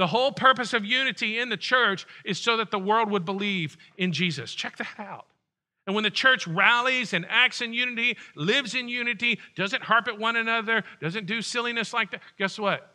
The 0.00 0.06
whole 0.06 0.32
purpose 0.32 0.72
of 0.72 0.82
unity 0.82 1.38
in 1.38 1.50
the 1.50 1.58
church 1.58 2.06
is 2.24 2.38
so 2.38 2.56
that 2.56 2.70
the 2.70 2.78
world 2.78 3.10
would 3.10 3.26
believe 3.26 3.76
in 3.98 4.14
Jesus. 4.14 4.54
Check 4.54 4.78
that 4.78 4.98
out. 4.98 5.26
And 5.86 5.94
when 5.94 6.04
the 6.04 6.10
church 6.10 6.46
rallies 6.46 7.12
and 7.12 7.26
acts 7.28 7.60
in 7.60 7.74
unity, 7.74 8.16
lives 8.34 8.74
in 8.74 8.88
unity, 8.88 9.38
doesn't 9.56 9.82
harp 9.82 10.08
at 10.08 10.18
one 10.18 10.36
another, 10.36 10.84
doesn't 11.02 11.26
do 11.26 11.42
silliness 11.42 11.92
like 11.92 12.12
that, 12.12 12.22
guess 12.38 12.58
what? 12.58 12.94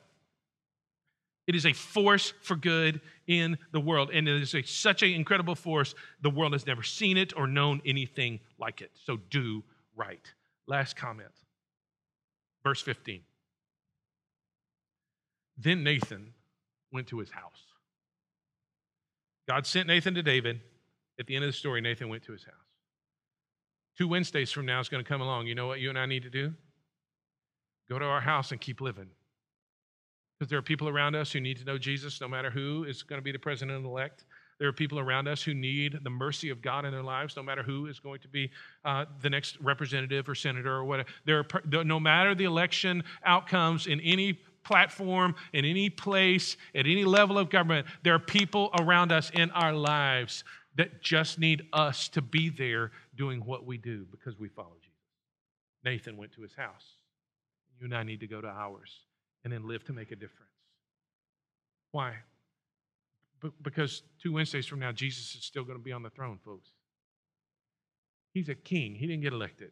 It 1.45 1.53
is 1.55 1.67
a 1.67 1.73
force 1.73 2.33
for 2.41 2.55
good 2.55 3.01
in 3.27 3.59
the 3.71 3.79
world. 3.79 4.09
And 4.11 4.27
it 4.27 4.41
is 4.41 4.55
a, 4.55 4.63
such 4.63 5.03
an 5.03 5.09
incredible 5.09 5.53
force, 5.53 5.93
the 6.23 6.31
world 6.31 6.53
has 6.53 6.65
never 6.65 6.81
seen 6.81 7.17
it 7.17 7.37
or 7.37 7.45
known 7.45 7.83
anything 7.85 8.39
like 8.57 8.81
it. 8.81 8.89
So 9.05 9.17
do 9.29 9.63
right. 9.95 10.33
Last 10.65 10.95
comment. 10.95 11.29
Verse 12.63 12.81
15. 12.81 13.21
Then 15.55 15.83
Nathan 15.83 16.33
went 16.91 17.07
to 17.07 17.19
his 17.19 17.29
house. 17.31 17.61
God 19.47 19.65
sent 19.65 19.87
Nathan 19.87 20.15
to 20.15 20.23
David. 20.23 20.61
At 21.19 21.27
the 21.27 21.35
end 21.35 21.45
of 21.45 21.49
the 21.49 21.57
story, 21.57 21.81
Nathan 21.81 22.09
went 22.09 22.23
to 22.23 22.33
his 22.33 22.43
house. 22.43 22.53
Two 23.97 24.07
Wednesdays 24.07 24.51
from 24.51 24.65
now 24.65 24.79
is 24.79 24.89
going 24.89 25.03
to 25.03 25.07
come 25.07 25.21
along. 25.21 25.47
You 25.47 25.55
know 25.55 25.67
what 25.67 25.79
you 25.79 25.89
and 25.89 25.97
I 25.97 26.05
need 26.05 26.23
to 26.23 26.29
do? 26.29 26.53
Go 27.89 27.99
to 27.99 28.05
our 28.05 28.19
house 28.19 28.51
and 28.51 28.59
keep 28.59 28.81
living. 28.81 29.07
Because 30.37 30.49
there 30.49 30.59
are 30.59 30.63
people 30.63 30.89
around 30.89 31.15
us 31.15 31.31
who 31.31 31.39
need 31.39 31.57
to 31.59 31.63
know 31.63 31.77
Jesus, 31.77 32.19
no 32.19 32.27
matter 32.27 32.49
who 32.49 32.83
is 32.83 33.03
going 33.03 33.19
to 33.19 33.23
be 33.23 33.31
the 33.31 33.39
president 33.39 33.85
elect. 33.85 34.25
There 34.59 34.67
are 34.67 34.73
people 34.73 34.99
around 34.99 35.27
us 35.27 35.41
who 35.41 35.53
need 35.53 35.99
the 36.03 36.09
mercy 36.09 36.49
of 36.49 36.61
God 36.61 36.85
in 36.85 36.91
their 36.91 37.03
lives, 37.03 37.35
no 37.37 37.43
matter 37.43 37.63
who 37.63 37.87
is 37.87 37.99
going 37.99 38.19
to 38.21 38.27
be 38.27 38.49
uh, 38.83 39.05
the 39.21 39.29
next 39.29 39.57
representative 39.61 40.27
or 40.27 40.35
senator 40.35 40.73
or 40.73 40.83
whatever. 40.83 41.09
There 41.25 41.39
are, 41.39 41.83
no 41.83 41.99
matter 41.99 42.35
the 42.35 42.45
election 42.45 43.03
outcomes 43.25 43.87
in 43.87 44.01
any 44.01 44.39
platform, 44.65 45.35
in 45.53 45.63
any 45.63 45.89
place, 45.89 46.57
at 46.73 46.85
any 46.85 47.05
level 47.05 47.37
of 47.37 47.49
government, 47.49 47.87
there 48.03 48.13
are 48.13 48.19
people 48.19 48.71
around 48.79 49.11
us 49.11 49.31
in 49.33 49.51
our 49.51 49.73
lives 49.73 50.43
that 50.75 51.01
just 51.01 51.39
need 51.39 51.63
us 51.71 52.09
to 52.09 52.21
be 52.21 52.49
there 52.49 52.91
doing 53.15 53.39
what 53.39 53.65
we 53.65 53.77
do 53.77 54.05
because 54.11 54.37
we 54.37 54.49
follow 54.49 54.75
Jesus. 54.81 54.91
Nathan 55.85 56.17
went 56.17 56.33
to 56.33 56.41
his 56.41 56.53
house. 56.55 56.85
You 57.79 57.85
and 57.85 57.95
I 57.95 58.03
need 58.03 58.19
to 58.19 58.27
go 58.27 58.41
to 58.41 58.47
ours 58.47 58.91
and 59.43 59.53
then 59.53 59.67
live 59.67 59.85
to 59.85 59.93
make 59.93 60.11
a 60.11 60.15
difference. 60.15 60.51
Why? 61.91 62.15
because 63.61 64.03
two 64.21 64.33
Wednesdays 64.33 64.65
from 64.65 64.79
now, 64.79 64.91
Jesus 64.91 65.35
is 65.35 65.43
still 65.43 65.63
going 65.63 65.77
to 65.77 65.83
be 65.83 65.91
on 65.91 66.03
the 66.03 66.09
throne, 66.09 66.39
folks. 66.43 66.69
He's 68.33 68.49
a 68.49 68.55
king, 68.55 68.95
he 68.95 69.07
didn't 69.07 69.21
get 69.21 69.33
elected. 69.33 69.71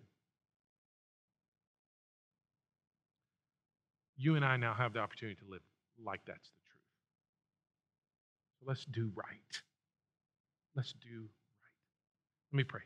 You 4.15 4.35
and 4.35 4.45
I 4.45 4.57
now 4.57 4.73
have 4.73 4.93
the 4.93 4.99
opportunity 4.99 5.37
to 5.43 5.49
live 5.49 5.61
like 6.03 6.21
that's 6.25 6.49
the 6.49 6.59
truth. 6.67 6.81
So 8.59 8.65
let's 8.67 8.85
do 8.85 9.11
right. 9.15 9.61
Let's 10.75 10.93
do 10.93 11.21
right. 11.21 12.51
Let 12.51 12.57
me 12.57 12.63
pray. 12.63 12.81